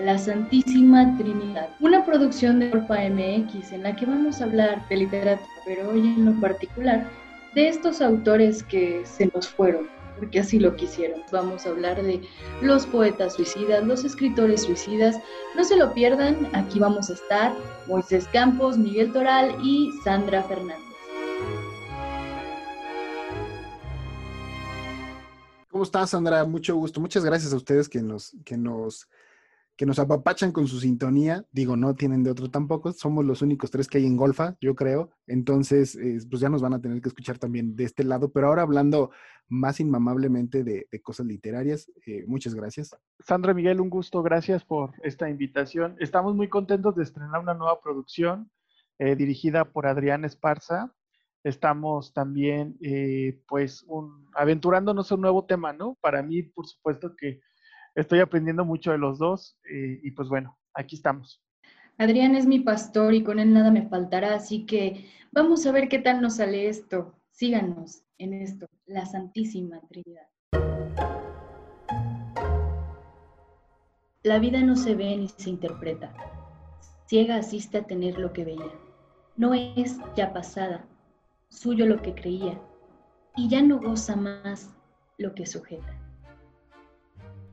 La 0.00 0.16
Santísima 0.16 1.16
Trinidad, 1.18 1.70
una 1.80 2.06
producción 2.06 2.60
de 2.60 2.70
Orpa 2.70 2.98
MX 3.10 3.72
en 3.72 3.82
la 3.82 3.96
que 3.96 4.06
vamos 4.06 4.40
a 4.40 4.44
hablar 4.44 4.88
de 4.88 4.96
literatura, 4.96 5.50
pero 5.66 5.90
hoy 5.90 6.00
en 6.00 6.24
lo 6.24 6.40
particular 6.40 7.10
de 7.56 7.68
estos 7.68 8.00
autores 8.00 8.62
que 8.62 9.02
se 9.04 9.26
nos 9.34 9.48
fueron, 9.48 9.88
porque 10.16 10.38
así 10.38 10.60
lo 10.60 10.76
quisieron. 10.76 11.22
Vamos 11.32 11.66
a 11.66 11.70
hablar 11.70 12.00
de 12.00 12.22
los 12.62 12.86
poetas 12.86 13.34
suicidas, 13.34 13.84
los 13.84 14.04
escritores 14.04 14.62
suicidas. 14.62 15.16
No 15.56 15.64
se 15.64 15.76
lo 15.76 15.92
pierdan, 15.92 16.48
aquí 16.52 16.78
vamos 16.78 17.10
a 17.10 17.14
estar 17.14 17.52
Moisés 17.88 18.28
Campos, 18.32 18.78
Miguel 18.78 19.12
Toral 19.12 19.56
y 19.64 19.90
Sandra 20.04 20.44
Fernández. 20.44 20.78
¿Cómo 25.72 25.82
estás, 25.82 26.10
Sandra? 26.10 26.44
Mucho 26.44 26.76
gusto. 26.76 27.00
Muchas 27.00 27.24
gracias 27.24 27.52
a 27.52 27.56
ustedes 27.56 27.88
que 27.88 28.00
nos, 28.00 28.32
que 28.44 28.56
nos, 28.56 29.08
que 29.78 29.86
nos 29.86 30.00
apapachan 30.00 30.50
con 30.50 30.66
su 30.66 30.80
sintonía. 30.80 31.44
Digo, 31.52 31.76
no 31.76 31.94
tienen 31.94 32.24
de 32.24 32.32
otro 32.32 32.50
tampoco. 32.50 32.92
Somos 32.92 33.24
los 33.24 33.42
únicos 33.42 33.70
tres 33.70 33.86
que 33.86 33.98
hay 33.98 34.06
en 34.06 34.16
Golfa, 34.16 34.56
yo 34.60 34.74
creo. 34.74 35.12
Entonces, 35.28 35.94
eh, 35.94 36.18
pues 36.28 36.42
ya 36.42 36.48
nos 36.48 36.60
van 36.60 36.74
a 36.74 36.80
tener 36.80 37.00
que 37.00 37.08
escuchar 37.08 37.38
también 37.38 37.76
de 37.76 37.84
este 37.84 38.02
lado. 38.02 38.32
Pero 38.32 38.48
ahora 38.48 38.62
hablando 38.62 39.12
más 39.46 39.78
inmamablemente 39.78 40.64
de, 40.64 40.88
cosas 41.00 41.26
literarias, 41.26 41.92
eh, 42.06 42.24
muchas 42.26 42.56
gracias. 42.56 42.96
Sandra 43.20 43.54
Miguel, 43.54 43.80
un 43.80 43.88
gusto. 43.88 44.20
Gracias 44.20 44.64
por 44.64 44.94
esta 45.04 45.30
invitación. 45.30 45.94
Estamos 46.00 46.34
muy 46.34 46.48
contentos 46.48 46.96
de 46.96 47.04
estrenar 47.04 47.40
una 47.40 47.54
nueva 47.54 47.80
producción 47.80 48.50
eh, 48.98 49.14
dirigida 49.14 49.64
por 49.64 49.86
Adrián 49.86 50.24
Esparza 50.24 50.92
estamos 51.44 52.12
también 52.12 52.76
pues 53.46 53.84
un, 53.86 54.28
aventurándonos 54.34 55.12
un 55.12 55.20
nuevo 55.20 55.46
tema, 55.46 55.72
¿no? 55.72 55.96
Para 56.02 56.20
mí, 56.20 56.42
por 56.42 56.66
supuesto 56.66 57.14
que 57.16 57.40
estoy 58.00 58.20
aprendiendo 58.20 58.64
mucho 58.64 58.92
de 58.92 58.98
los 58.98 59.18
dos 59.18 59.58
eh, 59.70 60.00
y 60.02 60.10
pues 60.12 60.28
bueno, 60.28 60.56
aquí 60.74 60.96
estamos. 60.96 61.42
Adrián 61.98 62.36
es 62.36 62.46
mi 62.46 62.60
pastor 62.60 63.12
y 63.12 63.24
con 63.24 63.40
él 63.40 63.52
nada 63.52 63.72
me 63.72 63.88
faltará, 63.88 64.34
así 64.34 64.66
que 64.66 65.06
vamos 65.32 65.66
a 65.66 65.72
ver 65.72 65.88
qué 65.88 65.98
tal 65.98 66.22
nos 66.22 66.36
sale 66.36 66.68
esto. 66.68 67.14
Síganos 67.32 68.02
en 68.18 68.34
esto, 68.34 68.66
la 68.86 69.04
Santísima 69.04 69.80
Trinidad. 69.88 70.28
La 74.22 74.38
vida 74.38 74.60
no 74.62 74.76
se 74.76 74.94
ve 74.94 75.16
ni 75.16 75.28
se 75.28 75.50
interpreta. 75.50 76.12
Ciega 77.06 77.36
asiste 77.36 77.78
a 77.78 77.86
tener 77.86 78.18
lo 78.18 78.32
que 78.32 78.44
veía. 78.44 78.72
No 79.36 79.54
es 79.54 79.98
ya 80.14 80.32
pasada, 80.32 80.84
suyo 81.48 81.86
lo 81.86 82.02
que 82.02 82.14
creía, 82.14 82.60
y 83.36 83.48
ya 83.48 83.62
no 83.62 83.80
goza 83.80 84.14
más 84.14 84.74
lo 85.16 85.34
que 85.34 85.46
sujeta. 85.46 86.07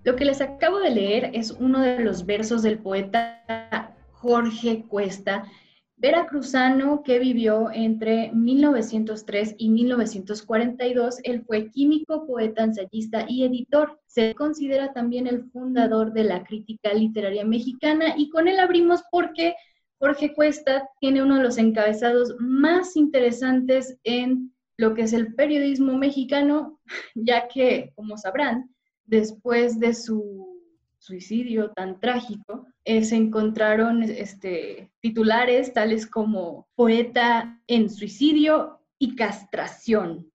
Lo 0.06 0.16
que 0.16 0.24
les 0.24 0.40
acabo 0.40 0.80
de 0.80 0.92
leer 0.92 1.32
es 1.34 1.50
uno 1.50 1.82
de 1.82 2.00
los 2.00 2.28
versos 2.28 2.62
del 2.62 2.78
poeta 2.78 3.92
Jorge 4.12 4.86
Cuesta, 4.88 5.52
veracruzano 5.98 7.02
que 7.02 7.18
vivió 7.18 7.72
entre 7.74 8.32
1903 8.32 9.56
y 9.58 9.70
1942. 9.70 11.18
Él 11.24 11.44
fue 11.48 11.72
químico, 11.72 12.28
poeta, 12.28 12.66
ensayista 12.66 13.26
y 13.28 13.46
editor. 13.46 14.00
Se 14.06 14.36
considera 14.36 14.94
también 14.94 15.26
el 15.26 15.50
fundador 15.50 16.14
de 16.14 16.26
la 16.26 16.44
crítica 16.44 16.94
literaria 16.94 17.44
mexicana 17.44 18.14
y 18.16 18.30
con 18.30 18.48
él 18.48 18.60
abrimos 18.60 19.02
porque 19.10 19.56
Jorge 19.98 20.36
Cuesta 20.36 20.88
tiene 21.00 21.24
uno 21.24 21.38
de 21.38 21.44
los 21.44 21.58
encabezados 21.58 22.36
más 22.38 22.96
interesantes 22.96 23.98
en 24.04 24.54
lo 24.78 24.94
que 24.94 25.02
es 25.02 25.14
el 25.14 25.34
periodismo 25.34 25.98
mexicano, 25.98 26.80
ya 27.16 27.48
que, 27.48 27.92
como 27.96 28.20
sabrán, 28.20 28.75
después 29.06 29.80
de 29.80 29.94
su 29.94 30.62
suicidio 30.98 31.72
tan 31.72 32.00
trágico, 32.00 32.66
eh, 32.84 33.04
se 33.04 33.16
encontraron 33.16 34.04
este, 34.04 34.92
titulares 35.02 35.74
tales 35.74 36.08
como 36.08 36.68
poeta 36.76 37.62
en 37.68 37.90
suicidio 37.90 38.80
y 38.98 39.16
castración, 39.16 40.32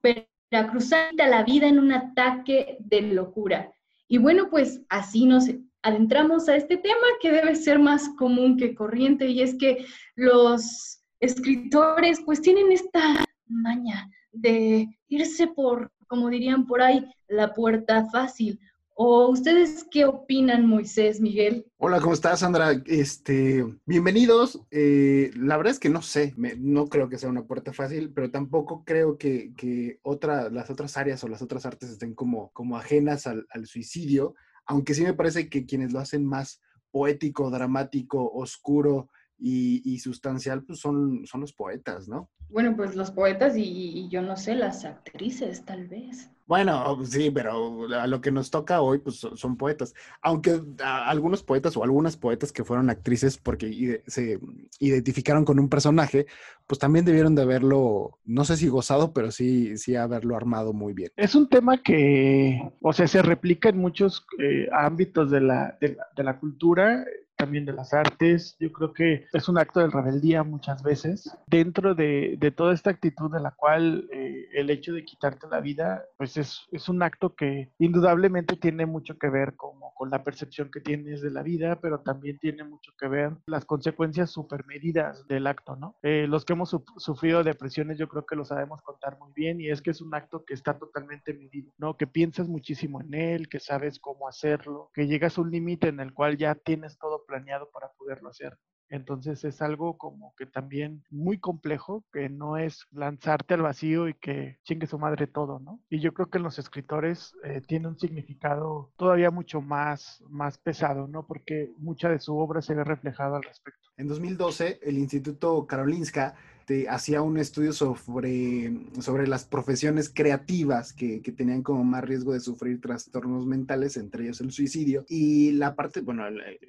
cruzar 0.70 1.14
la 1.14 1.44
vida 1.44 1.68
en 1.68 1.78
un 1.78 1.92
ataque 1.92 2.76
de 2.80 3.02
locura. 3.02 3.72
Y 4.08 4.18
bueno, 4.18 4.50
pues 4.50 4.82
así 4.88 5.26
nos 5.26 5.44
adentramos 5.82 6.48
a 6.48 6.56
este 6.56 6.76
tema 6.76 7.06
que 7.20 7.30
debe 7.30 7.54
ser 7.54 7.78
más 7.78 8.08
común 8.18 8.56
que 8.56 8.74
corriente 8.74 9.28
y 9.28 9.42
es 9.42 9.54
que 9.56 9.86
los 10.16 11.02
escritores 11.20 12.20
pues 12.24 12.40
tienen 12.40 12.72
esta 12.72 13.24
maña 13.46 14.08
de 14.32 14.88
irse 15.08 15.46
por, 15.46 15.92
como 16.10 16.28
dirían 16.28 16.66
por 16.66 16.82
ahí, 16.82 17.08
la 17.28 17.54
puerta 17.54 18.04
fácil. 18.10 18.58
¿O 18.94 19.28
ustedes 19.28 19.86
qué 19.90 20.04
opinan, 20.04 20.66
Moisés, 20.66 21.20
Miguel? 21.20 21.64
Hola, 21.78 22.00
¿cómo 22.00 22.12
estás, 22.12 22.40
Sandra? 22.40 22.72
Este, 22.84 23.64
bienvenidos. 23.86 24.60
Eh, 24.72 25.30
la 25.36 25.56
verdad 25.56 25.72
es 25.72 25.78
que 25.78 25.88
no 25.88 26.02
sé, 26.02 26.34
no 26.36 26.88
creo 26.88 27.08
que 27.08 27.16
sea 27.16 27.30
una 27.30 27.46
puerta 27.46 27.72
fácil, 27.72 28.12
pero 28.12 28.30
tampoco 28.30 28.84
creo 28.84 29.16
que, 29.16 29.54
que 29.56 30.00
otra, 30.02 30.50
las 30.50 30.68
otras 30.68 30.96
áreas 30.96 31.22
o 31.22 31.28
las 31.28 31.42
otras 31.42 31.64
artes 31.64 31.90
estén 31.90 32.14
como, 32.14 32.50
como 32.52 32.76
ajenas 32.76 33.26
al 33.26 33.66
suicidio 33.66 34.34
aunque 34.70 34.94
sí 34.94 35.02
me 35.02 35.14
parece 35.14 35.48
que 35.48 35.66
quienes 35.66 35.92
lo 35.92 35.98
hacen 35.98 36.24
más 36.24 36.62
poético, 36.92 37.50
dramático, 37.50 38.30
oscuro 38.32 39.10
y, 39.40 39.98
sustancial, 39.98 40.62
pues 40.62 40.80
son, 40.80 41.26
son 41.26 41.40
los 41.40 41.52
poetas, 41.52 42.08
¿no? 42.08 42.30
Bueno, 42.48 42.74
pues 42.76 42.96
los 42.96 43.10
poetas 43.10 43.54
y, 43.56 44.08
yo 44.08 44.22
no 44.22 44.36
sé, 44.36 44.54
las 44.54 44.84
actrices 44.84 45.64
tal 45.64 45.86
vez. 45.86 46.30
Bueno, 46.46 46.98
sí, 47.04 47.30
pero 47.30 47.86
a 47.94 48.08
lo 48.08 48.20
que 48.20 48.32
nos 48.32 48.50
toca 48.50 48.80
hoy, 48.80 48.98
pues 48.98 49.24
son 49.34 49.56
poetas. 49.56 49.94
Aunque 50.20 50.60
algunos 50.82 51.44
poetas 51.44 51.76
o 51.76 51.84
algunas 51.84 52.16
poetas 52.16 52.50
que 52.50 52.64
fueron 52.64 52.90
actrices 52.90 53.38
porque 53.38 54.02
se 54.08 54.40
identificaron 54.80 55.44
con 55.44 55.60
un 55.60 55.68
personaje, 55.68 56.26
pues 56.66 56.80
también 56.80 57.04
debieron 57.04 57.36
de 57.36 57.42
haberlo, 57.42 58.18
no 58.24 58.44
sé 58.44 58.56
si 58.56 58.66
gozado, 58.66 59.12
pero 59.12 59.30
sí, 59.30 59.78
sí 59.78 59.94
haberlo 59.94 60.36
armado 60.36 60.72
muy 60.72 60.92
bien. 60.92 61.12
Es 61.16 61.36
un 61.36 61.48
tema 61.48 61.80
que, 61.80 62.60
o 62.82 62.92
sea, 62.92 63.06
se 63.06 63.22
replica 63.22 63.68
en 63.68 63.78
muchos 63.78 64.26
eh, 64.40 64.68
ámbitos 64.72 65.30
de 65.30 65.40
la, 65.40 65.78
de 65.80 65.90
la, 65.90 66.06
de 66.16 66.24
la 66.24 66.40
cultura 66.40 67.04
también 67.40 67.64
de 67.64 67.72
las 67.72 67.94
artes. 67.94 68.56
Yo 68.60 68.70
creo 68.70 68.92
que 68.92 69.26
es 69.32 69.48
un 69.48 69.58
acto 69.58 69.80
de 69.80 69.88
rebeldía 69.88 70.42
muchas 70.42 70.82
veces. 70.82 71.34
Dentro 71.46 71.94
de, 71.94 72.36
de 72.38 72.50
toda 72.50 72.74
esta 72.74 72.90
actitud 72.90 73.32
de 73.32 73.40
la 73.40 73.52
cual 73.52 74.08
eh, 74.12 74.48
el 74.52 74.68
hecho 74.68 74.92
de 74.92 75.04
quitarte 75.04 75.46
la 75.50 75.60
vida, 75.60 76.04
pues 76.18 76.36
es, 76.36 76.66
es, 76.70 76.88
un 76.88 77.02
acto 77.02 77.34
que 77.34 77.70
indudablemente 77.78 78.56
tiene 78.56 78.84
mucho 78.84 79.16
que 79.18 79.30
ver 79.30 79.56
como 79.56 79.94
con 79.94 80.10
la 80.10 80.22
percepción 80.22 80.70
que 80.70 80.80
tienes 80.80 81.22
de 81.22 81.30
la 81.30 81.42
vida, 81.42 81.80
pero 81.80 82.00
también 82.00 82.38
tiene 82.38 82.64
mucho 82.64 82.92
que 82.98 83.08
ver 83.08 83.32
las 83.46 83.64
consecuencias 83.64 84.30
supermedidas 84.30 85.26
del 85.26 85.46
acto, 85.46 85.76
¿no? 85.76 85.96
Eh, 86.02 86.26
los 86.28 86.44
que 86.44 86.52
hemos 86.52 86.76
sufrido 86.96 87.42
depresiones 87.42 87.98
yo 87.98 88.08
creo 88.08 88.26
que 88.26 88.36
lo 88.36 88.44
sabemos 88.44 88.82
contar 88.82 89.18
muy 89.18 89.32
bien 89.34 89.60
y 89.60 89.70
es 89.70 89.80
que 89.80 89.90
es 89.90 90.00
un 90.00 90.14
acto 90.14 90.44
que 90.44 90.54
está 90.54 90.78
totalmente 90.78 91.32
medido, 91.32 91.72
¿no? 91.78 91.96
Que 91.96 92.06
piensas 92.06 92.48
muchísimo 92.48 93.00
en 93.00 93.14
él, 93.14 93.48
que 93.48 93.60
sabes 93.60 93.98
cómo 93.98 94.28
hacerlo, 94.28 94.90
que 94.92 95.06
llegas 95.06 95.38
a 95.38 95.40
un 95.40 95.50
límite 95.50 95.88
en 95.88 96.00
el 96.00 96.12
cual 96.12 96.36
ya 96.36 96.54
tienes 96.54 96.98
todo 96.98 97.24
planeado 97.30 97.70
para 97.70 97.92
poderlo 97.92 98.28
hacer. 98.28 98.58
Entonces 98.88 99.44
es 99.44 99.62
algo 99.62 99.96
como 99.96 100.34
que 100.36 100.46
también 100.46 101.04
muy 101.10 101.38
complejo, 101.38 102.04
que 102.12 102.28
no 102.28 102.56
es 102.56 102.86
lanzarte 102.90 103.54
al 103.54 103.62
vacío 103.62 104.08
y 104.08 104.14
que 104.14 104.58
chingue 104.64 104.88
su 104.88 104.98
madre 104.98 105.28
todo, 105.28 105.60
¿no? 105.60 105.80
Y 105.88 106.00
yo 106.00 106.12
creo 106.12 106.28
que 106.28 106.38
en 106.38 106.44
los 106.44 106.58
escritores 106.58 107.32
eh, 107.44 107.62
tiene 107.64 107.86
un 107.86 107.98
significado 107.98 108.92
todavía 108.96 109.30
mucho 109.30 109.60
más, 109.60 110.24
más 110.28 110.58
pesado, 110.58 111.06
¿no? 111.06 111.24
Porque 111.24 111.70
mucha 111.78 112.08
de 112.08 112.18
su 112.18 112.36
obra 112.36 112.62
se 112.62 112.74
ve 112.74 112.82
reflejada 112.82 113.36
al 113.36 113.44
respecto. 113.44 113.88
En 113.96 114.08
2012, 114.08 114.80
el 114.82 114.98
Instituto 114.98 115.66
Karolinska 115.68 116.34
este, 116.70 116.88
hacía 116.88 117.20
un 117.22 117.36
estudio 117.36 117.72
sobre, 117.72 118.72
sobre 119.00 119.26
las 119.26 119.44
profesiones 119.44 120.08
creativas 120.08 120.92
que, 120.92 121.20
que, 121.20 121.32
tenían 121.32 121.62
como 121.62 121.82
más 121.82 122.04
riesgo 122.04 122.32
de 122.32 122.38
sufrir 122.38 122.80
trastornos 122.80 123.44
mentales, 123.44 123.96
entre 123.96 124.24
ellos 124.24 124.40
el 124.40 124.52
suicidio. 124.52 125.04
Y 125.08 125.50
la 125.52 125.74
parte, 125.74 126.00
bueno, 126.00 126.24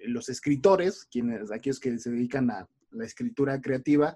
los 0.05 0.29
escritores, 0.29 1.05
quienes, 1.05 1.51
aquellos 1.51 1.79
que 1.79 1.99
se 1.99 2.09
dedican 2.09 2.49
a 2.49 2.67
la 2.89 3.05
escritura 3.05 3.61
creativa, 3.61 4.15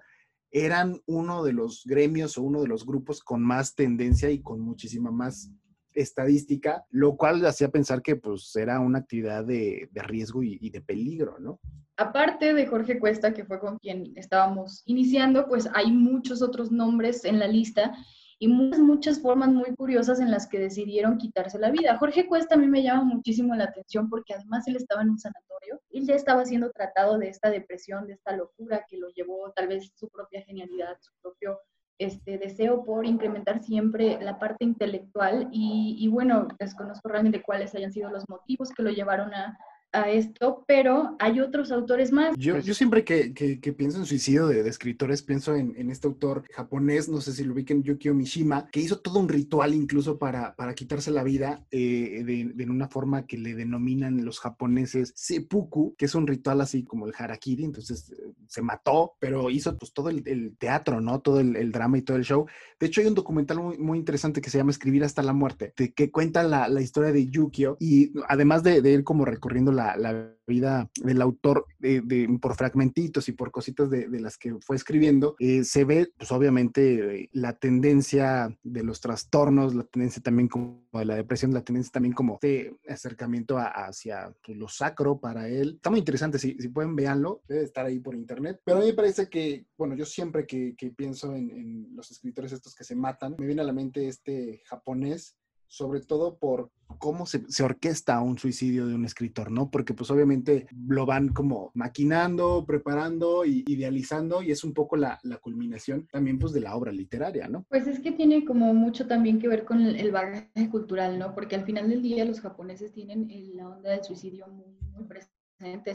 eran 0.50 1.02
uno 1.06 1.44
de 1.44 1.54
los 1.54 1.84
gremios 1.86 2.38
o 2.38 2.42
uno 2.42 2.64
de 2.64 2.68
los 2.68 2.86
grupos 2.86 3.22
con 3.22 3.44
más 3.44 3.76
tendencia 3.76 4.32
y 4.32 4.42
con 4.42 4.62
muchísima 4.62 5.12
más 5.12 5.52
estadística, 5.94 6.84
lo 6.90 7.16
cual 7.16 7.46
hacía 7.46 7.70
pensar 7.70 8.02
que 8.02 8.16
pues 8.16 8.56
era 8.56 8.80
una 8.80 9.00
actividad 9.00 9.46
de, 9.46 9.88
de 9.92 10.02
riesgo 10.02 10.42
y, 10.42 10.58
y, 10.60 10.72
de 10.72 10.82
peligro, 10.82 11.38
¿no? 11.40 11.60
Aparte 11.98 12.54
de 12.54 12.68
Jorge 12.68 13.00
Cuesta, 13.00 13.34
que 13.34 13.46
fue 13.46 13.60
con 13.60 13.78
quien 13.78 14.12
estábamos 14.16 14.84
iniciando, 14.86 15.48
pues 15.48 15.70
hay 15.74 15.92
muchos 15.92 16.42
otros 16.42 16.72
nombres 16.72 17.24
en 17.24 17.40
la 17.40 17.48
lista 17.48 17.96
y 18.38 18.50
muchas, 18.50 18.80
muchas 18.80 19.22
formas 19.22 19.50
muy 19.50 19.74
curiosas 19.76 20.20
en 20.20 20.30
las 20.30 20.48
que 20.48 20.60
decidieron 20.60 21.18
quitarse 21.18 21.58
la 21.58 21.72
vida. 21.72 21.98
Jorge 21.98 22.28
Cuesta 22.28 22.56
a 22.56 22.58
mí 22.58 22.68
me 22.68 22.84
llama 22.84 23.04
muchísimo 23.04 23.56
la 23.56 23.66
atención 23.66 24.10
porque 24.10 24.34
además 24.34 24.68
él 24.68 24.76
estaba 24.76 25.04
en 25.04 25.12
un 25.12 25.20
sanatorio, 25.20 25.80
él 25.90 26.06
ya 26.06 26.16
estaba 26.16 26.46
siendo 26.46 26.70
tratado 26.72 27.18
de 27.18 27.30
esta 27.30 27.50
depresión, 27.50 28.08
de 28.08 28.14
esta 28.14 28.36
locura 28.36 28.86
que 28.90 28.98
lo 28.98 29.08
llevó 29.10 29.52
tal 29.56 29.68
vez 29.68 29.92
su 29.96 30.10
propia 30.10 30.42
genialidad, 30.42 30.98
su 31.00 31.14
propio 31.22 31.60
este 31.98 32.38
deseo 32.38 32.84
por 32.84 33.06
incrementar 33.06 33.64
siempre 33.64 34.20
la 34.22 34.38
parte 34.38 34.66
intelectual 34.66 35.48
y, 35.54 35.96
y 35.98 36.10
bueno, 36.10 36.50
desconozco 36.60 37.08
realmente 37.08 37.42
cuáles 37.42 37.74
hayan 37.74 37.94
sido 37.94 38.10
los 38.10 38.28
motivos 38.28 38.72
que 38.72 38.84
lo 38.84 38.90
llevaron 38.90 39.34
a 39.34 39.58
a 39.96 40.10
esto, 40.12 40.64
pero 40.68 41.16
hay 41.20 41.40
otros 41.40 41.72
autores 41.72 42.12
más. 42.12 42.36
Yo, 42.38 42.60
yo 42.60 42.74
siempre 42.74 43.04
que, 43.04 43.34
que, 43.34 43.74
pienso 43.74 44.00
en 44.00 44.06
suicidio 44.06 44.48
de, 44.48 44.68
escritores, 44.68 45.22
pienso 45.22 45.56
en, 45.56 45.74
en, 45.78 45.90
este 45.90 46.08
autor 46.08 46.44
japonés, 46.54 47.08
no 47.10 47.22
sé 47.22 47.34
si 47.34 47.44
lo 47.44 47.54
ubiquen, 47.54 47.84
Yukio 47.84 48.14
Mishima, 48.14 48.68
que 48.72 48.80
hizo 48.80 49.00
todo 49.00 49.20
un 49.20 49.30
ritual 49.30 49.74
incluso 49.74 50.18
para, 50.18 50.56
para 50.56 50.74
quitarse 50.74 51.12
la 51.12 51.24
vida 51.24 51.66
eh, 51.72 52.24
de, 52.26 52.52
de, 52.54 52.70
una 52.70 52.88
forma 52.88 53.26
que 53.26 53.38
le 53.38 53.56
denominan 53.56 54.26
los 54.26 54.40
japoneses 54.40 55.14
seppuku, 55.16 55.96
que 55.98 56.06
es 56.06 56.16
un 56.16 56.28
ritual 56.28 56.62
así 56.62 56.84
como 56.84 57.08
el 57.08 57.14
harakiri, 57.18 57.64
entonces 57.64 58.12
eh, 58.12 58.34
se 58.48 58.62
mató, 58.62 59.16
pero 59.20 59.50
hizo 59.50 59.78
pues 59.78 59.94
todo 59.94 60.10
el, 60.10 60.28
el 60.28 60.58
teatro, 60.58 61.02
¿no? 61.02 61.22
Todo 61.22 61.40
el, 61.40 61.56
el, 61.56 61.72
drama 61.72 61.98
y 61.98 62.02
todo 62.02 62.18
el 62.18 62.24
show. 62.24 62.46
De 62.80 62.88
hecho, 62.88 63.02
hay 63.02 63.08
un 63.08 63.16
documental 63.16 63.60
muy, 63.60 63.78
muy 63.78 63.98
interesante 63.98 64.42
que 64.42 64.50
se 64.50 64.58
llama 64.58 64.72
Escribir 64.72 65.04
hasta 65.04 65.24
la 65.24 65.34
muerte, 65.34 65.74
de, 65.78 65.94
que 65.94 66.12
cuenta 66.12 66.44
la, 66.44 66.68
la 66.68 66.82
historia 66.82 67.12
de 67.12 67.28
Yukio 67.28 67.78
y 67.80 68.12
además 68.28 68.64
de, 68.64 68.82
de, 68.82 68.94
él 68.94 69.04
como 69.04 69.26
recorriendo 69.26 69.72
la, 69.72 69.85
la 69.98 70.36
vida 70.48 70.90
del 71.02 71.22
autor 71.22 71.66
de, 71.80 72.28
por 72.42 72.56
fragmentitos 72.56 73.30
y 73.30 73.34
por 73.34 73.52
cositas 73.52 73.90
de, 73.90 74.08
las 74.20 74.38
que 74.38 74.56
fue 74.62 74.76
escribiendo, 74.76 75.36
eh, 75.40 75.64
se 75.64 75.84
ve 75.86 76.12
pues 76.18 76.32
obviamente 76.32 77.24
eh, 77.24 77.30
la 77.34 77.54
tendencia 77.54 78.56
de 78.64 78.84
los 78.84 79.02
trastornos, 79.02 79.76
la 79.76 79.84
tendencia 79.84 80.22
también 80.22 80.48
como 80.48 80.86
de 80.94 81.06
la 81.06 81.16
depresión, 81.16 81.54
la 81.54 81.64
tendencia 81.64 81.92
también 81.92 82.14
como 82.14 82.40
de 82.42 82.76
acercamiento 82.88 83.58
hacia 83.58 84.34
pues, 84.44 84.58
lo 84.58 84.68
sacro 84.68 85.20
para 85.20 85.48
él. 85.48 85.74
Está 85.76 85.90
muy 85.90 86.00
interesante, 86.00 86.40
si, 86.40 86.56
si 86.60 86.70
pueden 86.70 86.96
véanlo, 86.96 87.42
debe 87.48 87.64
estar 87.64 87.86
ahí 87.86 88.00
por 88.00 88.16
internet. 88.16 88.62
Pero 88.64 88.78
a 88.78 88.82
mí 88.82 88.88
me 88.88 88.94
parece 88.94 89.30
que, 89.30 89.66
bueno, 89.78 89.96
yo 89.96 90.06
siempre 90.06 90.46
que, 90.46 90.76
que 90.78 90.92
pienso 90.92 91.36
en, 91.36 91.52
en 91.52 91.96
los 91.96 92.12
escritores 92.12 92.52
estos 92.52 92.76
que 92.76 92.84
se 92.84 92.96
matan, 92.96 93.36
me 93.38 93.46
viene 93.46 93.62
a 93.62 93.66
la 93.66 93.74
mente 93.74 94.08
este 94.08 94.62
japonés 94.66 95.38
sobre 95.68 96.02
todo 96.02 96.38
por 96.38 96.72
cómo 97.00 97.26
se, 97.26 97.44
orquesta 97.64 98.22
un 98.22 98.38
suicidio 98.38 98.88
de 98.88 98.96
un 98.96 99.06
escritor, 99.06 99.52
¿no? 99.52 99.70
Porque 99.70 99.94
pues 99.94 100.12
obviamente 100.12 100.68
lo 100.88 101.06
van 101.06 101.30
como 101.30 101.72
maquinando, 101.74 102.66
preparando 102.66 103.46
y 103.46 103.64
idealizando 103.68 104.42
y 104.42 104.52
es 104.52 104.64
un 104.64 104.74
poco 104.74 104.96
la, 104.96 105.20
culminación 105.42 106.08
también 106.12 106.40
pues 106.40 106.54
de 106.54 106.62
la 106.62 106.76
obra 106.76 106.92
literaria, 106.92 107.48
¿no? 107.48 107.66
Pues 107.70 107.88
es 107.88 108.00
que 108.00 108.12
tiene 108.12 108.46
como 108.46 108.74
mucho 108.74 109.08
también 109.08 109.40
que 109.40 109.48
ver 109.48 109.66
con 109.66 109.82
el, 109.82 110.12
bagaje 110.12 110.70
cultural, 110.70 111.20
¿no? 111.20 111.34
Porque 111.34 111.56
al 111.56 111.66
final 111.66 111.90
del 111.90 112.02
día 112.02 112.26
los 112.26 112.40
japoneses 112.40 112.94
tienen 112.94 113.28
la 113.56 113.70
onda 113.70 113.92
del 113.92 114.04
suicidio 114.04 114.48
muy, 114.48 114.78
muy 114.94 115.04
presente 115.04 115.35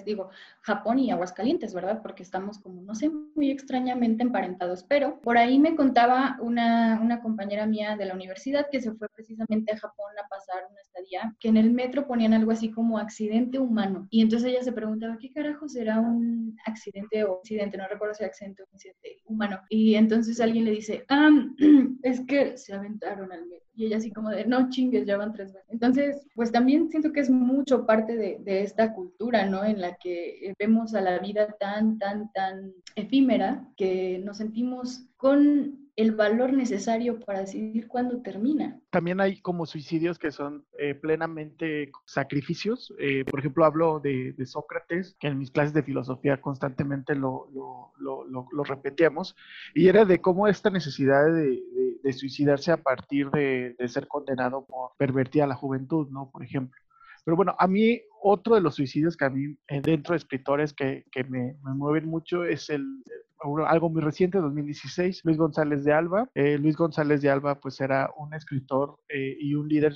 digo, 0.05 0.31
Japón 0.62 0.99
y 0.99 1.11
Aguascalientes, 1.11 1.75
¿verdad? 1.75 2.01
Porque 2.03 2.23
estamos 2.23 2.59
como, 2.59 2.83
no 2.83 2.95
sé, 2.95 3.11
muy 3.11 3.51
extrañamente 3.51 4.23
emparentados, 4.23 4.85
pero 4.85 5.21
por 5.21 5.37
ahí 5.37 5.59
me 5.59 5.77
contaba 5.77 6.39
una, 6.41 6.99
una 7.03 7.21
compañera 7.21 7.67
mía 7.67 7.97
de 7.97 8.07
la 8.07 8.15
universidad 8.15 8.67
que 8.71 8.81
se 8.81 8.93
fue 8.93 9.09
precisamente 9.15 9.73
a 9.73 9.79
Japón 9.79 10.12
a 10.23 10.29
pasar 10.29 10.65
una 10.71 10.81
estadía, 10.81 11.37
que 11.39 11.49
en 11.49 11.57
el 11.57 11.71
metro 11.73 12.07
ponían 12.07 12.33
algo 12.33 12.51
así 12.53 12.71
como 12.71 12.99
accidente 12.99 13.59
humano, 13.59 14.07
y 14.11 14.23
entonces 14.23 14.51
ella 14.51 14.62
se 14.62 14.73
preguntaba, 14.73 15.19
¿qué 15.19 15.31
carajo 15.31 15.69
será 15.69 16.01
un 16.01 16.56
accidente 16.67 17.25
o 17.25 17.39
accidente? 17.39 17.77
No 17.79 17.89
recuerdo 17.89 18.15
si 18.15 18.25
accidente 18.25 18.63
o 18.63 18.67
accidente 18.73 19.23
humano, 19.25 19.61
y 19.69 19.95
entonces 19.95 20.41
alguien 20.41 20.65
le 20.65 20.73
dice, 20.73 21.05
ah, 21.09 21.31
es 22.03 22.21
que 22.23 22.56
se 22.56 22.73
aventaron 22.73 23.33
al 23.33 23.47
metro, 23.47 23.69
y 23.75 23.87
ella 23.87 23.99
así 23.99 24.11
como 24.11 24.31
de, 24.31 24.44
no 24.46 24.69
chingues, 24.69 25.06
ya 25.06 25.17
van 25.17 25.32
tres 25.32 25.52
veces. 25.52 25.69
Entonces, 25.70 26.26
pues 26.34 26.52
también 26.52 26.90
siento 26.90 27.12
que 27.12 27.20
es 27.20 27.31
mucho 27.31 27.87
parte 27.87 28.17
de, 28.17 28.38
de 28.40 28.62
esta 28.62 28.93
cultura, 28.93 29.46
¿no? 29.46 29.64
En 29.64 29.81
la 29.81 29.96
que 29.96 30.46
eh, 30.46 30.55
vemos 30.58 30.94
a 30.94 31.00
la 31.00 31.19
vida 31.19 31.56
tan, 31.58 31.99
tan, 31.99 32.31
tan 32.32 32.72
efímera 32.96 33.67
que 33.76 34.20
nos 34.25 34.38
sentimos 34.38 35.06
con 35.17 35.90
el 36.00 36.12
valor 36.12 36.52
necesario 36.55 37.20
para 37.20 37.41
decidir 37.41 37.87
cuándo 37.87 38.23
termina. 38.23 38.81
También 38.88 39.20
hay 39.20 39.41
como 39.41 39.67
suicidios 39.67 40.19
que 40.19 40.31
son 40.31 40.64
eh, 40.79 40.94
plenamente 40.94 41.93
sacrificios. 42.06 42.94
Eh, 42.99 43.25
por 43.26 43.41
ejemplo, 43.41 43.67
hablo 43.67 44.00
de, 44.00 44.35
Sócrates, 44.47 45.14
que 45.20 45.29
en 45.29 45.38
mis 45.38 45.50
clases 45.50 45.75
de 45.75 45.82
filosofía 45.82 46.41
constantemente 46.41 47.14
lo, 47.14 47.49
lo, 47.99 48.25
lo, 48.25 48.64
repetíamos, 48.64 49.37
y 49.75 49.88
era 49.88 50.05
de 50.06 50.20
cómo 50.20 50.49
esta 50.49 50.70
necesidad 50.70 51.26
de, 51.26 51.61
de, 52.03 52.12
suicidarse 52.12 52.73
a 52.73 52.79
partir 52.79 53.31
de, 53.31 53.76
ser 53.88 54.08
condenado 54.08 54.64
por 54.64 54.93
pervertir 54.96 55.43
a 55.43 55.46
la 55.46 55.55
juventud, 55.55 56.08
¿no? 56.11 56.31
Por 56.31 56.43
ejemplo. 56.43 56.81
Pero 57.25 57.37
bueno, 57.37 57.55
a 57.58 57.67
mí 57.67 58.00
otro 58.22 58.55
de 58.55 58.61
los 58.61 58.75
suicidios 58.75 59.17
que 59.17 59.25
a 59.25 59.31
mí, 59.31 59.56
eh, 59.69 59.81
dentro 59.81 60.12
de 60.12 60.19
escritores 60.19 60.72
que, 60.72 61.05
que 61.11 61.25
me, 61.25 61.56
me, 61.64 61.75
mueven 61.75 62.06
mucho, 62.06 62.44
es 62.44 62.70
el, 62.70 62.87
algo 63.67 63.88
muy 63.88 64.02
reciente, 64.02 64.38
2016, 64.38 65.22
Luis 65.25 65.38
González 65.38 65.84
de 65.84 65.93
Alba. 65.93 66.28
Eh, 66.34 66.58
Luis 66.58 66.76
González 66.76 67.22
de 67.22 67.31
Alba 67.31 67.61
pues 67.61 67.81
era 67.81 68.11
un 68.19 68.34
escritor 68.34 68.99
eh, 69.08 69.37
y 69.40 69.55
un 69.55 69.69
líder 69.69 69.94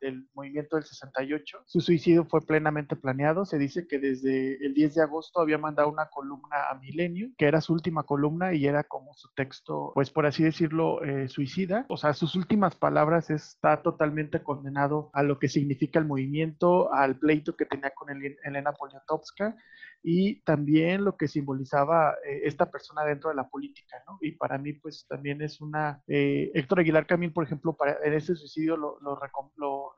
del 0.00 0.28
movimiento 0.34 0.76
del 0.76 0.84
68. 0.84 1.58
Su 1.66 1.80
suicidio 1.80 2.24
fue 2.24 2.40
plenamente 2.40 2.96
planeado. 2.96 3.44
Se 3.44 3.58
dice 3.58 3.86
que 3.86 3.98
desde 3.98 4.64
el 4.64 4.74
10 4.74 4.94
de 4.96 5.02
agosto 5.02 5.40
había 5.40 5.58
mandado 5.58 5.88
una 5.88 6.08
columna 6.08 6.68
a 6.70 6.74
Milenio, 6.74 7.30
que 7.38 7.46
era 7.46 7.60
su 7.60 7.72
última 7.72 8.02
columna 8.02 8.54
y 8.54 8.66
era 8.66 8.82
como 8.82 9.14
su 9.14 9.28
texto, 9.34 9.92
pues 9.94 10.10
por 10.10 10.26
así 10.26 10.42
decirlo, 10.42 11.00
suicida. 11.28 11.86
O 11.88 11.96
sea, 11.96 12.12
sus 12.12 12.34
últimas 12.34 12.74
palabras 12.74 13.30
está 13.30 13.82
totalmente 13.82 14.42
condenado 14.42 15.10
a 15.12 15.22
lo 15.22 15.38
que 15.38 15.48
significa 15.48 15.98
el 15.98 16.06
movimiento, 16.06 16.92
al 16.92 17.16
pleito 17.16 17.54
que 17.60 17.66
tenía 17.66 17.90
con 17.90 18.08
Elena 18.10 18.72
Poniatowska 18.72 19.54
y 20.02 20.40
también 20.40 21.04
lo 21.04 21.16
que 21.16 21.28
simbolizaba 21.28 22.14
eh, 22.24 22.40
esta 22.44 22.70
persona 22.70 23.04
dentro 23.04 23.28
de 23.28 23.36
la 23.36 23.48
política, 23.48 24.02
¿no? 24.06 24.16
Y 24.22 24.32
para 24.32 24.56
mí, 24.56 24.72
pues 24.72 25.06
también 25.06 25.42
es 25.42 25.60
una... 25.60 26.02
Eh, 26.08 26.50
Héctor 26.54 26.80
Aguilar 26.80 27.06
Camín, 27.06 27.34
por 27.34 27.44
ejemplo, 27.44 27.76
para, 27.76 27.98
en 28.02 28.14
ese 28.14 28.34
suicidio 28.34 28.78
lo, 28.78 28.98
lo, 29.00 29.20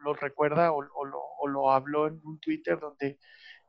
lo, 0.01 0.15
recuerda 0.15 0.73
o, 0.73 0.83
lo, 0.83 1.71
habló 1.71 2.09
en 2.09 2.21
un 2.25 2.41
Twitter 2.41 2.81
donde 2.81 3.21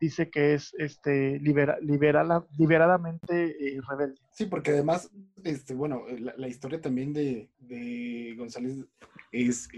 dice 0.04 0.30
que 0.30 0.54
es 0.54 0.74
este 0.78 1.40
libera, 1.40 1.78
liberadamente 1.80 3.56
eh, 3.58 3.80
rebelde. 3.88 4.20
Sí, 4.32 4.48
porque 4.48 4.72
además, 4.72 5.10
este, 5.44 5.74
bueno, 5.74 6.04
la, 6.38 6.48
historia 6.48 6.82
también 6.82 7.14
de, 7.14 7.50
de 7.60 8.36
González 8.38 8.86
es 9.32 9.70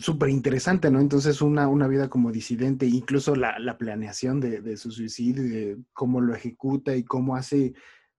súper 0.00 0.30
interesante, 0.30 0.90
¿no? 0.90 1.00
Entonces, 1.00 1.40
una, 1.40 1.68
una 1.68 1.86
vida 1.86 2.08
como 2.08 2.32
disidente, 2.32 2.86
incluso 2.86 3.36
la, 3.36 3.58
la 3.60 3.78
planeación 3.78 4.40
de, 4.40 4.60
de, 4.60 4.76
su 4.76 4.90
suicidio, 4.90 5.44
de 5.44 5.78
cómo 5.92 6.20
lo 6.20 6.34
ejecuta 6.34 6.96
y 6.96 7.04
cómo 7.04 7.36
hace, 7.36 7.74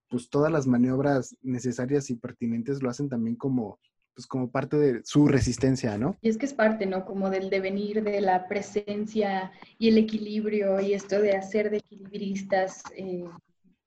pues 0.07 0.29
todas 0.29 0.51
las 0.51 0.65
maniobras 0.65 1.35
necesarias 1.41 2.09
y 2.09 2.15
pertinentes 2.15 2.81
lo 2.81 2.89
hacen 2.89 3.09
también 3.09 3.35
como 3.35 3.79
pues 4.13 4.27
como 4.27 4.51
parte 4.51 4.77
de 4.77 5.01
su 5.03 5.27
resistencia, 5.27 5.97
¿no? 5.97 6.17
Y 6.21 6.29
es 6.29 6.37
que 6.37 6.45
es 6.45 6.53
parte, 6.53 6.85
¿no? 6.85 7.05
Como 7.05 7.29
del 7.29 7.49
devenir 7.49 8.03
de 8.03 8.21
la 8.21 8.47
presencia 8.47 9.51
y 9.77 9.89
el 9.89 9.97
equilibrio 9.97 10.79
y 10.79 10.93
esto 10.93 11.21
de 11.21 11.35
hacer 11.35 11.69
de 11.69 11.77
equilibristas 11.77 12.83
eh, 12.95 13.23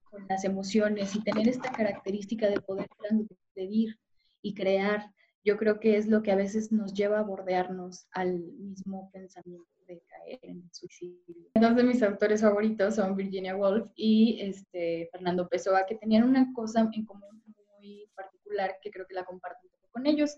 con 0.05 0.27
las 0.29 0.45
emociones 0.45 1.15
y 1.17 1.23
tener 1.23 1.49
esta 1.49 1.73
característica 1.73 2.49
de 2.49 2.61
poder 2.61 2.87
transgredir 2.99 3.99
y 4.43 4.55
crear, 4.55 5.11
yo 5.45 5.57
creo 5.57 5.81
que 5.81 5.97
es 5.97 6.07
lo 6.07 6.23
que 6.23 6.33
a 6.33 6.37
veces 6.37 6.71
nos 6.71 6.93
lleva 6.95 7.19
a 7.19 7.25
bordearnos 7.25 8.07
al 8.13 8.39
mismo 8.39 9.11
pensamiento 9.13 9.67
de 9.87 10.03
caer 10.09 10.39
en 10.43 10.63
el 10.63 10.71
suicidio. 10.73 11.51
Dos 11.55 11.77
de 11.77 11.85
mis 11.85 12.03
autores 12.03 12.43
favoritos 12.43 12.95
son 12.95 13.17
Virginia 13.17 13.57
Woolf 13.57 13.91
y 13.97 14.39
este, 14.41 15.09
Fernando 15.11 15.49
Pessoa, 15.49 15.85
que 15.87 15.97
tenían 15.97 16.25
una 16.25 16.53
cosa 16.53 16.89
en 16.93 17.05
común 17.05 17.43
muy 17.79 18.07
particular 18.15 18.77
que 18.81 18.91
creo 18.91 19.07
que 19.07 19.15
la 19.15 19.25
comparten 19.25 19.72
con 19.93 20.07
ellos. 20.07 20.37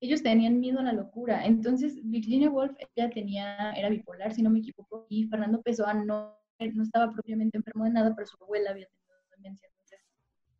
Ellos 0.00 0.22
tenían 0.22 0.60
miedo 0.60 0.80
a 0.80 0.82
la 0.82 0.92
locura. 0.92 1.46
Entonces, 1.46 1.98
Virginia 2.02 2.50
Woolf, 2.50 2.76
ella 2.96 3.10
tenía, 3.10 3.72
era 3.72 3.88
bipolar, 3.88 4.34
si 4.34 4.42
no 4.42 4.50
me 4.50 4.58
equivoco, 4.58 5.06
y 5.08 5.26
Fernando 5.28 5.62
Pessoa 5.62 5.94
no, 5.94 6.36
no 6.58 6.82
estaba 6.82 7.12
propiamente 7.12 7.56
enfermo 7.56 7.84
de 7.84 7.90
nada, 7.90 8.14
pero 8.14 8.26
su 8.26 8.42
abuela 8.42 8.70
había 8.70 8.86
tenido 8.86 9.14
demencia. 9.36 9.68
Entonces, 9.68 10.00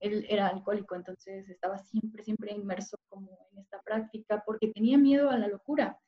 él 0.01 0.27
era 0.29 0.49
alcohólico, 0.49 0.95
entonces 0.95 1.49
estaba 1.49 1.79
siempre, 1.79 2.23
siempre 2.23 2.53
inmerso 2.53 2.99
como 3.09 3.49
en 3.53 3.59
esta 3.59 3.81
práctica 3.83 4.43
porque 4.47 4.69
tenía 4.69 4.99
miedo 4.99 5.31
a 5.31 5.39
la 5.39 5.49
locura. 5.49 5.99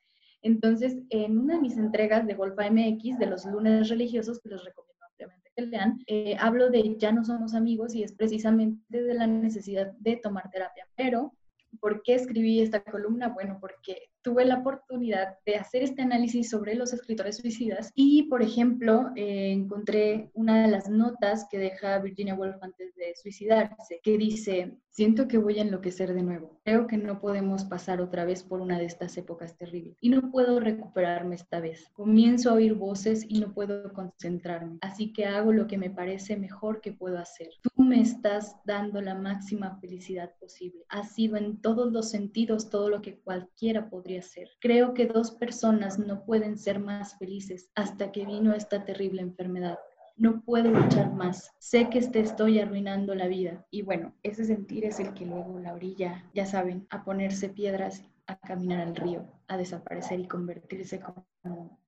Entonces, 0.42 0.96
en 1.10 1.38
una 1.38 1.54
de 1.54 1.60
mis 1.60 1.76
entregas 1.76 2.26
de 2.26 2.34
Golfa 2.34 2.70
MX, 2.70 3.18
de 3.18 3.26
los 3.26 3.44
lunes 3.46 3.88
religiosos, 3.88 4.40
que 4.40 4.50
les 4.50 4.62
recomiendo 4.64 5.04
ampliamente 5.04 5.50
que 5.56 5.62
lean, 5.62 5.98
eh, 6.06 6.36
hablo 6.38 6.70
de 6.70 6.96
ya 6.98 7.10
no 7.10 7.24
somos 7.24 7.54
amigos 7.54 7.94
y 7.94 8.02
es 8.02 8.12
precisamente 8.12 9.02
de 9.02 9.14
la 9.14 9.26
necesidad 9.26 9.92
de 9.98 10.16
tomar 10.16 10.50
terapia, 10.50 10.86
pero 10.94 11.32
¿Por 11.80 12.02
qué 12.02 12.14
escribí 12.14 12.60
esta 12.60 12.82
columna? 12.82 13.28
Bueno, 13.28 13.58
porque 13.60 14.10
tuve 14.26 14.44
la 14.44 14.58
oportunidad 14.58 15.38
de 15.46 15.54
hacer 15.54 15.84
este 15.84 16.02
análisis 16.02 16.50
sobre 16.50 16.74
los 16.74 16.92
escritores 16.92 17.36
suicidas 17.36 17.92
y, 17.94 18.24
por 18.24 18.42
ejemplo, 18.42 19.12
eh, 19.14 19.52
encontré 19.52 20.32
una 20.34 20.62
de 20.62 20.68
las 20.68 20.90
notas 20.90 21.46
que 21.48 21.58
deja 21.58 22.00
Virginia 22.00 22.34
Woolf 22.34 22.60
antes 22.60 22.92
de 22.96 23.14
suicidarse, 23.14 24.00
que 24.02 24.18
dice, 24.18 24.80
siento 24.96 25.28
que 25.28 25.36
voy 25.38 25.58
a 25.58 25.62
enloquecer 25.62 26.12
de 26.14 26.22
nuevo. 26.22 26.58
Creo 26.64 26.86
que 26.86 26.96
no 26.96 27.20
podemos 27.20 27.64
pasar 27.64 28.00
otra 28.00 28.24
vez 28.24 28.42
por 28.42 28.60
una 28.60 28.78
de 28.78 28.86
estas 28.86 29.16
épocas 29.18 29.56
terribles 29.56 29.96
y 30.00 30.08
no 30.08 30.30
puedo 30.30 30.58
recuperarme 30.58 31.36
esta 31.36 31.60
vez. 31.60 31.88
Comienzo 31.92 32.50
a 32.50 32.54
oír 32.54 32.74
voces 32.74 33.24
y 33.28 33.38
no 33.38 33.52
puedo 33.52 33.92
concentrarme, 33.92 34.78
así 34.80 35.12
que 35.12 35.26
hago 35.26 35.52
lo 35.52 35.66
que 35.66 35.78
me 35.78 35.90
parece 35.90 36.36
mejor 36.36 36.80
que 36.80 36.92
puedo 36.92 37.18
hacer. 37.18 37.50
Tú 37.60 37.70
me 37.82 38.00
estás 38.00 38.56
dando 38.64 39.00
la 39.02 39.14
máxima 39.14 39.78
felicidad 39.80 40.34
posible. 40.40 40.84
Ha 40.88 41.04
sido 41.04 41.36
en 41.36 41.60
todos 41.60 41.92
los 41.92 42.10
sentidos 42.10 42.70
todo 42.70 42.88
lo 42.88 43.02
que 43.02 43.20
cualquiera 43.20 43.90
podría 43.90 44.15
Creo 44.60 44.94
que 44.94 45.06
dos 45.06 45.32
personas 45.32 45.98
no 45.98 46.24
pueden 46.24 46.58
ser 46.58 46.78
más 46.78 47.18
felices 47.18 47.70
hasta 47.74 48.12
que 48.12 48.24
vino 48.24 48.54
esta 48.54 48.84
terrible 48.84 49.22
enfermedad. 49.22 49.78
No 50.16 50.42
puedo 50.42 50.70
luchar 50.70 51.12
más. 51.12 51.52
Sé 51.58 51.90
que 51.90 52.00
te 52.00 52.20
estoy 52.20 52.58
arruinando 52.58 53.14
la 53.14 53.28
vida. 53.28 53.66
Y 53.70 53.82
bueno, 53.82 54.14
ese 54.22 54.44
sentir 54.44 54.86
es 54.86 54.98
el 54.98 55.12
que 55.12 55.26
luego 55.26 55.58
la 55.58 55.74
orilla, 55.74 56.24
ya 56.34 56.46
saben, 56.46 56.86
a 56.88 57.04
ponerse 57.04 57.50
piedras, 57.50 58.02
a 58.26 58.38
caminar 58.38 58.80
al 58.80 58.96
río, 58.96 59.26
a 59.48 59.56
desaparecer 59.56 60.20
y 60.20 60.26
convertirse 60.26 61.00
como 61.00 61.26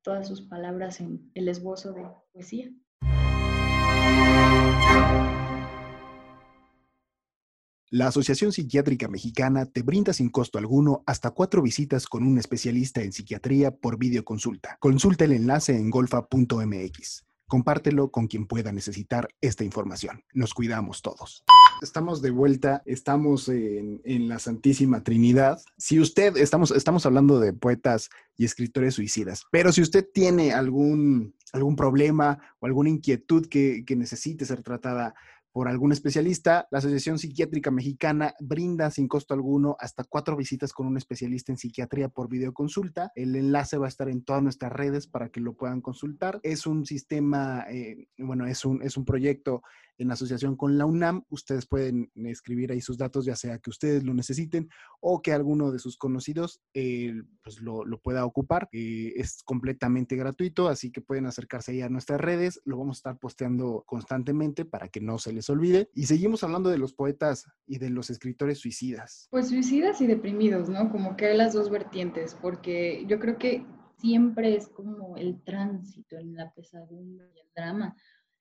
todas 0.02 0.28
sus 0.28 0.42
palabras 0.42 1.00
en 1.00 1.30
el 1.35 1.49
esbozo 1.49 1.92
de 1.92 2.06
poesía. 2.32 2.70
La 7.90 8.09
Asociación 8.09 8.52
Psiquiátrica 8.52 9.09
Mexicana 9.09 9.64
te 9.64 9.80
brinda 9.80 10.12
sin 10.12 10.28
costo 10.28 10.59
alguno 10.59 11.02
hasta 11.07 11.30
cuatro 11.30 11.62
visitas 11.62 12.07
con 12.07 12.23
un 12.23 12.37
especialista 12.37 13.00
en 13.00 13.12
psiquiatría 13.12 13.71
por 13.71 13.97
videoconsulta. 13.97 14.76
Consulta 14.78 15.25
el 15.25 15.33
enlace 15.33 15.75
en 15.75 15.88
golfa.mx. 15.88 17.25
Compártelo 17.47 18.11
con 18.11 18.26
quien 18.26 18.47
pueda 18.47 18.73
necesitar 18.73 19.28
esta 19.40 19.64
información. 19.64 20.23
Nos 20.35 20.52
cuidamos 20.52 21.00
todos. 21.00 21.45
Estamos 21.80 22.21
de 22.21 22.30
vuelta, 22.30 22.83
estamos 22.85 23.49
en, 23.49 24.28
la 24.28 24.38
Santísima 24.38 25.02
Trinidad. 25.02 25.59
Si 25.78 25.99
usted, 25.99 26.37
estamos, 26.37 26.73
estamos 26.73 27.07
hablando 27.07 27.40
de 27.40 27.54
poetas 27.54 28.11
y 28.37 28.45
escritores 28.45 28.97
suicidas, 28.97 29.45
pero 29.50 29.73
si 29.73 29.80
usted 29.80 30.07
tiene 30.12 30.52
algún, 30.52 31.35
algún 31.54 31.75
problema 31.75 32.38
o 32.59 32.66
alguna 32.66 32.90
inquietud 32.90 33.47
que, 33.47 33.85
que 33.87 33.97
necesite 33.97 34.45
ser 34.45 34.62
tratada 34.62 35.14
por 35.59 35.67
algún 35.67 35.91
especialista, 35.91 36.69
la 36.71 36.79
Asociación 36.79 37.19
Psiquiátrica 37.19 37.73
Mexicana 37.73 38.33
brinda 38.38 38.93
sin 38.93 39.09
costo 39.09 39.35
alguno 39.35 39.77
hasta 39.81 40.05
cuatro 40.05 40.37
visitas 40.37 40.73
con 40.73 40.87
un 40.87 40.97
especialista 40.97 41.50
en 41.50 41.59
psiquiatría 41.59 42.09
por 42.09 42.29
videoconsulta. 42.29 43.11
El 43.17 43.35
enlace 43.35 43.77
va 43.77 43.87
a 43.87 43.88
estar 43.88 44.09
en 44.09 44.23
todas 44.23 44.41
nuestras 44.41 44.71
redes 44.71 45.09
para 45.09 45.31
que 45.31 45.41
lo 45.41 45.55
puedan 45.55 45.81
consultar. 45.81 46.38
Es 46.45 46.65
un 46.65 46.87
sistema, 46.87 47.67
eh, 47.69 48.07
bueno, 48.19 48.47
es 48.47 48.65
un, 48.65 48.85
es 48.85 48.97
un 48.97 49.05
proyecto 49.05 49.62
en 49.99 50.11
asociación 50.11 50.57
con 50.57 50.78
la 50.78 50.87
UNAM. 50.87 51.25
Ustedes 51.28 51.67
pueden 51.67 52.11
escribir 52.14 52.73
ahí 52.73 52.81
sus 52.81 52.97
datos, 52.97 53.25
ya 53.25 53.37
sea 53.37 53.59
que 53.59 53.71
ustedes 53.71 54.05
lo 54.05 54.14
necesiten 54.14 54.69
o 55.00 55.21
que 55.21 55.33
alguno 55.33 55.71
de 55.71 55.78
sus 55.78 55.97
conocidos 55.97 56.61
eh, 56.73 57.14
pues 57.43 57.61
lo, 57.61 57.85
pueda 58.02 58.25
ocupar. 58.25 58.69
Eh, 58.73 59.12
es 59.17 59.43
completamente 59.43 60.17
gratuito, 60.17 60.69
así 60.69 60.90
que 60.90 61.00
pueden 61.00 61.26
acercarse 61.26 61.73
ahí 61.73 61.83
a 61.83 61.88
nuestras 61.88 62.21
redes. 62.21 62.61
Lo 62.64 62.78
vamos 62.78 62.99
a 62.99 63.00
estar 63.00 63.19
posteando 63.19 63.85
constantemente 63.87 64.64
para 64.64 64.88
que 64.88 65.00
no 65.00 65.19
se 65.19 65.33
les 65.33 65.50
olvide. 65.50 65.90
Y 65.95 66.07
seguimos 66.07 66.45
hablando 66.45 66.71
de 66.71 66.78
los 66.78 66.95
poetas 66.95 67.47
y 67.67 67.78
de 67.78 67.90
los 67.90 68.11
escritores 68.11 68.59
suicidas. 68.59 69.28
Pues 69.31 69.49
suicidas 69.49 70.00
y 70.00 70.07
deprimidos, 70.07 70.69
¿no? 70.69 70.90
Como 70.90 71.17
que 71.17 71.26
hay 71.26 71.37
las 71.37 71.52
dos 71.52 71.71
vertientes, 71.71 72.37
porque 72.40 73.05
yo 73.09 73.19
creo 73.19 73.38
que 73.38 73.67
siempre 73.99 74.57
es 74.57 74.69
como 74.69 75.17
el 75.17 75.43
tránsito 75.43 76.17
en 76.17 76.35
la 76.35 76.52
pesadumbre 76.52 77.31
y 77.35 77.40
el 77.40 77.49
drama 77.55 77.97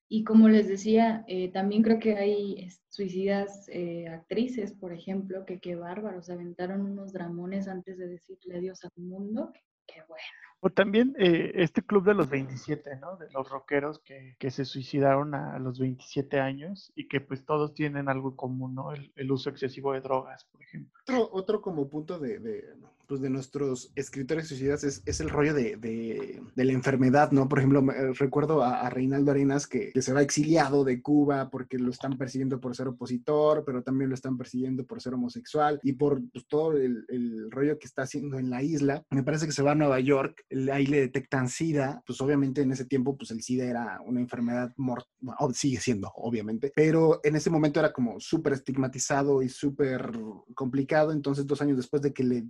y 0.10 0.24
como 0.24 0.48
les 0.48 0.68
decía, 0.68 1.26
eh, 1.28 1.52
también 1.52 1.84
creo 1.84 2.00
que 2.00 2.16
hay 2.16 2.70
suicidas 2.90 3.68
eh, 3.70 4.08
actrices, 4.08 4.74
por 4.74 4.94
ejemplo, 4.94 5.46
que 5.46 5.60
qué 5.60 5.76
bárbaros, 5.76 6.30
aventaron 6.30 6.82
unos 6.82 7.12
dramones 7.12 7.68
antes 7.68 7.98
de 7.98 8.08
decirle 8.08 8.58
adiós 8.58 8.84
al 8.86 8.92
mundo. 8.96 9.52
Qué 9.86 10.02
bueno. 10.08 10.24
O 10.60 10.70
también 10.70 11.14
eh, 11.20 11.52
este 11.56 11.84
club 11.84 12.04
de 12.04 12.16
los 12.16 12.30
27, 12.30 12.96
¿no? 12.98 13.16
De 13.18 13.30
los 13.32 13.48
rockeros 13.48 14.00
que, 14.00 14.36
que, 14.40 14.50
se 14.50 14.66
suicidaron 14.66 15.36
a 15.36 15.60
los 15.60 15.78
27 15.78 16.40
años 16.40 16.92
y 16.96 17.08
que 17.08 17.22
pues 17.22 17.46
todos 17.46 17.76
tienen 17.76 18.10
algo 18.10 18.30
en 18.30 18.36
común, 18.36 18.74
¿no? 18.74 18.92
El, 18.92 19.12
el 19.16 19.32
uso 19.32 19.52
excesivo 19.52 19.94
de 19.94 20.02
drogas, 20.02 20.46
por 20.46 20.64
ejemplo. 20.64 20.92
Otro, 21.04 21.30
otro 21.32 21.62
como 21.62 21.88
punto 21.90 22.18
de, 22.18 22.40
de, 22.40 22.64
pues 23.08 23.22
de 23.22 23.30
nuestros 23.30 23.92
escritores 23.96 24.48
suicidas 24.48 24.84
es, 24.84 25.02
es 25.06 25.20
el 25.20 25.30
rollo 25.30 25.54
de, 25.54 25.78
de, 25.78 26.66
la 26.66 26.74
enfermedad, 26.74 27.32
¿no? 27.32 27.48
Por 27.48 27.60
ejemplo, 27.60 27.82
recuerdo 28.14 28.64
a, 28.64 28.90
Reinaldo 28.90 29.32
Arenas 29.32 29.68
que, 29.68 29.92
que, 29.94 30.02
se 30.02 30.14
va 30.14 30.22
exiliado 30.22 30.84
de 30.84 31.02
Cuba 31.02 31.50
porque 31.50 31.78
lo 31.78 31.92
están 31.92 32.18
persiguiendo 32.18 32.60
por 32.60 32.76
ser 32.76 32.88
opositor, 32.88 33.64
pero 33.66 33.84
también 33.84 34.10
lo 34.10 34.16
están 34.16 34.38
persiguiendo 34.38 34.86
por 34.86 35.02
ser 35.02 35.14
homosexual 35.14 35.80
y 35.84 35.94
por 35.94 36.22
pues, 36.32 36.48
todo 36.48 36.74
el, 36.74 37.06
el 37.10 37.52
rollo 37.52 37.80
que 37.80 37.88
está 37.88 38.04
haciendo 38.04 38.38
en 38.38 38.50
la 38.50 38.64
isla. 38.64 39.04
Me 39.12 39.24
parece 39.24 39.46
que 39.46 39.52
se 39.52 39.64
va 39.64 39.72
a 39.72 39.76
Nueva 39.76 40.00
York 40.00 40.46
ahí 40.72 40.86
le 40.86 41.02
detectan 41.02 41.50
SIDA, 41.50 42.02
pues 42.06 42.20
obviamente 42.22 42.62
en 42.62 42.72
ese 42.72 42.86
tiempo, 42.86 43.18
pues 43.18 43.32
el 43.32 43.42
SIDA 43.42 43.66
era 43.66 44.02
una 44.06 44.20
enfermedad 44.20 44.74
mortal, 44.78 45.08
sigue 45.54 45.80
siendo, 45.80 46.12
obviamente, 46.16 46.72
pero 46.76 47.20
en 47.24 47.36
ese 47.36 47.50
momento 47.50 47.80
era 47.80 47.94
como 47.94 48.20
súper 48.20 48.54
estigmatizado 48.54 49.42
y 49.42 49.50
súper 49.50 50.12
complicado, 50.54 51.12
entonces 51.12 51.46
dos 51.46 51.62
años 51.62 51.78
después 51.78 52.02
de 52.02 52.14
que 52.14 52.24
le 52.24 52.46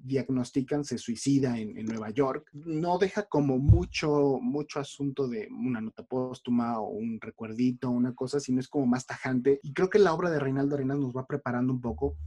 se 0.84 0.98
suicida 0.98 1.58
en, 1.58 1.86
Nueva 1.86 2.10
York. 2.10 2.50
No 2.54 2.98
deja 2.98 3.24
como 3.24 3.58
mucho, 3.58 4.40
mucho 4.42 4.80
asunto 4.80 5.28
de 5.28 5.48
una 5.52 5.82
nota 5.82 6.04
póstuma 6.04 6.80
o 6.80 6.90
un 6.90 7.20
recuerdito, 7.22 7.90
una 7.90 8.14
cosa, 8.14 8.40
sino 8.40 8.60
es 8.60 8.68
como 8.68 8.86
más 8.86 9.06
tajante. 9.06 9.60
Y 9.64 9.74
creo 9.74 9.90
que 9.90 10.00
la 10.00 10.14
obra 10.14 10.30
de 10.30 10.40
Reinaldo 10.40 10.76
Arenas 10.76 11.00
nos 11.00 11.16
va 11.16 11.26
preparando 11.26 11.74
un 11.74 11.82
poco 11.82 12.18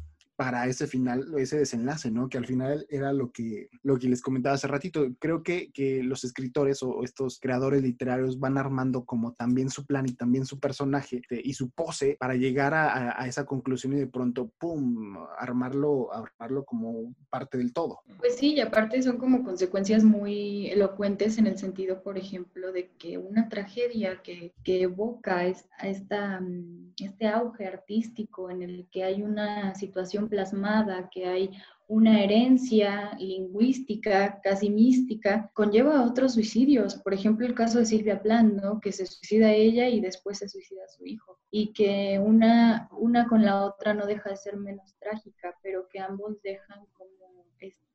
para 0.40 0.66
ese 0.66 0.86
final, 0.86 1.34
ese 1.36 1.58
desenlace, 1.58 2.10
¿no? 2.10 2.30
Que 2.30 2.38
al 2.38 2.46
final 2.46 2.86
era 2.88 3.12
lo 3.12 3.30
que, 3.30 3.68
lo 3.82 3.98
que 3.98 4.08
les 4.08 4.22
comentaba 4.22 4.54
hace 4.54 4.68
ratito. 4.68 5.06
Creo 5.18 5.42
que, 5.42 5.70
que 5.70 6.02
los 6.02 6.24
escritores 6.24 6.82
o 6.82 7.04
estos 7.04 7.38
creadores 7.38 7.82
literarios 7.82 8.40
van 8.40 8.56
armando 8.56 9.04
como 9.04 9.34
también 9.34 9.68
su 9.68 9.84
plan 9.84 10.06
y 10.08 10.14
también 10.14 10.46
su 10.46 10.58
personaje 10.58 11.20
y 11.30 11.52
su 11.52 11.68
pose 11.68 12.16
para 12.18 12.36
llegar 12.36 12.72
a, 12.72 13.20
a, 13.20 13.28
esa 13.28 13.44
conclusión 13.44 13.92
y 13.92 13.96
de 13.96 14.06
pronto, 14.06 14.50
¡pum!, 14.56 15.18
armarlo, 15.38 16.10
armarlo 16.10 16.64
como 16.64 17.14
parte 17.28 17.58
del 17.58 17.74
todo. 17.74 17.98
Pues 18.16 18.38
sí, 18.38 18.54
y 18.54 18.60
aparte 18.60 19.02
son 19.02 19.18
como 19.18 19.44
consecuencias 19.44 20.04
muy 20.04 20.68
elocuentes 20.68 21.36
en 21.36 21.48
el 21.48 21.58
sentido, 21.58 22.02
por 22.02 22.16
ejemplo, 22.16 22.72
de 22.72 22.88
que 22.98 23.18
una 23.18 23.50
tragedia 23.50 24.22
que, 24.22 24.54
que 24.64 24.80
evoca 24.80 25.44
esta, 25.44 26.40
mm, 26.40 26.94
este 26.98 27.26
auge 27.26 27.66
artístico 27.66 28.48
en 28.48 28.62
el 28.62 28.88
que 28.90 29.04
hay 29.04 29.22
una 29.22 29.74
situación 29.74 30.29
plasmada, 30.30 31.10
que 31.10 31.26
hay 31.26 31.50
una 31.90 32.22
herencia 32.22 33.16
lingüística, 33.18 34.40
casi 34.42 34.70
mística, 34.70 35.50
conlleva 35.54 36.04
otros 36.04 36.34
suicidios. 36.34 36.94
Por 36.94 37.12
ejemplo, 37.12 37.44
el 37.44 37.54
caso 37.56 37.80
de 37.80 37.86
Silvia 37.86 38.22
Plan, 38.22 38.62
que 38.80 38.92
se 38.92 39.06
suicida 39.06 39.50
ella 39.50 39.88
y 39.88 40.00
después 40.00 40.38
se 40.38 40.48
suicida 40.48 40.86
su 40.86 41.04
hijo. 41.04 41.40
Y 41.50 41.72
que 41.72 42.20
una, 42.24 42.88
una 42.92 43.26
con 43.26 43.44
la 43.44 43.64
otra 43.64 43.92
no 43.92 44.06
deja 44.06 44.30
de 44.30 44.36
ser 44.36 44.56
menos 44.56 44.94
trágica, 45.00 45.58
pero 45.64 45.88
que 45.88 45.98
ambos 45.98 46.40
dejan 46.42 46.86
como 46.92 47.44
este 47.58 47.89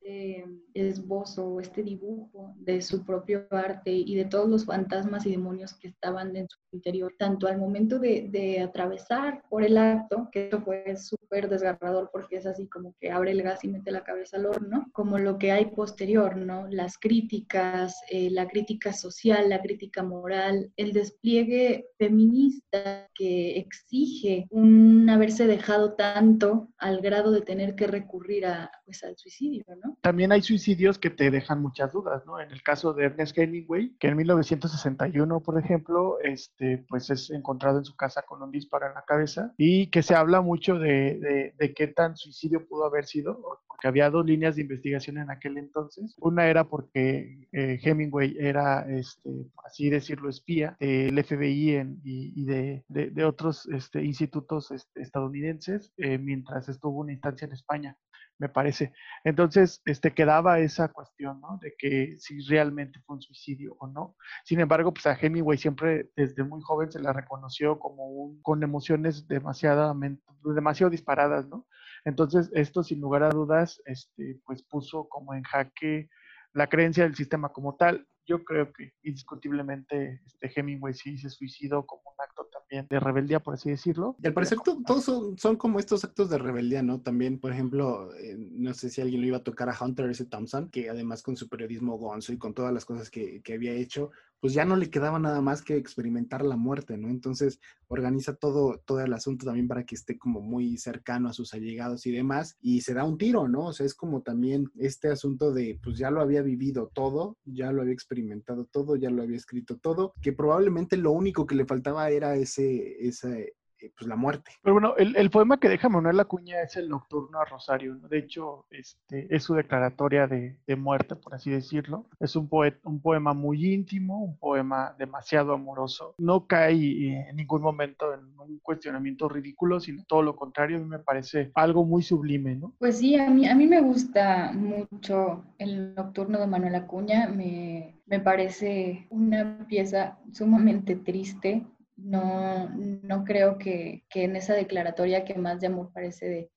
esbozo 0.74 1.48
o 1.48 1.62
este 1.62 1.84
dibujo 1.84 2.54
de 2.58 2.82
su 2.82 3.04
propio 3.04 3.48
arte 3.50 3.92
y 3.92 4.16
de 4.16 4.26
todos 4.26 4.48
los 4.50 4.66
fantasmas 4.66 5.26
y 5.26 5.32
demonios 5.32 5.74
que 5.74 5.88
estaban 5.88 6.36
en 6.36 6.48
su 6.48 6.58
interior, 6.72 7.14
tanto 7.18 7.48
al 7.48 7.58
momento 7.58 8.00
de, 8.00 8.28
de 8.30 8.62
atravesar 8.62 9.42
por 9.50 9.64
el 9.64 9.78
acto, 9.78 10.30
que 10.32 10.46
esto 10.46 10.62
fue 10.62 10.96
súper 10.96 11.50
desgarrador 11.50 12.10
porque 12.12 12.38
es 12.38 12.46
así 12.46 12.68
como 12.68 12.94
que 13.00 13.12
abre 13.12 13.32
el 13.32 13.42
gas 13.42 13.64
y 13.64 13.68
mete 13.68 13.92
la 13.92 14.04
cabeza 14.04 14.38
al 14.38 14.46
horno, 14.46 14.86
como 14.94 15.18
lo 15.18 15.38
que 15.38 15.52
hay 15.52 15.68
posterior, 15.68 16.38
¿no? 16.38 16.68
Las 16.70 16.98
críticas, 16.98 17.96
eh, 18.10 18.30
la 18.30 18.48
crítica 18.48 18.94
social, 18.94 19.50
la 19.50 19.62
crítica 19.62 20.04
moral, 20.04 20.72
el 20.78 20.94
despliegue 20.94 21.88
feminista 21.98 23.10
que 23.14 23.58
exige 23.58 24.48
un 24.52 25.10
haberse 25.10 25.48
dejado 25.48 25.94
tanto 25.94 26.70
al 26.78 27.02
grado 27.02 27.32
de 27.32 27.42
tener 27.42 27.76
que 27.76 27.88
recurrir 27.88 28.46
a, 28.46 28.72
pues, 28.86 29.04
al 29.04 29.18
suicidio. 29.18 29.66
También 30.02 30.32
hay 30.32 30.42
suicidios 30.42 31.00
que 31.00 31.10
te 31.10 31.32
dejan 31.32 31.62
muchas 31.62 31.92
dudas, 31.92 32.26
¿no? 32.26 32.40
En 32.40 32.52
el 32.52 32.62
caso 32.62 32.94
de 32.94 33.06
Ernest 33.06 33.38
Hemingway, 33.38 33.96
que 34.00 34.08
en 34.08 34.18
1961, 34.18 35.40
por 35.42 35.60
ejemplo, 35.60 36.20
este, 36.22 36.86
pues 36.88 37.10
es 37.10 37.32
encontrado 37.32 37.80
en 37.80 37.86
su 37.86 37.96
casa 37.96 38.22
con 38.22 38.42
un 38.42 38.52
disparo 38.52 38.88
en 38.88 38.94
la 38.94 39.04
cabeza 39.04 39.54
y 39.58 39.88
que 39.88 40.04
se 40.04 40.16
habla 40.16 40.42
mucho 40.42 40.78
de, 40.78 41.54
de, 41.58 41.74
qué 41.74 41.88
tan 41.88 42.16
suicidio 42.16 42.68
pudo 42.68 42.86
haber 42.86 43.06
sido, 43.06 43.42
porque 43.68 43.88
había 43.88 44.10
dos 44.10 44.26
líneas 44.26 44.56
de 44.56 44.62
investigación 44.62 45.18
en 45.18 45.32
aquel 45.32 45.58
entonces. 45.58 46.16
Una 46.20 46.48
era 46.48 46.64
porque 46.64 47.48
eh, 47.52 47.80
Hemingway 47.82 48.38
era, 48.40 48.86
este, 48.90 49.30
así 49.66 49.90
decirlo, 49.90 50.30
espía 50.30 50.78
del 50.80 51.22
FBI 51.24 52.00
y, 52.04 52.46
de, 52.46 52.84
de, 52.88 53.26
otros 53.26 53.68
este, 53.68 54.04
institutos 54.04 54.72
este, 54.72 55.02
estadounidenses 55.02 55.92
eh, 55.98 56.18
mientras 56.18 56.70
estuvo 56.70 57.00
una 57.00 57.14
instancia 57.14 57.46
en 57.46 57.54
España 57.54 57.98
me 58.38 58.50
parece. 58.50 58.94
Entonces, 59.24 59.82
este, 59.86 60.14
quedaba 60.14 60.60
esa 60.60 60.90
cuestión, 60.90 61.40
¿no? 61.42 61.58
De 61.62 61.74
que 61.78 62.16
si 62.20 62.40
realmente 62.48 63.00
fue 63.06 63.16
un 63.16 63.22
suicidio 63.22 63.76
o 63.80 63.88
no. 63.88 64.16
Sin 64.44 64.60
embargo, 64.60 64.94
pues 64.94 65.06
a 65.06 65.18
Hemingway 65.20 65.58
siempre 65.58 66.10
desde 66.16 66.44
muy 66.44 66.62
joven 66.62 66.92
se 66.92 67.00
la 67.00 67.14
reconoció 67.14 67.80
como 67.80 68.08
un, 68.08 68.42
con 68.42 68.64
emociones 68.64 69.28
demasiado, 69.28 69.96
demasiado 70.44 70.90
disparadas, 70.90 71.48
¿no? 71.48 71.66
Entonces, 72.04 72.52
esto 72.54 72.84
sin 72.84 73.02
lugar 73.02 73.24
a 73.24 73.30
dudas, 73.30 73.82
este, 73.86 74.40
pues 74.46 74.64
puso 74.64 75.08
como 75.10 75.34
en 75.34 75.44
jaque 75.44 76.10
la 76.54 76.68
creencia 76.68 77.04
del 77.04 77.16
sistema 77.16 77.50
como 77.50 77.76
tal. 77.76 78.08
Yo 78.28 78.44
creo 78.44 78.72
que 78.74 78.94
indiscutiblemente 79.04 80.22
este 80.26 80.52
Hemingway 80.56 80.94
sí 80.94 81.18
se 81.18 81.30
suicidó 81.30 81.86
como 81.86 82.02
un 82.06 82.16
acto 82.24 82.48
también 82.84 82.88
de 82.90 83.00
rebeldía, 83.00 83.40
por 83.40 83.54
así 83.54 83.70
decirlo. 83.70 84.16
Y 84.22 84.28
al 84.28 84.34
parecer 84.34 84.58
todos 84.86 85.04
son, 85.04 85.38
son, 85.38 85.56
como 85.56 85.80
estos 85.80 86.04
actos 86.04 86.30
de 86.30 86.38
rebeldía, 86.38 86.82
¿no? 86.82 87.02
También, 87.02 87.40
por 87.40 87.52
ejemplo, 87.52 88.14
eh, 88.16 88.36
no 88.38 88.74
sé 88.74 88.90
si 88.90 89.02
alguien 89.02 89.22
lo 89.22 89.28
iba 89.28 89.38
a 89.38 89.44
tocar 89.44 89.70
a 89.70 89.78
Hunter 89.80 90.10
S. 90.10 90.26
Thompson, 90.26 90.70
que 90.70 90.90
además 90.90 91.24
con 91.24 91.36
su 91.36 91.48
periodismo 91.48 91.98
gonzo 91.98 92.34
y 92.34 92.38
con 92.38 92.54
todas 92.54 92.74
las 92.74 92.86
cosas 92.86 93.10
que, 93.10 93.42
que 93.42 93.54
había 93.54 93.74
hecho, 93.74 94.12
pues 94.40 94.54
ya 94.54 94.66
no 94.66 94.76
le 94.76 94.90
quedaba 94.90 95.20
nada 95.20 95.42
más 95.42 95.62
que 95.62 95.78
experimentar 95.78 96.44
la 96.44 96.56
muerte, 96.56 96.98
¿no? 96.98 97.10
Entonces 97.10 97.60
organiza 97.88 98.36
todo, 98.36 98.82
todo 98.86 99.02
el 99.02 99.14
asunto 99.14 99.46
también 99.46 99.68
para 99.68 99.86
que 99.86 99.96
esté 99.96 100.18
como 100.18 100.42
muy 100.42 100.78
cercano 100.78 101.30
a 101.30 101.34
sus 101.34 101.54
allegados 101.54 102.06
y 102.06 102.12
demás, 102.12 102.58
y 102.62 102.82
se 102.82 102.94
da 102.94 103.04
un 103.04 103.18
tiro, 103.18 103.48
¿no? 103.48 103.68
O 103.68 103.74
sea, 103.74 103.86
es 103.86 103.94
como 103.94 104.22
también 104.22 104.70
este 104.78 105.10
asunto 105.10 105.54
de, 105.54 105.80
pues 105.84 105.98
ya 105.98 106.12
lo 106.12 106.22
había 106.22 106.42
vivido 106.42 106.92
todo, 106.94 107.38
ya 107.46 107.72
lo 107.72 107.82
había 107.82 107.94
experimentado 107.94 108.66
todo, 108.66 108.96
ya 108.96 109.10
lo 109.10 109.24
había 109.24 109.38
escrito 109.38 109.78
todo, 109.78 110.14
que 110.22 110.34
probablemente 110.34 110.98
lo 110.98 111.12
único 111.12 111.46
que 111.46 111.56
le 111.56 111.66
faltaba 111.66 112.10
era 112.10 112.36
ese, 112.36 113.08
ese 113.08 113.54
eh, 113.86 113.92
pues 113.98 114.08
la 114.08 114.16
muerte. 114.16 114.52
Pero 114.62 114.74
bueno, 114.74 114.96
el, 114.98 115.30
poema 115.30 115.60
que 115.60 115.70
deja 115.70 115.90
Manuel 115.90 116.20
Acuña 116.20 116.62
es 116.62 116.76
el 116.76 116.90
Nocturno 116.90 117.40
a 117.40 117.46
Rosario, 117.46 117.96
De 117.96 118.18
hecho, 118.18 118.66
este, 118.70 119.34
es 119.34 119.44
su 119.44 119.54
declaratoria 119.54 120.28
de, 120.28 120.58
muerte, 120.76 121.16
por 121.16 121.34
así 121.34 121.52
decirlo. 121.52 122.06
Es 122.20 122.36
un, 122.36 122.50
un 122.84 123.02
poema 123.02 123.34
muy 123.34 123.74
íntimo, 123.74 124.24
un 124.24 124.38
poema 124.38 124.96
demasiado 124.98 125.54
amoroso. 125.54 126.16
No 126.18 126.48
cae 126.48 126.76
eh, 126.76 127.30
en 127.30 127.36
ningún 127.36 127.62
momento 127.62 128.14
en 128.14 128.38
un 128.40 128.60
cuestionamiento 128.60 129.30
ridículo, 129.30 129.80
sino 129.80 130.04
todo 130.06 130.22
lo 130.22 130.36
contrario, 130.36 130.78
a 130.78 130.80
mí 130.80 130.86
me 130.86 131.00
parece 131.00 131.52
algo 131.56 131.86
muy 131.86 132.04
sublime, 132.04 132.56
¿no? 132.56 132.74
Pues 132.80 132.98
sí, 132.98 133.16
a 133.16 133.30
mí, 133.30 133.48
a 133.48 133.56
mí 133.56 133.68
me 133.68 133.82
gusta 133.82 134.52
mucho 134.54 135.46
el 135.58 135.96
Nocturno 135.96 136.40
de 136.40 136.48
Manuel 136.48 136.76
Acuña, 136.76 137.28
me, 137.28 137.96
me 138.06 138.20
parece 138.20 139.08
una 139.10 139.66
pieza 139.68 140.18
sumamente 140.32 140.96
triste, 140.96 141.66
no, 141.98 142.70
no 142.70 143.24
creo 143.24 143.58
que, 143.58 144.06
en 144.14 144.36
esa 144.36 144.54
declaratoria 144.54 145.26
que 145.26 145.36
más 145.36 145.60
de 145.60 145.68
amor 145.68 145.92
parece 145.94 146.28
de, 146.28 146.50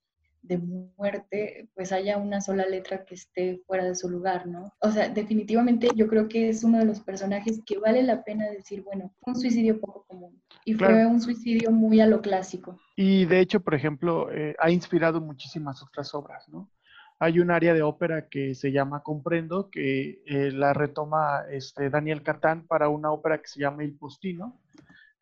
muerte, 0.97 1.69
pues 1.75 1.93
haya 1.93 2.17
una 2.17 2.41
sola 2.41 2.65
letra 2.65 3.05
que 3.05 3.15
esté 3.15 3.61
fuera 3.67 3.85
de 3.85 3.95
su 3.95 4.09
lugar, 4.09 4.47
¿no? 4.47 4.73
O 4.81 4.91
sea, 4.91 5.11
definitivamente 5.11 5.89
yo 5.95 6.09
creo 6.09 6.27
que 6.27 6.49
es 6.49 6.65
uno 6.65 6.79
de 6.79 6.87
los 6.87 7.01
personajes 7.01 7.61
que 7.67 7.79
vale 7.79 8.03
la 8.03 8.25
pena 8.25 8.49
decir, 8.49 8.83
bueno, 8.83 9.13
un 9.27 9.37
suicidio 9.37 9.79
poco 9.79 10.07
común. 10.07 10.41
Y 10.65 10.73
fue 10.73 11.05
un 11.05 11.21
suicidio 11.21 11.71
muy 11.71 12.01
a 12.01 12.07
lo 12.07 12.23
clásico. 12.23 12.79
Y 12.97 13.27
de 13.27 13.41
hecho, 13.41 13.61
por 13.61 13.75
ejemplo, 13.75 14.33
eh, 14.33 14.57
ha 14.59 14.71
inspirado 14.71 15.21
muchísimas 15.21 15.83
otras 15.83 16.15
obras, 16.15 16.49
¿no? 16.49 16.71
Hay 17.19 17.41
un 17.41 17.51
área 17.51 17.75
de 17.75 17.83
ópera 17.83 18.29
que 18.29 18.55
se 18.55 18.71
llama 18.73 19.03
Comprendo, 19.03 19.71
que 19.71 20.23
eh, 20.25 20.51
la 20.53 20.73
retoma 20.73 21.43
este, 21.51 21.91
Daniel 21.91 22.23
Catán 22.23 22.67
para 22.67 22.89
una 22.89 23.11
ópera 23.11 23.39
que 23.39 23.49
se 23.49 23.61
llama 23.61 23.85
Il 23.85 23.97
Postino, 23.99 24.59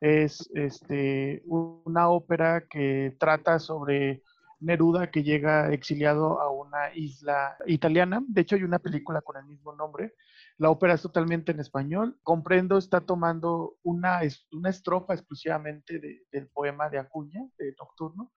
es 0.00 0.48
este, 0.54 1.42
una 1.46 2.08
ópera 2.08 2.66
que 2.68 3.16
trata 3.18 3.58
sobre 3.58 4.22
Neruda 4.60 5.10
que 5.10 5.22
llega 5.22 5.72
exiliado 5.72 6.40
a 6.40 6.50
una 6.50 6.94
isla 6.94 7.56
italiana. 7.66 8.22
De 8.26 8.40
hecho, 8.40 8.56
hay 8.56 8.62
una 8.62 8.78
película 8.78 9.20
con 9.20 9.36
el 9.36 9.44
mismo 9.44 9.74
nombre. 9.74 10.14
La 10.58 10.70
ópera 10.70 10.94
es 10.94 11.02
totalmente 11.02 11.52
en 11.52 11.60
español. 11.60 12.18
Comprendo, 12.22 12.78
está 12.78 13.00
tomando 13.00 13.76
una, 13.82 14.20
una 14.52 14.70
estrofa 14.70 15.14
exclusivamente 15.14 16.00
del 16.32 16.48
poema 16.48 16.88
de 16.88 16.98
Acuña, 16.98 17.46
de 17.58 17.74
Nocturno. 17.78 18.32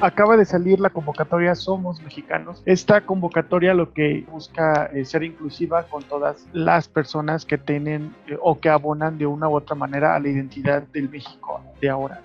Acaba 0.00 0.36
de 0.36 0.44
salir 0.44 0.78
la 0.78 0.90
convocatoria 0.90 1.54
Somos 1.54 2.02
Mexicanos. 2.02 2.62
Esta 2.66 3.00
convocatoria 3.00 3.72
lo 3.72 3.94
que 3.94 4.26
busca 4.30 4.90
es 4.92 4.94
eh, 4.94 5.04
ser 5.06 5.22
inclusiva 5.22 5.84
con 5.84 6.02
todas 6.02 6.46
las 6.52 6.86
personas 6.86 7.46
que 7.46 7.56
tienen 7.56 8.14
eh, 8.26 8.36
o 8.42 8.60
que 8.60 8.68
abonan 8.68 9.16
de 9.16 9.24
una 9.24 9.48
u 9.48 9.56
otra 9.56 9.74
manera 9.74 10.14
a 10.14 10.20
la 10.20 10.28
identidad 10.28 10.82
del 10.82 11.08
México 11.08 11.62
de 11.80 11.88
ahora. 11.88 12.20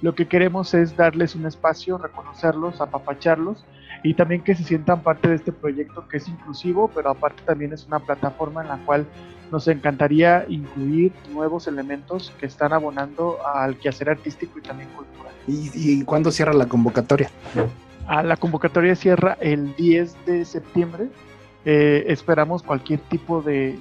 Lo 0.00 0.14
que 0.14 0.26
queremos 0.26 0.72
es 0.72 0.96
darles 0.96 1.34
un 1.34 1.44
espacio, 1.44 1.98
reconocerlos, 1.98 2.80
apapacharlos 2.80 3.62
y 4.02 4.14
también 4.14 4.42
que 4.42 4.54
se 4.54 4.64
sientan 4.64 5.02
parte 5.02 5.28
de 5.28 5.34
este 5.34 5.52
proyecto 5.52 6.08
que 6.08 6.16
es 6.16 6.26
inclusivo, 6.28 6.90
pero 6.94 7.10
aparte 7.10 7.42
también 7.44 7.74
es 7.74 7.86
una 7.86 7.98
plataforma 7.98 8.62
en 8.62 8.68
la 8.68 8.78
cual 8.86 9.06
nos 9.52 9.68
encantaría 9.68 10.46
incluir 10.48 11.12
nuevos 11.32 11.68
elementos 11.68 12.32
que 12.40 12.46
están 12.46 12.72
abonando 12.72 13.36
al 13.46 13.78
quehacer 13.78 14.08
artístico 14.08 14.58
y 14.58 14.62
también 14.62 14.88
cultural. 14.96 15.32
¿Y, 15.46 16.02
cuándo 16.04 16.30
cierra 16.30 16.54
la 16.54 16.66
convocatoria? 16.66 17.30
Ah, 18.06 18.22
la 18.22 18.36
convocatoria 18.36 18.96
cierra 18.96 19.36
el 19.40 19.76
10 19.76 20.24
de 20.24 20.44
septiembre. 20.46 21.08
Eh, 21.66 22.04
esperamos 22.08 22.62
cualquier 22.62 23.00
tipo 23.00 23.42
de, 23.42 23.78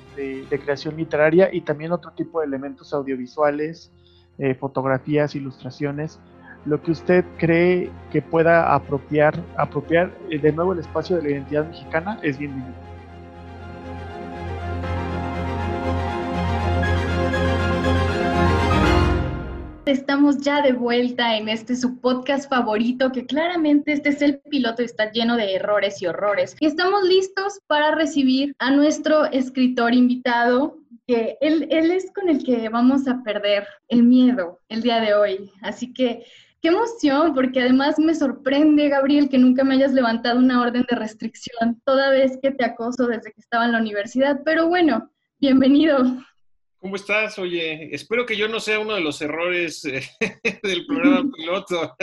creación 0.49 0.97
literaria 0.97 1.49
y 1.51 1.61
también 1.61 1.93
otro 1.93 2.11
tipo 2.11 2.41
de 2.41 2.47
elementos 2.47 2.93
audiovisuales, 2.93 3.91
eh, 4.37 4.53
fotografías, 4.55 5.35
ilustraciones, 5.35 6.19
lo 6.65 6.81
que 6.83 6.91
usted 6.91 7.23
cree 7.37 7.89
que 8.11 8.21
pueda 8.21 8.75
apropiar, 8.75 9.33
apropiar 9.57 10.11
eh, 10.29 10.37
de 10.37 10.51
nuevo 10.51 10.73
el 10.73 10.79
espacio 10.79 11.15
de 11.15 11.23
la 11.23 11.29
identidad 11.29 11.65
mexicana 11.65 12.19
es 12.21 12.37
bienvenido. 12.37 12.90
Estamos 19.87 20.37
ya 20.37 20.61
de 20.61 20.73
vuelta 20.73 21.35
en 21.35 21.49
este 21.49 21.75
su 21.75 21.99
podcast 21.99 22.47
favorito, 22.47 23.11
que 23.11 23.25
claramente 23.25 23.93
este 23.93 24.09
es 24.09 24.21
el 24.21 24.39
piloto 24.41 24.83
y 24.83 24.85
está 24.85 25.11
lleno 25.11 25.35
de 25.35 25.55
errores 25.55 25.99
y 26.03 26.05
horrores. 26.05 26.55
Y 26.59 26.67
estamos 26.67 27.03
listos 27.03 27.59
para 27.65 27.95
recibir 27.95 28.55
a 28.59 28.69
nuestro 28.69 29.25
escritor 29.25 29.95
invitado, 29.95 30.77
que 31.07 31.35
él, 31.41 31.67
él 31.71 31.89
es 31.89 32.11
con 32.13 32.29
el 32.29 32.43
que 32.43 32.69
vamos 32.69 33.07
a 33.07 33.23
perder 33.23 33.65
el 33.87 34.03
miedo 34.03 34.59
el 34.69 34.83
día 34.83 35.01
de 35.01 35.15
hoy. 35.15 35.51
Así 35.63 35.91
que 35.91 36.25
qué 36.61 36.67
emoción, 36.67 37.33
porque 37.33 37.61
además 37.61 37.97
me 37.97 38.13
sorprende, 38.13 38.87
Gabriel, 38.87 39.29
que 39.29 39.39
nunca 39.39 39.63
me 39.63 39.73
hayas 39.73 39.93
levantado 39.93 40.37
una 40.37 40.61
orden 40.61 40.85
de 40.87 40.95
restricción 40.95 41.81
toda 41.85 42.11
vez 42.11 42.37
que 42.39 42.51
te 42.51 42.65
acoso 42.65 43.07
desde 43.07 43.31
que 43.31 43.41
estaba 43.41 43.65
en 43.65 43.71
la 43.71 43.79
universidad. 43.79 44.41
Pero 44.45 44.67
bueno, 44.67 45.09
bienvenido. 45.39 46.23
¿Cómo 46.81 46.95
estás? 46.95 47.37
Oye, 47.37 47.93
espero 47.93 48.25
que 48.25 48.35
yo 48.35 48.47
no 48.47 48.59
sea 48.59 48.79
uno 48.79 48.95
de 48.95 49.01
los 49.01 49.21
errores 49.21 49.85
eh, 49.85 50.01
del 50.63 50.87
programa 50.87 51.29
piloto. 51.37 51.95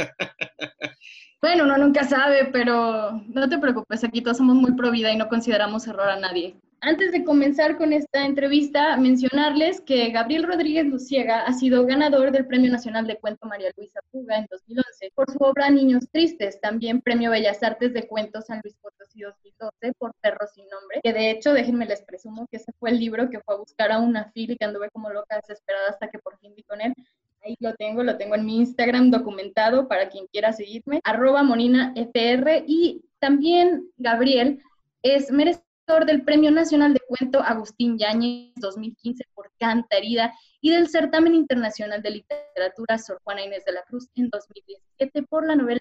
Bueno, 1.42 1.64
uno 1.64 1.76
nunca 1.78 2.04
sabe, 2.04 2.48
pero 2.52 3.20
no 3.26 3.48
te 3.48 3.58
preocupes, 3.58 4.04
aquí 4.04 4.22
todos 4.22 4.36
somos 4.36 4.54
muy 4.54 4.72
pro 4.74 4.92
vida 4.92 5.12
y 5.12 5.16
no 5.16 5.28
consideramos 5.28 5.88
error 5.88 6.08
a 6.08 6.20
nadie. 6.20 6.54
Antes 6.80 7.10
de 7.10 7.24
comenzar 7.24 7.76
con 7.76 7.92
esta 7.92 8.24
entrevista, 8.24 8.96
mencionarles 8.96 9.80
que 9.80 10.10
Gabriel 10.10 10.44
Rodríguez 10.44 10.86
Luciega 10.86 11.40
ha 11.40 11.52
sido 11.52 11.84
ganador 11.84 12.30
del 12.30 12.46
Premio 12.46 12.70
Nacional 12.70 13.04
de 13.08 13.18
Cuento 13.18 13.48
María 13.48 13.72
Luisa 13.76 14.00
Puga 14.12 14.38
en 14.38 14.46
2011 14.48 15.10
por 15.12 15.28
su 15.28 15.38
obra 15.38 15.70
Niños 15.70 16.08
Tristes, 16.12 16.60
también 16.60 17.00
Premio 17.00 17.32
Bellas 17.32 17.64
Artes 17.64 17.92
de 17.92 18.06
Cuentos 18.06 18.46
San 18.46 18.60
Luis 18.62 18.76
Potosí 18.80 19.22
2012 19.22 19.92
por 19.98 20.14
Perros 20.20 20.50
sin 20.54 20.68
Nombre, 20.68 21.00
que 21.02 21.12
de 21.12 21.32
hecho, 21.32 21.52
déjenme 21.52 21.84
les 21.84 22.02
presumo 22.02 22.46
que 22.48 22.58
ese 22.58 22.70
fue 22.78 22.90
el 22.90 23.00
libro 23.00 23.28
que 23.28 23.40
fue 23.40 23.56
a 23.56 23.58
buscar 23.58 23.90
a 23.90 23.98
una 23.98 24.30
fila 24.30 24.52
y 24.52 24.56
que 24.56 24.64
anduve 24.64 24.88
como 24.90 25.10
loca 25.10 25.34
desesperada 25.34 25.88
hasta 25.90 26.08
que 26.08 26.20
por 26.20 26.38
fin 26.38 26.54
vi 26.54 26.62
con 26.62 26.80
él. 26.80 26.94
Ahí 27.44 27.56
lo 27.58 27.74
tengo, 27.74 28.04
lo 28.04 28.16
tengo 28.16 28.36
en 28.36 28.46
mi 28.46 28.56
Instagram 28.58 29.10
documentado 29.10 29.88
para 29.88 30.08
quien 30.08 30.26
quiera 30.28 30.52
seguirme, 30.52 31.00
arroba 31.02 31.42
moninafr 31.42 32.64
y 32.68 33.02
también 33.18 33.90
Gabriel 33.96 34.62
es 35.02 35.32
merecedor 35.32 35.67
del 35.88 36.22
Premio 36.22 36.50
Nacional 36.50 36.92
de 36.92 37.00
Cuento 37.00 37.40
Agustín 37.40 37.96
Yáñez 37.96 38.52
2015 38.56 39.24
por 39.34 39.50
Canta 39.58 39.96
Herida 39.96 40.34
y 40.60 40.70
del 40.70 40.86
Certamen 40.86 41.34
Internacional 41.34 42.02
de 42.02 42.10
Literatura 42.10 42.98
Sor 42.98 43.18
Juana 43.24 43.42
Inés 43.42 43.64
de 43.64 43.72
la 43.72 43.82
Cruz 43.84 44.06
en 44.14 44.28
2017 44.28 45.22
por 45.22 45.46
la 45.46 45.56
novela 45.56 45.80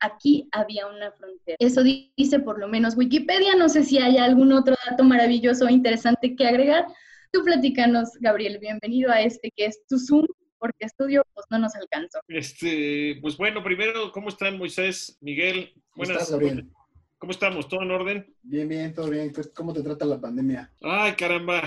Aquí 0.00 0.48
había 0.50 0.88
una 0.88 1.12
frontera. 1.12 1.56
Eso 1.60 1.82
dice 1.84 2.40
por 2.40 2.58
lo 2.58 2.66
menos 2.66 2.96
Wikipedia. 2.96 3.54
No 3.54 3.68
sé 3.68 3.84
si 3.84 3.98
hay 3.98 4.18
algún 4.18 4.52
otro 4.52 4.74
dato 4.90 5.04
maravilloso 5.04 5.66
o 5.66 5.68
interesante 5.68 6.34
que 6.34 6.46
agregar. 6.46 6.84
Tú 7.32 7.42
platícanos, 7.44 8.10
Gabriel. 8.20 8.58
Bienvenido 8.58 9.12
a 9.12 9.22
este 9.22 9.50
que 9.56 9.66
es 9.66 9.86
tu 9.86 9.98
Zoom 9.98 10.26
porque 10.58 10.84
estudio 10.84 11.22
pues 11.32 11.46
no 11.48 11.58
nos 11.60 11.74
alcanzó. 11.76 12.18
Este, 12.26 13.18
pues 13.22 13.36
bueno, 13.36 13.62
primero, 13.62 14.10
¿cómo 14.10 14.28
están 14.28 14.58
Moisés, 14.58 15.16
Miguel? 15.20 15.72
Buenas, 15.94 16.30
Gabriel? 16.30 16.68
¿Cómo 17.24 17.32
estamos? 17.32 17.68
¿Todo 17.68 17.80
en 17.80 17.90
orden? 17.90 18.26
Bien, 18.42 18.68
bien, 18.68 18.92
todo 18.92 19.08
bien. 19.08 19.32
¿Cómo 19.54 19.72
te 19.72 19.82
trata 19.82 20.04
la 20.04 20.20
pandemia? 20.20 20.70
Ay, 20.82 21.14
caramba. 21.14 21.62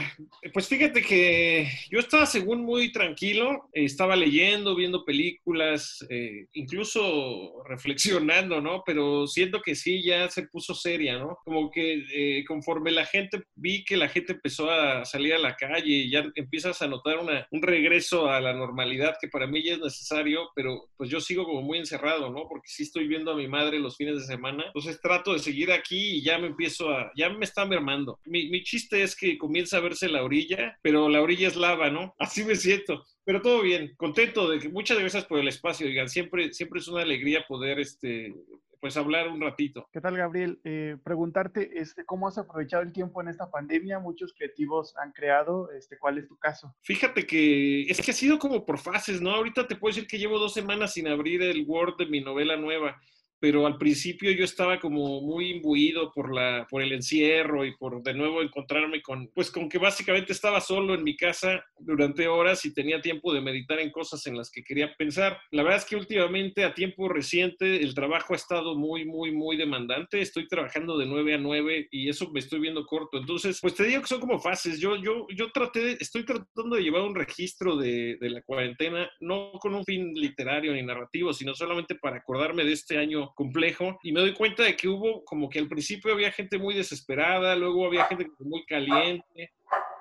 Pues 0.54 0.68
fíjate 0.68 1.02
que 1.02 1.68
yo 1.90 1.98
estaba 1.98 2.28
según 2.28 2.64
muy 2.64 2.92
tranquilo, 2.92 3.68
estaba 3.74 4.16
leyendo, 4.16 4.76
viendo 4.76 5.04
películas, 5.04 6.06
eh, 6.12 6.46
incluso 6.54 7.64
reflexionando, 7.68 8.62
¿no? 8.62 8.84
Pero 8.86 9.26
siento 9.26 9.60
que 9.64 9.74
sí, 9.74 10.04
ya 10.04 10.30
se 10.30 10.44
puso 10.44 10.76
seria, 10.76 11.18
¿no? 11.18 11.40
Como 11.44 11.72
que 11.72 12.04
eh, 12.14 12.46
conforme 12.46 12.92
la 12.92 13.08
gente, 13.08 13.42
vi 13.56 13.84
que 13.84 13.98
la 13.98 14.10
gente 14.10 14.34
empezó 14.34 14.70
a 14.70 15.06
salir 15.06 15.34
a 15.34 15.40
la 15.40 15.56
calle 15.56 15.88
y 15.88 16.12
ya 16.12 16.24
empiezas 16.36 16.84
a 16.84 16.88
notar 16.88 17.18
una, 17.18 17.48
un 17.50 17.64
regreso 17.64 18.30
a 18.30 18.40
la 18.40 18.54
normalidad 18.54 19.18
que 19.20 19.28
para 19.28 19.48
mí 19.48 19.64
ya 19.64 19.74
es 19.74 19.80
necesario, 19.80 20.52
pero 20.54 20.88
pues 20.98 21.10
yo 21.10 21.20
sigo 21.20 21.46
como 21.46 21.64
muy 21.64 21.80
encerrado, 21.80 22.30
¿no? 22.30 22.48
Porque 22.48 22.68
sí 22.68 22.84
estoy 22.84 23.08
viendo 23.08 23.32
a 23.32 23.36
mi 23.36 23.48
madre 23.48 23.80
los 23.80 23.98
fines 23.98 24.20
de 24.20 24.26
semana, 24.26 24.66
entonces 24.68 25.02
trato 25.02 25.34
de 25.34 25.47
seguir 25.48 25.72
aquí 25.72 26.18
y 26.18 26.22
ya 26.22 26.38
me 26.38 26.48
empiezo 26.48 26.90
a, 26.90 27.12
ya 27.16 27.30
me 27.30 27.46
está 27.46 27.66
mermando. 27.66 28.20
Mi, 28.26 28.50
mi 28.50 28.64
chiste 28.64 29.02
es 29.02 29.16
que 29.16 29.38
comienza 29.38 29.78
a 29.78 29.82
verse 29.82 30.10
la 30.10 30.24
orilla, 30.24 30.78
pero 30.82 31.08
la 31.08 31.22
orilla 31.22 31.48
es 31.48 31.56
lava, 31.56 31.90
¿no? 31.90 32.14
Así 32.20 32.44
me 32.44 32.56
siento. 32.56 33.06
Pero 33.24 33.42
todo 33.42 33.62
bien, 33.62 33.94
contento 33.98 34.50
de 34.50 34.60
que 34.60 34.70
muchas 34.70 35.00
gracias 35.00 35.26
por 35.26 35.40
el 35.40 35.48
espacio, 35.48 35.88
digan, 35.88 36.10
siempre, 36.10 36.54
siempre 36.54 36.80
es 36.80 36.88
una 36.88 37.02
alegría 37.02 37.46
poder 37.48 37.80
este, 37.80 38.34
pues 38.80 38.98
hablar 38.98 39.30
un 39.30 39.42
ratito. 39.42 39.88
¿Qué 39.92 40.02
tal, 40.02 40.18
Gabriel? 40.18 40.60
Eh, 40.64 40.98
preguntarte, 41.04 41.80
este, 41.80 42.06
¿cómo 42.06 42.28
has 42.28 42.38
aprovechado 42.38 42.84
el 42.84 42.94
tiempo 42.94 43.22
en 43.22 43.30
esta 43.30 43.50
pandemia? 43.50 44.00
Muchos 44.00 44.34
creativos 44.34 44.96
han 44.98 45.12
creado, 45.12 45.72
este, 45.72 45.98
¿cuál 45.98 46.18
es 46.18 46.28
tu 46.28 46.38
caso? 46.38 46.76
Fíjate 46.82 47.26
que 47.26 47.84
es 47.84 48.02
que 48.02 48.12
ha 48.12 48.14
sido 48.14 48.38
como 48.38 48.66
por 48.66 48.80
fases, 48.80 49.22
¿no? 49.22 49.32
Ahorita 49.32 49.68
te 49.68 49.76
puedo 49.76 49.94
decir 49.94 50.08
que 50.08 50.20
llevo 50.20 50.40
dos 50.40 50.54
semanas 50.54 50.94
sin 50.94 51.08
abrir 51.08 51.42
el 51.42 51.66
Word 51.68 51.98
de 51.98 52.06
mi 52.06 52.22
novela 52.22 52.58
nueva 52.58 52.98
pero 53.40 53.68
al 53.68 53.78
principio 53.78 54.32
yo 54.32 54.44
estaba 54.44 54.80
como 54.80 55.22
muy 55.22 55.52
imbuido 55.52 56.12
por, 56.12 56.34
la, 56.34 56.66
por 56.70 56.82
el 56.82 56.92
encierro 56.92 57.66
y 57.66 57.76
por 57.78 58.02
de 58.02 58.14
nuevo 58.14 58.42
encontrarme 58.42 59.02
con, 59.02 59.30
pues 59.34 59.52
con 59.52 59.70
que 59.70 59.78
básicamente 59.78 60.34
estaba 60.34 60.62
solo 60.62 60.96
en 60.96 61.04
mi 61.04 61.16
casa 61.16 61.64
durante 61.80 62.28
horas 62.28 62.66
y 62.66 62.74
tenía 62.74 63.02
tiempo 63.02 63.34
de 63.34 63.42
meditar 63.42 63.80
en 63.80 63.92
cosas 63.92 64.26
en 64.28 64.38
las 64.38 64.50
que 64.50 64.64
quería 64.64 64.94
pensar. 64.96 65.40
La 65.52 65.64
verdad 65.64 65.80
es 65.80 65.86
que 65.86 65.96
últimamente, 65.96 66.64
a 66.64 66.74
tiempo 66.74 67.08
reciente, 67.10 67.84
el 67.84 67.94
trabajo 67.94 68.34
ha 68.34 68.38
estado 68.38 68.76
muy, 68.76 69.06
muy, 69.06 69.32
muy 69.32 69.58
demandante. 69.58 70.22
Estoy 70.22 70.48
trabajando 70.48 70.98
de 70.98 71.06
9 71.06 71.36
a 71.36 71.38
9 71.38 71.88
y 71.92 72.10
eso 72.10 72.32
me 72.32 72.40
estoy 72.40 72.60
viendo 72.60 72.86
corto. 72.86 73.18
Entonces, 73.18 73.60
pues 73.62 73.76
te 73.76 73.84
digo 73.84 74.02
que 74.02 74.08
son 74.08 74.20
como 74.20 74.40
fases. 74.40 74.80
Yo, 74.80 74.96
yo, 74.96 75.28
yo 75.36 75.52
traté, 75.52 75.98
estoy 76.00 76.26
tratando 76.26 76.76
de 76.76 76.84
llevar 76.84 77.02
un 77.02 77.16
registro 77.16 77.76
de, 77.76 78.18
de 78.20 78.30
la 78.30 78.42
cuarentena, 78.42 79.10
no 79.20 79.52
con 79.60 79.76
un 79.76 79.86
fin 79.86 80.14
literario 80.14 80.74
ni 80.74 80.82
narrativo, 80.82 81.34
sino 81.34 81.54
solamente 81.54 81.96
para 81.96 82.18
acordarme 82.18 82.64
de 82.64 82.74
este 82.74 82.98
año 82.98 83.27
complejo 83.36 84.00
y 84.04 84.12
me 84.12 84.22
doy 84.22 84.34
cuenta 84.34 84.64
de 84.64 84.76
que 84.76 84.88
hubo 84.88 85.24
como 85.24 85.50
que 85.50 85.60
al 85.60 85.68
principio 85.68 86.14
había 86.14 86.32
gente 86.32 86.58
muy 86.58 86.74
desesperada, 86.74 87.56
luego 87.56 87.86
había 87.86 88.06
gente 88.06 88.28
muy 88.40 88.66
caliente, 88.66 89.52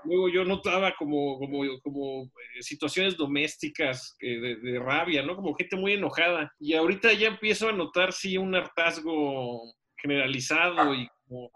luego 0.04 0.28
yo 0.28 0.44
notaba 0.44 0.94
como, 0.96 1.38
como, 1.38 1.62
como 1.82 2.24
eh, 2.24 2.62
situaciones 2.62 3.16
domésticas 3.16 4.16
de, 4.20 4.56
de, 4.56 4.78
rabia, 4.78 5.22
¿no? 5.22 5.36
Como 5.36 5.54
gente 5.54 5.76
muy 5.76 5.94
enojada. 5.94 6.52
Y 6.58 6.74
ahorita 6.74 7.12
ya 7.12 7.28
empiezo 7.28 7.68
a 7.68 7.72
notar, 7.72 8.12
sí, 8.12 8.36
un 8.38 8.54
hartazgo 8.54 9.62
generalizado 9.96 10.94
y 10.94 11.08
como 11.26 11.50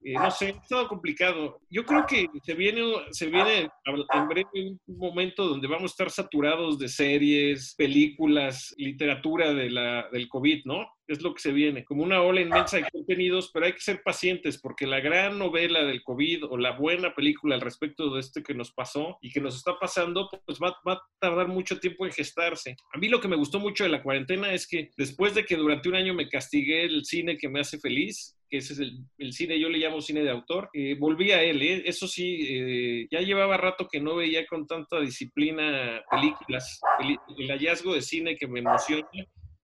eh, 0.00 0.14
no 0.14 0.30
sé, 0.30 0.50
es 0.50 0.68
todo 0.68 0.86
complicado. 0.86 1.60
Yo 1.70 1.84
creo 1.84 2.06
que 2.06 2.26
se 2.42 2.54
viene, 2.54 2.82
se 3.10 3.26
viene 3.26 3.68
en 3.84 4.28
breve 4.28 4.48
un 4.86 4.98
momento 4.98 5.46
donde 5.46 5.66
vamos 5.66 5.90
a 5.90 5.94
estar 5.94 6.10
saturados 6.10 6.78
de 6.78 6.88
series, 6.88 7.74
películas, 7.76 8.74
literatura 8.78 9.52
de 9.52 9.70
la, 9.70 10.08
del 10.12 10.28
COVID, 10.28 10.64
¿no? 10.66 10.86
Es 11.08 11.22
lo 11.22 11.34
que 11.34 11.40
se 11.40 11.52
viene, 11.52 11.84
como 11.84 12.02
una 12.02 12.20
ola 12.20 12.42
inmensa 12.42 12.76
de 12.76 12.90
contenidos, 12.90 13.50
pero 13.52 13.66
hay 13.66 13.72
que 13.72 13.80
ser 13.80 14.02
pacientes 14.02 14.58
porque 14.58 14.86
la 14.86 15.00
gran 15.00 15.38
novela 15.38 15.82
del 15.84 16.02
COVID 16.02 16.44
o 16.44 16.58
la 16.58 16.72
buena 16.72 17.14
película 17.14 17.54
al 17.54 17.62
respecto 17.62 18.10
de 18.10 18.20
este 18.20 18.42
que 18.42 18.54
nos 18.54 18.72
pasó 18.72 19.18
y 19.22 19.32
que 19.32 19.40
nos 19.40 19.56
está 19.56 19.78
pasando, 19.78 20.28
pues 20.44 20.58
va, 20.62 20.76
va 20.86 20.92
a 20.92 21.02
tardar 21.18 21.48
mucho 21.48 21.80
tiempo 21.80 22.04
en 22.04 22.12
gestarse. 22.12 22.76
A 22.92 22.98
mí 22.98 23.08
lo 23.08 23.20
que 23.20 23.28
me 23.28 23.36
gustó 23.36 23.58
mucho 23.58 23.84
de 23.84 23.90
la 23.90 24.02
cuarentena 24.02 24.52
es 24.52 24.68
que 24.68 24.90
después 24.96 25.34
de 25.34 25.44
que 25.44 25.56
durante 25.56 25.88
un 25.88 25.94
año 25.94 26.12
me 26.12 26.28
castigué 26.28 26.84
el 26.84 27.04
cine 27.06 27.38
que 27.38 27.48
me 27.48 27.60
hace 27.60 27.78
feliz, 27.78 28.37
ese 28.50 28.72
es 28.72 28.78
el, 29.18 29.32
cine, 29.32 29.60
yo 29.60 29.68
le 29.68 29.78
llamo 29.78 30.00
cine 30.00 30.22
de 30.22 30.30
autor. 30.30 30.70
Eh, 30.72 30.96
volví 30.98 31.32
a 31.32 31.42
él, 31.42 31.60
¿eh? 31.62 31.82
eso 31.84 32.08
sí, 32.08 32.38
eh, 32.48 33.08
ya 33.10 33.20
llevaba 33.20 33.56
rato 33.56 33.86
que 33.90 34.00
no 34.00 34.16
veía 34.16 34.46
con 34.46 34.66
tanta 34.66 35.00
disciplina 35.00 36.02
películas, 36.10 36.80
el, 37.00 37.48
hallazgo 37.48 37.94
de 37.94 38.02
cine 38.02 38.36
que 38.36 38.48
me 38.48 38.60
emociona, 38.60 39.06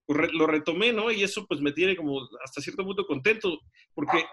pues 0.06 0.32
lo 0.32 0.46
retomé, 0.46 0.92
¿no? 0.92 1.10
Y 1.10 1.22
eso 1.22 1.46
pues 1.46 1.60
me 1.60 1.72
tiene 1.72 1.96
como 1.96 2.20
hasta 2.44 2.60
cierto 2.60 2.84
punto 2.84 3.06
contento, 3.06 3.58
porque 3.94 4.24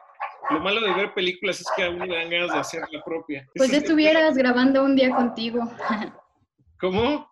lo 0.49 0.59
malo 0.59 0.81
de 0.81 0.93
ver 0.93 1.13
películas 1.13 1.61
es 1.61 1.67
que 1.75 1.83
aún 1.83 1.99
me 1.99 2.15
dan 2.15 2.29
ganas 2.29 2.51
de 2.51 2.59
hacer 2.59 2.81
la 2.91 3.01
propia. 3.03 3.47
Pues 3.55 3.71
ya 3.71 3.77
estuvieras 3.77 4.35
grabando 4.35 4.83
un 4.83 4.95
día 4.95 5.15
contigo. 5.15 5.61
¿Cómo? 6.79 7.31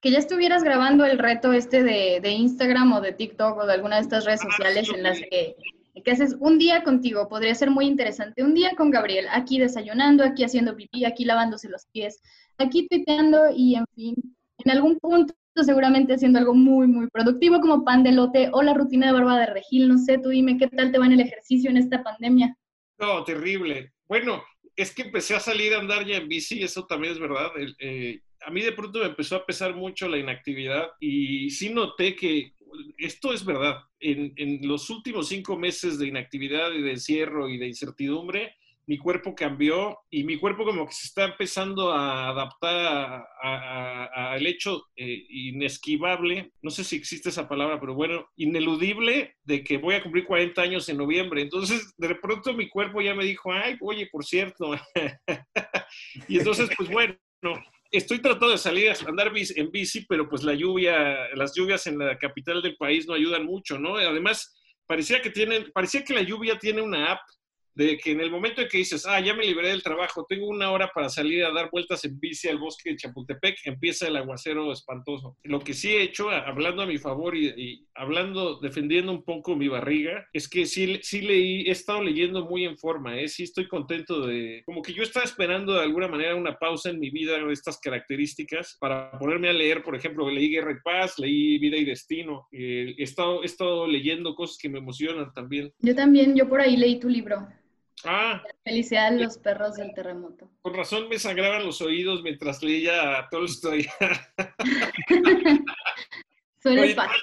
que 0.00 0.10
ya 0.10 0.18
estuvieras 0.18 0.62
grabando 0.62 1.04
el 1.04 1.18
reto 1.18 1.52
este 1.52 1.82
de, 1.82 2.20
de, 2.20 2.30
Instagram 2.30 2.92
o 2.92 3.00
de 3.00 3.12
TikTok 3.12 3.58
o 3.58 3.66
de 3.66 3.72
alguna 3.72 3.96
de 3.96 4.02
estas 4.02 4.24
redes 4.24 4.40
ah, 4.42 4.50
sociales 4.50 4.88
en 4.94 5.02
las 5.02 5.18
que 5.18 5.56
que 6.06 6.12
haces 6.12 6.36
un 6.38 6.56
día 6.56 6.84
contigo, 6.84 7.28
podría 7.28 7.52
ser 7.56 7.68
muy 7.68 7.84
interesante. 7.84 8.44
Un 8.44 8.54
día 8.54 8.76
con 8.76 8.92
Gabriel, 8.92 9.26
aquí 9.32 9.58
desayunando, 9.58 10.22
aquí 10.22 10.44
haciendo 10.44 10.76
pipí, 10.76 11.04
aquí 11.04 11.24
lavándose 11.24 11.68
los 11.68 11.86
pies, 11.92 12.22
aquí 12.58 12.86
tuiteando 12.86 13.50
y 13.52 13.74
en 13.74 13.84
fin, 13.96 14.14
en 14.58 14.70
algún 14.70 15.00
punto 15.00 15.34
seguramente 15.56 16.14
haciendo 16.14 16.38
algo 16.38 16.54
muy, 16.54 16.86
muy 16.86 17.08
productivo 17.08 17.60
como 17.60 17.84
pan 17.84 18.04
de 18.04 18.12
lote 18.12 18.50
o 18.52 18.62
la 18.62 18.74
rutina 18.74 19.08
de 19.08 19.14
barba 19.14 19.40
de 19.40 19.46
regil. 19.46 19.88
No 19.88 19.98
sé, 19.98 20.18
tú 20.18 20.28
dime 20.28 20.56
qué 20.58 20.68
tal 20.68 20.92
te 20.92 20.98
va 20.98 21.06
en 21.06 21.12
el 21.14 21.20
ejercicio 21.20 21.70
en 21.70 21.78
esta 21.78 22.04
pandemia. 22.04 22.56
No, 23.00 23.24
terrible. 23.24 23.92
Bueno, 24.06 24.44
es 24.76 24.94
que 24.94 25.02
empecé 25.02 25.34
a 25.34 25.40
salir 25.40 25.74
a 25.74 25.80
andar 25.80 26.06
ya 26.06 26.18
en 26.18 26.28
bici, 26.28 26.62
eso 26.62 26.86
también 26.86 27.14
es 27.14 27.18
verdad. 27.18 27.50
Eh, 27.80 28.20
a 28.42 28.50
mí 28.52 28.62
de 28.62 28.70
pronto 28.70 29.00
me 29.00 29.06
empezó 29.06 29.34
a 29.34 29.44
pesar 29.44 29.74
mucho 29.74 30.08
la 30.08 30.18
inactividad 30.18 30.86
y 31.00 31.50
sí 31.50 31.70
noté 31.70 32.14
que 32.14 32.52
esto 32.98 33.32
es 33.32 33.44
verdad. 33.44 33.78
En, 34.00 34.34
los 34.66 34.90
últimos 34.90 35.28
cinco 35.28 35.56
meses 35.56 35.98
de 35.98 36.08
inactividad 36.08 36.72
y 36.72 36.82
de 36.82 36.92
encierro 36.92 37.48
y 37.48 37.58
de 37.58 37.68
incertidumbre, 37.68 38.54
mi 38.88 38.98
cuerpo 38.98 39.34
cambió 39.34 39.98
y 40.10 40.22
mi 40.22 40.38
cuerpo 40.38 40.64
como 40.64 40.86
que 40.86 40.92
se 40.92 41.08
está 41.08 41.24
empezando 41.24 41.90
a 41.90 42.28
adaptar 42.28 43.26
al 43.42 44.46
hecho 44.46 44.86
eh, 44.94 45.26
inesquivable, 45.28 46.52
no 46.62 46.70
sé 46.70 46.84
si 46.84 46.94
existe 46.94 47.30
esa 47.30 47.48
palabra, 47.48 47.80
pero 47.80 47.94
bueno, 47.94 48.28
ineludible 48.36 49.34
de 49.42 49.64
que 49.64 49.78
voy 49.78 49.96
a 49.96 50.02
cumplir 50.02 50.24
40 50.24 50.62
años 50.62 50.88
en 50.88 50.98
noviembre. 50.98 51.42
Entonces, 51.42 51.94
de 51.96 52.14
pronto 52.14 52.54
mi 52.54 52.68
cuerpo 52.68 53.00
ya 53.00 53.14
me 53.14 53.24
dijo, 53.24 53.52
ay, 53.52 53.76
oye, 53.80 54.08
por 54.10 54.24
cierto. 54.24 54.70
y 56.28 56.38
entonces, 56.38 56.70
pues 56.76 56.88
bueno, 56.88 57.16
estoy 57.90 58.20
tratando 58.20 58.50
de 58.50 58.58
salir 58.58 58.90
a 58.90 58.94
andar 59.08 59.32
en 59.34 59.70
bici, 59.70 60.06
pero 60.06 60.28
pues 60.28 60.42
la 60.42 60.54
lluvia, 60.54 61.34
las 61.34 61.54
lluvias 61.54 61.86
en 61.86 61.98
la 61.98 62.18
capital 62.18 62.62
del 62.62 62.76
país 62.76 63.06
no 63.06 63.14
ayudan 63.14 63.44
mucho, 63.44 63.78
¿no? 63.78 63.96
Además, 63.96 64.54
parecía 64.86 65.20
que 65.20 65.30
tienen, 65.30 65.70
parecía 65.72 66.04
que 66.04 66.14
la 66.14 66.22
lluvia 66.22 66.58
tiene 66.58 66.82
una 66.82 67.12
app 67.12 67.20
de 67.76 67.98
que 67.98 68.12
en 68.12 68.20
el 68.22 68.30
momento 68.30 68.62
en 68.62 68.68
que 68.68 68.78
dices, 68.78 69.04
ah, 69.06 69.20
ya 69.20 69.34
me 69.34 69.44
liberé 69.44 69.68
del 69.68 69.82
trabajo, 69.82 70.24
tengo 70.26 70.48
una 70.48 70.70
hora 70.70 70.90
para 70.94 71.10
salir 71.10 71.44
a 71.44 71.52
dar 71.52 71.70
vueltas 71.70 72.04
en 72.06 72.18
bici 72.18 72.48
al 72.48 72.58
bosque 72.58 72.90
de 72.90 72.96
Chapultepec, 72.96 73.58
empieza 73.66 74.08
el 74.08 74.16
aguacero 74.16 74.72
espantoso. 74.72 75.36
Lo 75.44 75.60
que 75.60 75.74
sí 75.74 75.94
he 75.94 76.02
hecho, 76.02 76.30
hablando 76.30 76.82
a 76.82 76.86
mi 76.86 76.96
favor 76.96 77.36
y, 77.36 77.86
hablando, 77.94 78.58
defendiendo 78.60 79.12
un 79.12 79.22
poco 79.22 79.56
mi 79.56 79.68
barriga, 79.68 80.26
es 80.32 80.48
que 80.48 80.64
sí, 80.64 80.98
sí 81.02 81.20
leí, 81.20 81.68
he 81.68 81.70
estado 81.70 82.02
leyendo 82.02 82.46
muy 82.46 82.64
en 82.64 82.78
forma, 82.78 83.20
¿eh? 83.20 83.28
sí 83.28 83.42
estoy 83.42 83.68
contento 83.68 84.26
de, 84.26 84.62
como 84.64 84.80
que 84.80 84.94
yo 84.94 85.02
estaba 85.02 85.24
esperando 85.24 85.74
de 85.74 85.82
alguna 85.82 86.08
manera 86.08 86.34
una 86.34 86.58
pausa 86.58 86.88
en 86.88 86.98
mi 86.98 87.10
vida 87.10 87.38
de 87.38 87.52
estas 87.52 87.78
características 87.78 88.78
para 88.80 89.10
ponerme 89.18 89.50
a 89.50 89.52
leer, 89.52 89.82
por 89.82 89.94
ejemplo, 89.94 90.30
leí 90.30 90.50
Guerra 90.50 90.72
y 90.72 90.82
Paz, 90.82 91.18
leí 91.18 91.58
Vida 91.58 91.76
y 91.76 91.84
Destino, 91.84 92.48
eh, 92.52 92.94
he, 92.96 93.02
estado, 93.02 93.42
he 93.42 93.46
estado 93.46 93.86
leyendo 93.86 94.34
cosas 94.34 94.56
que 94.56 94.70
me 94.70 94.78
emocionan 94.78 95.30
también. 95.34 95.70
Yo 95.80 95.94
también, 95.94 96.34
yo 96.34 96.48
por 96.48 96.62
ahí 96.62 96.78
leí 96.78 96.98
tu 96.98 97.10
libro. 97.10 97.46
Ah. 98.04 98.42
Felicidad 98.64 99.12
los 99.12 99.38
perros 99.38 99.76
del 99.76 99.94
terremoto. 99.94 100.50
Con 100.62 100.74
razón 100.74 101.08
me 101.08 101.18
sangraban 101.18 101.64
los 101.64 101.80
oídos 101.80 102.22
mientras 102.22 102.62
leía 102.62 103.18
a 103.18 103.28
Tolstoy. 103.28 103.88
Suele 106.62 106.94
pasar. 106.94 107.16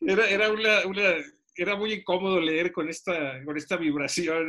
Era, 0.00 0.28
era 0.28 0.50
una, 0.50 0.86
una 0.86 1.14
era 1.62 1.76
muy 1.76 1.92
incómodo 1.92 2.40
leer 2.40 2.72
con 2.72 2.88
esta, 2.88 3.44
con 3.44 3.56
esta 3.56 3.76
vibración. 3.76 4.48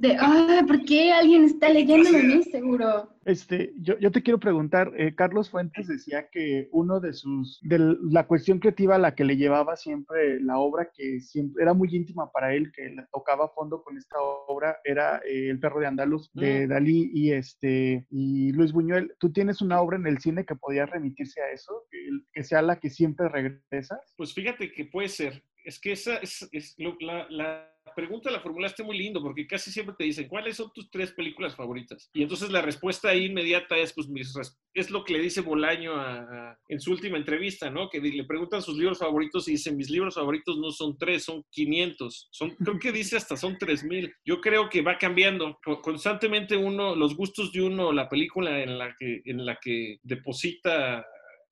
De, 0.00 0.16
ah, 0.18 0.64
¿por 0.66 0.84
qué 0.84 1.12
alguien 1.12 1.44
está 1.44 1.68
leyendo 1.68 2.10
de 2.10 2.22
mí, 2.22 2.42
seguro? 2.42 3.08
Este, 3.24 3.72
yo, 3.78 3.98
yo 3.98 4.10
te 4.10 4.22
quiero 4.22 4.38
preguntar, 4.38 4.92
eh, 4.96 5.14
Carlos 5.14 5.50
Fuentes 5.50 5.86
decía 5.86 6.28
que 6.30 6.68
uno 6.72 7.00
de 7.00 7.12
sus, 7.12 7.60
de 7.62 7.96
la 8.10 8.26
cuestión 8.26 8.58
creativa 8.58 8.96
a 8.96 8.98
la 8.98 9.14
que 9.14 9.24
le 9.24 9.36
llevaba 9.36 9.76
siempre 9.76 10.40
la 10.40 10.58
obra, 10.58 10.90
que 10.92 11.20
siempre 11.20 11.62
era 11.62 11.74
muy 11.74 11.94
íntima 11.94 12.30
para 12.32 12.54
él, 12.54 12.72
que 12.72 12.90
le 12.90 13.06
tocaba 13.12 13.48
fondo 13.50 13.82
con 13.82 13.96
esta 13.96 14.16
obra, 14.20 14.78
era 14.84 15.18
eh, 15.18 15.50
El 15.50 15.60
perro 15.60 15.80
de 15.80 15.86
Andaluz, 15.86 16.30
de 16.34 16.66
mm. 16.66 16.70
Dalí 16.70 17.10
y, 17.14 17.32
este, 17.32 18.04
y 18.10 18.52
Luis 18.52 18.72
Buñuel. 18.72 19.14
¿Tú 19.18 19.32
tienes 19.32 19.60
una 19.60 19.80
obra 19.80 19.96
en 19.96 20.06
el 20.08 20.18
cine 20.18 20.44
que 20.44 20.56
podía 20.56 20.86
remitirse 20.86 21.40
a 21.40 21.50
eso? 21.50 21.84
Que, 21.90 21.98
que 22.32 22.42
sea 22.42 22.62
la 22.62 22.80
que 22.80 22.90
siempre 22.90 23.28
regresas? 23.28 24.00
Pues 24.16 24.34
fíjate 24.34 24.72
que 24.72 24.86
puede 24.86 25.08
ser 25.08 25.42
es 25.66 25.80
que 25.80 25.92
esa 25.92 26.18
es, 26.18 26.48
la, 26.78 27.26
la, 27.28 27.72
pregunta 27.96 28.30
la 28.30 28.40
formulaste 28.40 28.84
muy 28.84 28.96
lindo, 28.96 29.20
porque 29.20 29.48
casi 29.48 29.72
siempre 29.72 29.96
te 29.98 30.04
dicen, 30.04 30.28
¿cuáles 30.28 30.56
son 30.56 30.70
tus 30.72 30.88
tres 30.90 31.12
películas 31.12 31.56
favoritas? 31.56 32.08
Y 32.14 32.22
entonces 32.22 32.50
la 32.50 32.62
respuesta 32.62 33.08
ahí 33.08 33.24
inmediata 33.26 33.76
es, 33.76 33.92
pues, 33.92 34.06
es 34.74 34.90
lo 34.90 35.02
que 35.02 35.14
le 35.14 35.20
dice 35.20 35.40
Bolaño 35.40 35.92
en 36.68 36.80
su 36.80 36.92
última 36.92 37.16
entrevista, 37.16 37.68
¿no? 37.68 37.88
Que 37.90 38.00
le 38.00 38.24
preguntan 38.24 38.62
sus 38.62 38.76
libros 38.76 39.00
favoritos 39.00 39.48
y 39.48 39.52
dicen, 39.52 39.76
mis 39.76 39.90
libros 39.90 40.14
favoritos 40.14 40.56
no 40.56 40.70
son 40.70 40.96
tres, 40.96 41.24
son 41.24 41.44
500. 41.50 42.28
Son, 42.30 42.50
creo 42.64 42.78
que 42.78 42.92
dice 42.92 43.16
hasta 43.16 43.36
son 43.36 43.58
3000. 43.58 44.14
Yo 44.24 44.40
creo 44.40 44.68
que 44.68 44.82
va 44.82 44.98
cambiando. 44.98 45.58
Constantemente 45.82 46.56
uno, 46.56 46.94
los 46.94 47.16
gustos 47.16 47.50
de 47.50 47.62
uno, 47.62 47.92
la 47.92 48.08
película 48.08 48.60
en 48.60 48.78
la 48.78 48.94
que, 48.96 49.22
en 49.24 49.44
la 49.44 49.58
que 49.60 49.98
deposita 50.04 51.04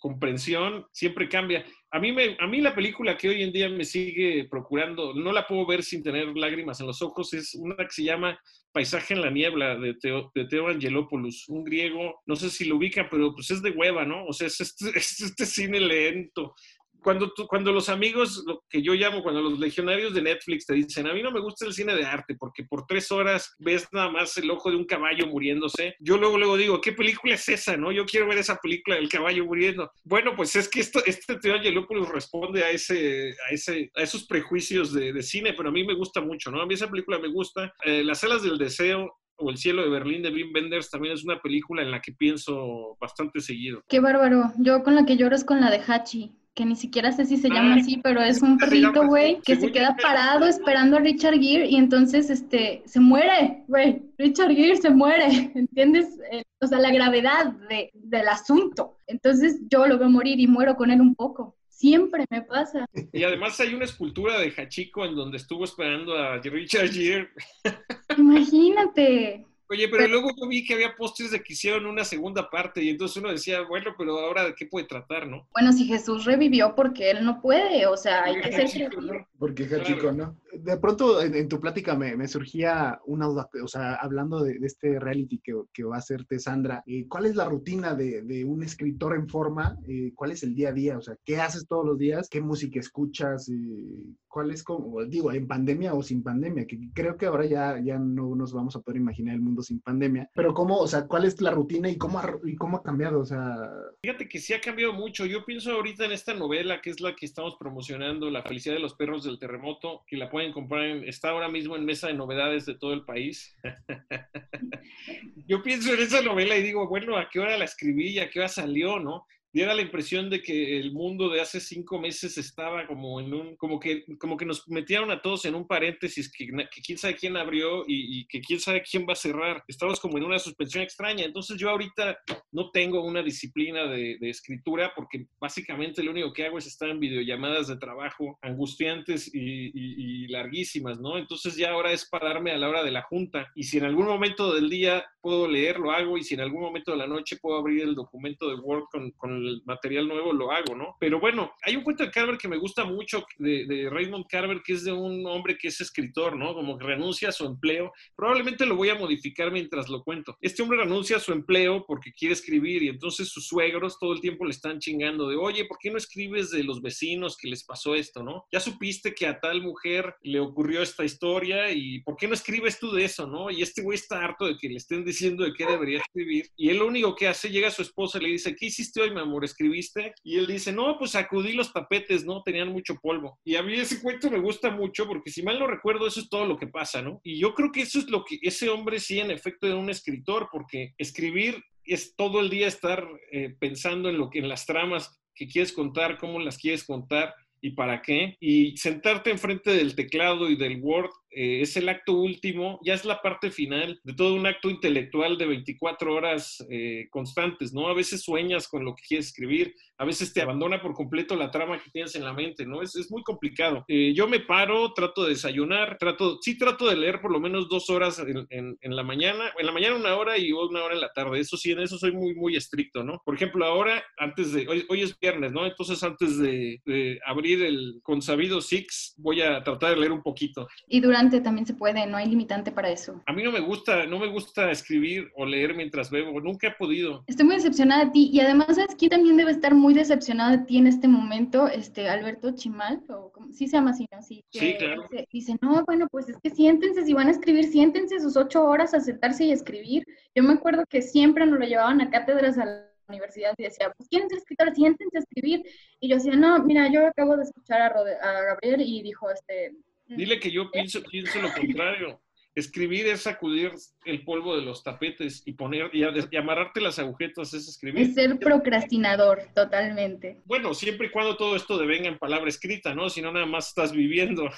comprensión 0.05 0.87
siempre 0.93 1.31
cambia. 1.31 1.65
A 1.95 2.01
mí, 2.01 2.11
me, 2.11 2.37
a 2.41 2.49
mí 2.49 2.61
la 2.61 2.75
película 2.75 3.17
que 3.17 3.29
hoy 3.29 3.45
en 3.45 3.53
día 3.53 3.69
me 3.69 3.85
sigue 3.85 4.49
procurando, 4.51 5.15
no 5.15 5.31
la 5.31 5.47
puedo 5.47 5.65
ver 5.65 5.85
sin 5.85 6.03
tener 6.03 6.37
lágrimas 6.37 6.81
en 6.81 6.89
los 6.89 7.01
ojos, 7.03 7.33
es 7.35 7.55
una 7.55 7.77
que 7.77 7.93
se 7.93 8.03
llama 8.03 8.37
Paisaje 8.73 9.15
en 9.15 9.21
la 9.21 9.31
Niebla 9.31 9.77
de 9.77 9.95
Teo, 9.95 10.33
de 10.35 10.45
Teo 10.47 10.67
Angelopoulos, 10.67 11.49
un 11.49 11.63
griego, 11.63 12.21
no 12.27 12.35
sé 12.35 12.51
si 12.51 12.65
lo 12.65 12.79
ubica, 12.79 13.09
pero 13.09 13.33
pues 13.33 13.53
es 13.53 13.63
de 13.63 13.71
hueva, 13.71 14.05
¿no? 14.05 14.27
O 14.27 14.33
sea, 14.33 14.49
es 14.49 14.61
este, 14.61 14.91
es 14.99 15.21
este 15.21 15.47
cine 15.47 15.79
lento, 15.79 16.57
cuando, 17.05 17.33
cuando 17.47 17.71
los 17.71 17.91
amigos, 17.91 18.43
lo 18.47 18.65
que 18.69 18.83
yo 18.83 18.95
llamo, 18.95 19.23
cuando 19.23 19.43
los 19.43 19.59
legionarios 19.59 20.15
de 20.15 20.23
Netflix 20.23 20.65
te 20.65 20.75
dicen, 20.75 21.07
a 21.07 21.13
mí 21.13 21.23
no 21.23 21.31
me 21.31 21.41
gusta 21.41 21.67
el 21.67 21.75
cine 21.75 21.95
de 21.95 22.07
arte 22.07 22.35
porque 22.35 22.65
por 22.65 22.87
tres 22.87 23.13
horas 23.13 23.55
ves 23.59 23.87
nada 23.93 24.11
más 24.11 24.37
el 24.39 24.51
ojo 24.51 24.71
de 24.71 24.77
un 24.77 24.87
caballo 24.87 25.27
muriéndose, 25.27 25.95
yo 26.01 26.17
luego, 26.17 26.39
luego 26.39 26.57
digo, 26.57 26.81
¿qué 26.81 26.93
película 26.93 27.35
es 27.35 27.47
esa? 27.49 27.77
no 27.77 27.93
Yo 27.93 28.07
quiero 28.07 28.27
ver 28.27 28.39
esa 28.39 28.57
película 28.57 28.97
del 28.97 29.11
caballo 29.11 29.45
muriendo. 29.45 29.91
Bueno, 30.03 30.35
pues 30.35 30.57
es 30.57 30.69
que 30.69 30.81
esto, 30.81 31.03
este 31.05 31.37
Teo 31.37 31.55
Angelopoulos 31.55 32.09
responde 32.09 32.65
a, 32.65 32.71
ese, 32.71 33.35
a, 33.49 33.53
ese, 33.53 33.91
a 33.95 34.03
esos 34.03 34.27
prejuicios 34.27 34.93
de, 34.93 35.13
de, 35.13 35.23
cine, 35.23 35.53
pero 35.53 35.69
a 35.69 35.73
mí 35.73 35.85
me 35.85 35.95
gusta 35.95 36.23
mucho, 36.23 36.51
¿no? 36.51 36.63
A 36.63 36.67
mí 36.67 36.73
esa 36.73 36.91
película 36.91 37.19
me 37.19 37.29
gusta. 37.29 37.73
Eh, 37.85 38.03
Las 38.03 38.25
alas 38.25 38.43
del 38.43 38.57
deseo 38.57 39.15
o 39.37 39.51
El 39.51 39.59
cielo 39.59 39.83
de 39.83 39.91
Berlín 39.91 40.23
de 40.23 40.31
Wim 40.31 40.53
Wenders 40.55 40.91
también 40.91 41.13
es 41.13 41.25
una 41.25 41.41
película 41.41 41.83
en 41.83 41.91
la 41.91 42.01
que 42.01 42.13
pienso 42.13 42.97
bastante 43.01 43.41
seguido. 43.41 43.83
Qué 43.89 44.01
bárbaro. 44.01 44.53
Yo 44.59 44.83
con 44.83 44.95
la 44.95 45.05
que 45.05 45.17
lloro 45.17 45.35
es 45.35 45.45
con 45.45 45.61
la 45.61 45.71
de 45.71 45.81
Hachi 45.87 46.33
que 46.55 46.65
ni 46.65 46.77
siquiera 46.77 47.11
sé 47.11 47.27
si 47.27 47.37
se 47.37 47.49
llama 47.49 47.77
así, 47.77 48.01
pero 48.03 48.23
es 48.23 48.41
un 48.41 48.59
perrito, 48.59 49.07
güey, 49.07 49.41
que 49.45 49.57
se 49.57 49.73
queda 49.73 49.97
parado 50.01 50.47
esperando 50.47 50.97
a 50.97 51.01
Richard 51.01 51.35
Gere 51.35 51.67
y 51.67 51.77
entonces, 51.77 52.31
este, 52.31 52.83
se 52.87 53.01
muere, 53.01 53.65
güey, 53.67 54.03
Richard 54.19 54.55
Gere 54.55 54.77
se 54.77 54.91
muere, 54.91 55.27
¿entiendes? 55.55 56.19
Eh, 56.31 56.45
o 56.61 56.67
sea, 56.67 56.79
la 56.79 56.93
gravedad 56.93 57.53
de, 57.69 57.91
del 57.93 58.29
asunto. 58.29 58.99
Entonces 59.07 59.61
yo 59.69 59.87
lo 59.87 59.99
veo 59.99 60.09
morir 60.09 60.39
y 60.39 60.47
muero 60.47 60.77
con 60.77 60.91
él 60.91 61.01
un 61.01 61.15
poco. 61.15 61.57
Siempre 61.69 62.25
me 62.31 62.43
pasa. 62.43 62.87
Y 63.13 63.25
además 63.25 63.59
hay 63.59 63.75
una 63.75 63.85
escultura 63.85 64.39
de 64.39 64.53
Hachiko 64.57 65.05
en 65.05 65.17
donde 65.17 65.39
estuvo 65.39 65.65
esperando 65.65 66.17
a 66.17 66.39
Richard 66.39 66.91
Gere. 66.91 67.31
Imagínate. 68.17 69.45
Oye, 69.75 69.89
pero, 69.89 70.07
luego 70.07 70.31
yo 70.41 70.47
vi 70.47 70.65
que 70.65 70.75
había 70.75 70.95
postres 70.95 71.33
de 71.33 71.43
que 71.43 71.53
hicieron 71.53 71.87
una 71.87 72.05
segunda 72.05 72.49
parte 72.49 72.81
y 72.81 72.91
entonces 72.91 73.17
uno 73.17 73.33
decía, 73.33 73.63
bueno, 73.63 73.91
pero 73.99 74.21
ahora 74.21 74.45
de 74.45 74.55
qué 74.55 74.67
puede 74.67 74.87
tratar, 74.87 75.27
¿no? 75.27 75.49
Bueno, 75.53 75.73
si 75.73 75.85
Jesús 75.87 76.25
revivió 76.25 76.77
porque 76.77 77.11
él 77.11 77.25
no 77.25 77.41
puede, 77.43 77.85
o 77.87 77.97
sea, 77.97 78.23
hay 78.23 78.41
que 78.41 78.53
ser 78.53 78.71
creativo. 78.71 79.27
Porque 79.37 79.65
Hachiko, 79.65 80.13
¿no? 80.13 80.37
De 80.53 80.77
pronto 80.77 81.21
en, 81.21 81.49
tu 81.49 81.59
plática 81.59 81.97
me, 81.97 82.17
me, 82.17 82.29
surgía 82.29 83.01
una 83.07 83.27
duda, 83.27 83.49
o 83.63 83.67
sea, 83.67 83.95
hablando 83.97 84.45
de, 84.45 84.61
de 84.61 84.67
este 84.67 85.01
reality 85.01 85.41
que, 85.43 85.55
que, 85.73 85.83
va 85.83 85.97
a 85.97 85.99
hacerte 85.99 86.39
Sandra, 86.39 86.85
eh, 86.87 87.07
¿cuál 87.09 87.27
es 87.27 87.35
la 87.35 87.47
rutina 87.47 87.95
de, 87.95 88.23
de 88.23 88.45
un 88.45 88.63
escritor 88.63 89.17
en 89.17 89.29
forma? 89.29 89.77
Eh, 89.89 90.13
¿Cuál 90.15 90.31
es 90.31 90.45
el 90.45 90.55
día 90.55 90.69
a 90.69 90.73
día? 90.73 90.97
O 90.97 91.03
sea, 91.03 91.17
¿qué 91.25 91.41
haces 91.41 91.67
todos 91.67 91.85
los 91.85 91.99
días? 91.99 92.29
¿Qué 92.29 92.41
música 92.41 92.79
escuchas? 92.79 93.49
Eh, 93.49 94.15
¿Cuál 94.35 94.51
es 94.51 94.65
como, 94.65 95.05
digo, 95.05 95.33
en 95.33 95.47
pandemia 95.47 95.95
o 95.95 96.03
sin 96.03 96.21
pandemia? 96.21 96.67
Que 96.67 96.77
creo 96.93 97.17
que 97.17 97.27
ahora 97.27 97.47
ya, 97.47 97.79
ya 97.79 98.01
no 98.01 98.35
nos 98.35 98.53
vamos 98.53 98.75
a 98.75 98.81
poder 98.81 99.01
imaginar 99.01 99.33
el 99.37 99.41
mundo 99.41 99.63
sin 99.63 99.79
pandemia, 99.79 100.29
pero 100.35 100.53
¿cómo, 100.53 100.77
o 100.77 100.89
sea, 100.89 101.07
cuál 101.07 101.25
es 101.25 101.41
la 101.41 101.53
rutina 101.53 101.89
y 101.89 101.97
cómo 101.97 102.19
ha, 102.19 102.37
y 102.43 102.57
cómo 102.57 102.79
ha 102.79 102.83
cambiado? 102.83 103.21
O 103.21 103.25
sea... 103.25 103.57
Fíjate 104.03 104.29
que 104.29 104.41
sí 104.41 104.53
ha 104.53 104.61
cambiado 104.61 104.93
mucho. 104.93 105.25
Yo 105.25 105.45
pienso 105.45 105.71
ahorita 105.71 106.07
en 106.07 106.11
esta 106.11 106.35
novela 106.35 106.81
que 106.81 106.91
es 106.91 106.99
la 107.01 107.15
que 107.15 107.27
estamos 107.27 107.55
promocionando, 107.61 108.29
La 108.29 108.43
felicidad 108.43 108.75
de 108.75 108.81
los 108.81 108.95
perros 108.95 109.23
del 109.23 109.39
terremoto, 109.39 110.03
que 110.05 110.17
la 110.17 110.29
pueden 110.29 110.53
comprar, 110.53 110.83
en, 110.83 111.05
está 111.05 111.31
ahora 111.31 111.49
mismo 111.49 111.77
en 111.77 111.85
mesa 111.85 112.09
de 112.09 112.15
novedades 112.15 112.67
de 112.67 112.75
todo 112.75 112.93
el 112.93 113.05
país. 113.05 113.57
Yo 115.47 115.63
pienso 115.63 115.95
en 115.95 116.01
esa 116.01 116.23
novela 116.23 116.57
y 116.57 116.63
digo, 116.65 116.89
bueno, 116.89 117.17
¿a 117.19 117.29
qué 117.31 117.39
hora 117.39 117.57
la 117.57 117.67
escribí 117.67 118.09
y 118.09 118.19
a 118.19 118.29
qué 118.29 118.41
hora 118.41 118.49
salió, 118.49 118.99
no? 118.99 119.27
Diera 119.55 119.73
la 119.73 119.83
impresión 119.83 120.29
de 120.29 120.43
que 120.43 120.81
el 120.81 120.93
mundo 120.93 121.29
de 121.29 121.41
hace 121.41 121.61
cinco 121.61 122.01
meses 122.01 122.37
estaba 122.37 122.89
como 122.89 123.21
en 123.21 123.33
un, 123.33 123.57
como 123.57 123.79
que, 123.79 124.05
como 124.19 124.37
que 124.37 124.45
nos 124.45 124.69
metieron 124.69 125.13
a 125.13 125.23
todos 125.23 125.45
en 125.45 125.55
un 125.55 125.65
paréntesis 125.65 126.31
que, 126.31 126.49
quién 126.85 126.99
sabe 126.99 127.15
quién 127.15 127.37
abrió 127.37 127.85
y, 127.87 128.27
que 128.27 128.41
quién 128.41 128.59
sabe 128.59 128.83
quién 128.83 129.07
va 129.09 129.13
a 129.13 129.17
cerrar. 129.17 129.63
Estamos 129.69 130.01
como 130.01 130.19
en 130.19 130.25
una 130.25 130.41
suspensión 130.41 130.83
extraña. 130.83 131.25
Entonces 131.25 131.57
yo 131.57 131.71
ahorita 131.71 132.19
no 132.51 132.73
tengo 132.73 133.05
una 133.05 133.23
disciplina 133.23 133.87
de, 133.87 134.19
escritura 134.23 134.93
porque 134.97 135.27
básicamente 135.39 136.03
lo 136.03 136.11
único 136.11 136.33
que 136.33 136.47
hago 136.47 136.59
es 136.59 136.67
estar 136.67 136.89
en 136.89 136.99
videollamadas 136.99 137.69
de 137.69 137.77
trabajo 137.77 138.37
angustiantes 138.43 139.33
y, 139.33 139.67
y, 139.67 140.25
y 140.25 140.29
larguísimas, 140.29 140.99
¿no? 140.99 141.17
Entonces 141.17 141.57
ya 141.57 141.71
ahora 141.71 141.93
es 141.93 142.09
pararme 142.09 142.51
a 142.51 142.59
la 142.59 142.69
hora 142.69 142.83
de 142.83 142.91
la 142.91 143.03
junta 143.03 143.53
y 143.55 143.63
si 143.63 143.79
en 143.79 143.85
algún 143.85 144.07
momento 144.07 144.53
del 144.53 144.69
día 144.69 145.05
puedo 145.21 145.47
leer, 145.47 145.79
lo 145.79 145.93
hago 145.93 146.19
y 146.19 146.25
si 146.25 146.35
en 146.35 146.41
algún 146.41 146.63
momento 146.63 146.91
de 146.91 146.97
la 146.97 147.07
noche 147.07 147.39
puedo 147.41 147.57
abrir 147.57 147.83
el 147.83 147.95
documento 147.95 148.49
de 148.49 148.57
Word 148.57 148.85
con, 148.91 149.11
con 149.13 149.44
material 149.65 150.09
nuevo 150.09 150.33
lo 150.33 150.51
hago, 150.51 150.75
¿no? 150.75 150.97
Pero 151.01 151.21
bueno, 151.21 151.53
hay 151.63 151.77
un 151.77 151.83
cuento 151.83 152.05
de 152.05 152.11
Carver 152.11 152.39
que 152.39 152.49
me 152.49 152.57
gusta 152.57 152.85
mucho, 152.85 153.25
de, 153.39 153.89
Raymond 153.91 154.27
Carver, 154.29 154.63
que 154.65 154.75
es 154.75 154.85
de 154.85 154.93
un 154.93 155.27
hombre 155.27 155.57
que 155.59 155.69
es 155.69 155.81
escritor, 155.81 156.37
¿no? 156.37 156.55
Como 156.55 156.79
que 156.79 156.85
renuncia 156.85 157.29
a 157.29 157.33
su 157.33 157.47
empleo. 157.47 157.93
Probablemente 158.17 158.67
lo 158.67 158.77
voy 158.77 158.89
a 158.89 158.95
modificar 158.95 159.51
mientras 159.51 159.89
lo 159.89 160.03
cuento. 160.03 160.37
Este 160.41 160.63
hombre 160.63 160.79
renuncia 160.79 161.17
a 161.17 161.21
su 161.21 161.33
empleo 161.33 161.85
porque 161.87 162.13
quiere 162.13 162.35
escribir 162.35 162.83
y 162.83 162.89
entonces 162.89 163.29
sus 163.29 163.47
suegros 163.47 163.99
todo 163.99 164.13
el 164.13 164.21
tiempo 164.21 164.45
le 164.45 164.51
están 164.51 164.79
chingando 164.79 165.29
de, 165.29 165.37
oye, 165.37 165.65
¿por 165.67 165.79
qué 165.79 165.91
no 165.91 165.99
escribes 165.99 166.51
de 166.51 166.65
los 166.65 166.81
vecinos 166.81 167.37
que 167.37 167.49
les 167.49 167.65
pasó 167.65 167.95
esto, 167.95 168.23
¿no? 168.23 168.47
Ya 168.53 168.61
supiste 168.61 169.15
que 169.15 169.27
a 169.27 169.41
tal 169.41 169.63
mujer 169.63 170.15
le 170.23 170.41
ocurrió 170.41 170.83
esta 170.83 171.05
historia 171.05 171.71
y 171.73 172.01
¿por 172.01 172.17
qué 172.17 172.29
no 172.29 172.35
escribes 172.35 172.79
tú 172.79 172.93
de 172.93 173.05
eso, 173.05 173.27
¿no? 173.27 173.51
Y 173.51 173.63
este 173.63 173.83
güey 173.83 173.97
está 173.97 174.25
harto 174.25 174.47
de 174.47 174.57
que 174.57 174.69
le 174.69 174.77
estén 174.77 175.05
diciendo 175.05 175.45
de 175.45 175.53
qué 175.53 175.67
debería 175.67 175.99
escribir 175.99 176.35
y 176.57 176.71
él 176.71 176.79
lo 176.79 176.87
único 176.87 177.15
que 177.15 177.29
hace, 177.29 177.51
llega 177.51 177.69
a 177.69 177.73
su 177.73 177.83
esposa 177.83 178.19
y 178.19 178.23
le 178.23 178.29
dice, 178.31 178.55
¿qué 178.55 178.67
hiciste 178.67 179.01
hoy, 179.01 179.11
mi 179.11 179.21
escribiste? 179.43 180.15
Y 180.23 180.37
él 180.37 180.47
dice, 180.47 180.71
no, 180.71 180.99
pues 180.99 181.13
sacudí 181.13 181.55
los 181.55 181.73
tapetes, 181.73 182.25
¿no? 182.25 182.43
Tenían 182.43 182.69
mucho 182.69 182.97
polvo. 183.03 183.39
Y 183.45 183.57
a 183.57 183.63
mí 183.63 183.73
ese 183.75 184.01
cuento 184.03 184.31
me 184.31 184.39
gusta 184.39 184.71
mucho 184.71 185.07
porque 185.07 185.31
si 185.31 185.43
mal 185.43 185.59
no 185.59 185.67
recuerdo, 185.67 186.07
eso 186.07 186.21
es 186.21 186.29
todo 186.29 186.45
lo 186.45 186.59
que 186.59 186.67
pasa, 186.67 187.01
¿no? 187.01 187.21
Y 187.25 187.39
yo 187.39 187.55
creo 187.55 187.73
que 187.73 187.81
eso 187.81 187.99
es 187.99 188.11
lo 188.11 188.25
que 188.25 188.39
ese 188.43 188.69
hombre 188.69 189.01
sí 189.01 189.19
en 189.19 189.31
efecto 189.31 189.67
era 189.67 189.77
un 189.77 189.89
escritor, 189.89 190.49
porque 190.53 190.93
escribir 190.99 191.65
es 191.85 192.15
todo 192.17 192.41
el 192.41 192.51
día 192.51 192.67
estar 192.67 193.07
eh, 193.33 193.55
pensando 193.59 194.09
en 194.09 194.19
lo 194.19 194.31
que 194.31 194.39
en 194.39 194.49
las 194.49 194.67
tramas 194.67 195.19
que 195.35 195.47
quieres 195.47 195.73
contar, 195.73 196.19
cómo 196.19 196.39
las 196.39 196.59
quieres 196.59 196.85
contar 196.85 197.35
y 197.61 197.71
para 197.71 198.03
qué. 198.03 198.37
Y 198.41 198.77
sentarte 198.77 199.31
enfrente 199.31 199.71
del 199.71 199.95
teclado 199.95 200.51
y 200.51 200.57
del 200.57 200.81
Word 200.83 201.11
eh, 201.35 201.61
es 201.63 201.77
el 201.77 201.89
acto 201.89 202.13
último, 202.13 202.79
ya 202.85 202.95
es 202.95 203.05
la 203.05 203.21
parte 203.21 203.51
final 203.51 204.01
de 204.05 204.13
todo 204.15 204.35
un 204.35 204.47
acto 204.47 204.71
intelectual 204.71 205.37
de 205.37 205.47
24 205.47 206.15
horas 206.15 206.65
eh, 206.71 207.09
constantes, 207.11 207.73
¿no? 207.73 207.89
A 207.89 207.95
veces 207.95 208.23
sueñas 208.23 208.69
con 208.69 208.85
lo 208.85 208.95
que 208.95 209.03
quieres 209.07 209.27
escribir, 209.27 209.75
a 209.99 210.05
veces 210.05 210.33
te 210.33 210.43
abandona 210.43 210.81
por 210.81 210.95
completo 210.95 211.35
la 211.37 211.51
trama 211.51 211.83
que 211.83 211.91
tienes 211.91 212.15
en 212.15 212.25
la 212.25 212.33
mente, 212.33 212.65
¿no? 212.67 212.83
Es, 212.83 212.95
es 212.97 213.11
muy 213.11 213.23
complicado. 213.23 213.85
Eh, 213.89 214.13
yo 214.15 214.29
me 214.29 214.41
paro, 214.41 214.93
trato 214.93 215.25
de 215.25 215.31
desayunar, 215.31 215.99
trato, 215.99 216.39
sí 216.41 216.57
trato 216.57 216.89
de 216.89 216.97
leer 216.97 217.21
por 217.21 217.33
lo 217.33 217.41
menos 217.41 217.69
dos 217.69 217.91
horas 217.91 218.21
en, 218.21 218.77
en, 218.81 218.97
la 218.97 219.03
mañana, 219.03 219.51
en 219.59 219.67
la 219.67 219.73
mañana 219.73 219.97
una 219.97 220.15
hora 220.15 220.39
y 220.39 220.53
una 220.53 220.85
hora 220.85 220.95
en 220.95 221.01
la 221.01 221.13
tarde, 221.13 221.41
eso 221.41 221.57
sí, 221.57 221.73
en 221.73 221.81
eso 221.81 221.99
soy 221.99 222.13
muy, 222.13 222.35
muy 222.35 222.57
estricto, 222.57 223.03
¿no? 223.03 223.21
Por 223.25 223.35
ejemplo, 223.35 223.65
ahora, 223.65 224.05
antes 224.19 224.53
de, 224.53 224.69
hoy, 224.69 224.85
hoy 224.89 225.03
es 225.03 225.19
viernes, 225.19 225.53
¿no? 225.53 225.67
Entonces, 225.67 226.03
antes 226.03 226.39
de, 226.39 226.81
de 226.85 227.21
abrir 227.27 227.63
el 227.63 228.01
consabido 228.03 228.61
Six, 228.61 229.15
voy 229.19 229.43
a 229.43 229.63
tratar 229.65 229.91
de 229.91 229.97
leer 229.97 230.13
un 230.13 230.23
poquito. 230.23 230.69
Y 230.87 231.01
durante 231.01 231.24
también 231.31 231.67
se 231.67 231.75
puede, 231.75 232.07
no 232.07 232.17
hay 232.17 232.27
limitante 232.27 232.73
para 232.73 232.91
eso. 232.91 233.23
A 233.27 233.33
mí 233.33 233.43
no 233.43 233.53
me 233.53 233.61
gusta, 233.61 234.07
no 234.07 234.19
me 234.19 234.29
gusta 234.29 234.71
escribir 234.71 235.31
o 235.37 235.47
leer 235.47 235.75
mientras 235.75 236.11
bebo, 236.11 236.41
nunca 236.41 236.69
he 236.69 236.73
podido. 236.73 237.25
Estoy 237.27 237.47
muy 237.47 237.57
decepcionada 237.57 238.07
de 238.07 238.11
ti 238.11 238.31
y 238.33 238.41
además 238.41 238.77
sabes 238.77 238.95
quién 238.97 239.11
también 239.11 239.37
debe 239.37 239.51
estar 239.51 239.75
muy 239.75 239.95
decepcionado 239.95 240.53
de 240.53 240.65
ti 240.65 240.79
en 240.79 240.87
este 240.87 241.09
momento, 241.09 241.69
este 241.69 242.09
Alberto 242.09 242.55
Chimal, 242.55 243.03
o 243.09 243.31
como, 243.33 243.53
sí 243.53 243.67
se 243.67 243.77
llama 243.77 243.91
así, 243.91 244.07
¿no? 244.13 244.23
Sí, 244.23 244.45
sí 244.51 244.75
claro. 244.79 245.03
Dice, 245.11 245.29
dice, 245.33 245.57
no, 245.61 245.85
bueno, 245.85 246.07
pues 246.11 246.29
es 246.29 246.37
que 246.43 246.51
siéntense, 246.51 247.05
si 247.05 247.13
van 247.13 247.29
a 247.29 247.33
escribir, 247.33 247.65
siéntense 247.65 248.21
sus 248.21 248.37
ocho 248.37 248.65
horas 248.65 248.95
a 248.95 249.01
sentarse 249.01 249.45
y 249.45 249.53
escribir. 249.53 250.05
Yo 250.35 250.43
me 250.43 250.53
acuerdo 250.53 250.85
que 250.89 251.03
siempre 251.03 251.47
nos 251.47 251.59
lo 251.59 251.67
llevaban 251.67 252.01
a 252.01 252.11
cátedras 252.11 252.59
a 252.59 252.65
la 252.65 252.91
universidad 253.09 253.55
y 253.59 253.65
decía, 253.65 253.93
pues 253.97 254.09
quieren 254.09 254.29
ser 254.29 254.39
escritores, 254.39 254.75
siéntense 254.75 255.19
a 255.19 255.21
escribir. 255.21 255.63
Y 256.01 256.09
yo 256.09 256.17
decía, 256.17 256.37
no, 256.37 256.59
mira, 256.65 256.91
yo 256.91 257.07
acabo 257.07 257.37
de 257.37 257.45
escuchar 257.45 257.81
a, 257.81 257.89
a 257.89 258.43
Gabriel 258.43 258.81
y 258.81 259.03
dijo, 259.03 259.31
este, 259.31 259.75
Dile 260.17 260.39
que 260.41 260.51
yo 260.51 260.71
pienso, 260.71 261.03
pienso 261.03 261.41
lo 261.41 261.53
contrario. 261.53 262.21
Escribir 262.55 263.07
es 263.09 263.23
sacudir 263.23 263.73
el 264.05 264.25
polvo 264.25 264.55
de 264.57 264.63
los 264.63 264.85
tapetes 264.85 265.43
y 265.45 265.55
poner 265.55 265.91
y, 265.93 266.05
y, 266.05 266.37
amarrarte 266.37 266.81
las 266.81 267.01
agujetas 267.01 267.53
es 267.53 267.69
escribir. 267.69 268.03
Es 268.03 268.15
ser 268.15 268.39
procrastinador, 268.39 269.43
totalmente. 269.55 270.41
Bueno, 270.45 270.73
siempre 270.73 271.09
y 271.09 271.11
cuando 271.11 271.37
todo 271.37 271.57
esto 271.57 271.77
devenga 271.77 272.09
en 272.09 272.19
palabra 272.19 272.49
escrita, 272.49 272.95
¿no? 272.95 273.11
Si 273.11 273.21
no, 273.21 273.33
nada 273.33 273.47
más 273.47 273.69
estás 273.69 273.93
viviendo. 273.93 274.49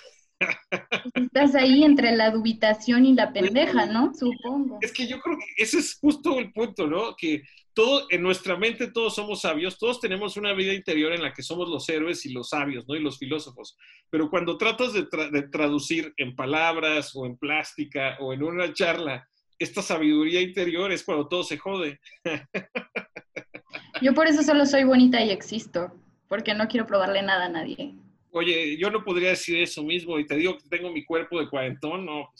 Estás 1.15 1.55
ahí 1.55 1.83
entre 1.85 2.15
la 2.15 2.31
dubitación 2.31 3.07
y 3.07 3.15
la 3.15 3.33
pendeja, 3.33 3.87
¿no? 3.87 4.13
Supongo. 4.13 4.79
Es 4.83 4.93
que 4.93 5.07
yo 5.07 5.19
creo 5.21 5.39
que 5.39 5.63
ese 5.63 5.79
es 5.79 5.99
justo 5.99 6.39
el 6.39 6.53
punto, 6.53 6.87
¿no? 6.87 7.17
Que 7.17 7.43
todo, 7.77 8.07
en 8.09 8.23
nuestra 8.23 8.57
mente 8.57 8.91
todos 8.91 9.15
somos 9.15 9.43
sabios, 9.43 9.79
todos 9.79 10.01
tenemos 10.01 10.39
una 10.39 10.55
vida 10.55 10.73
interior 10.73 11.13
en 11.13 11.23
la 11.23 11.35
que 11.35 11.43
somos 11.43 11.69
los 11.69 11.87
héroes 11.91 12.25
y 12.25 12.33
los 12.33 12.49
sabios, 12.49 12.89
¿no? 12.89 12.97
Y 12.97 13.01
los 13.01 13.19
filósofos. 13.19 13.77
Pero 14.09 14.31
cuando 14.31 14.57
tratas 14.57 14.95
de, 14.95 15.05
tra 15.05 15.29
de 15.29 15.43
traducir 15.43 16.15
en 16.17 16.35
palabras 16.35 17.13
o 17.15 17.27
en 17.27 17.37
plástica 17.37 18.17
o 18.21 18.33
en 18.33 18.43
una 18.43 18.73
charla 18.73 19.29
esta 19.59 19.83
sabiduría 19.83 20.41
interior 20.41 20.91
es 20.91 21.05
cuando 21.05 21.29
todo 21.29 21.45
se 21.45 21.59
jode. 21.59 22.01
Yo 24.03 24.15
por 24.15 24.27
eso 24.27 24.43
solo 24.43 24.65
soy 24.65 24.85
bonita 24.85 25.23
y 25.23 25.31
existo, 25.31 25.93
porque 26.29 26.55
no 26.55 26.69
quiero 26.69 26.87
probarle 26.87 27.23
nada 27.23 27.47
a 27.47 27.51
nadie. 27.51 27.95
Oye, 28.31 28.79
yo 28.79 28.91
no 28.91 29.05
podría 29.05 29.31
decir 29.31 29.59
eso 29.59 29.83
mismo 29.83 30.19
y 30.19 30.27
te 30.27 30.37
digo 30.37 30.57
que 30.57 30.69
tengo 30.69 30.91
mi 30.91 31.05
cuerpo 31.05 31.41
de 31.41 31.49
cuarentón, 31.49 32.07
no. 32.07 32.31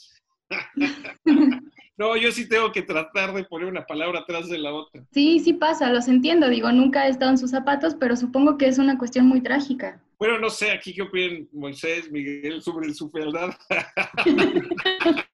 no, 1.97 2.15
yo 2.17 2.31
sí 2.31 2.47
tengo 2.47 2.71
que 2.71 2.81
tratar 2.81 3.33
de 3.33 3.43
poner 3.43 3.67
una 3.67 3.85
palabra 3.85 4.19
atrás 4.19 4.49
de 4.49 4.57
la 4.57 4.73
otra. 4.73 5.03
Sí, 5.11 5.39
sí 5.39 5.53
pasa, 5.53 5.91
los 5.91 6.07
entiendo. 6.07 6.49
Digo, 6.49 6.71
nunca 6.71 7.07
he 7.07 7.09
estado 7.09 7.31
en 7.31 7.37
sus 7.37 7.51
zapatos, 7.51 7.95
pero 7.95 8.15
supongo 8.15 8.57
que 8.57 8.67
es 8.67 8.77
una 8.77 8.97
cuestión 8.97 9.27
muy 9.27 9.41
trágica. 9.41 10.01
Bueno, 10.19 10.39
no 10.39 10.49
sé, 10.49 10.71
aquí 10.71 10.95
qué 10.95 11.03
opinan 11.03 11.47
Moisés, 11.53 12.11
Miguel, 12.11 12.61
sobre 12.63 12.91
su 12.93 13.09
fealdad. 13.11 13.51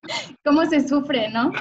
¿Cómo 0.43 0.65
se 0.65 0.85
sufre, 0.85 1.29
no? 1.29 1.53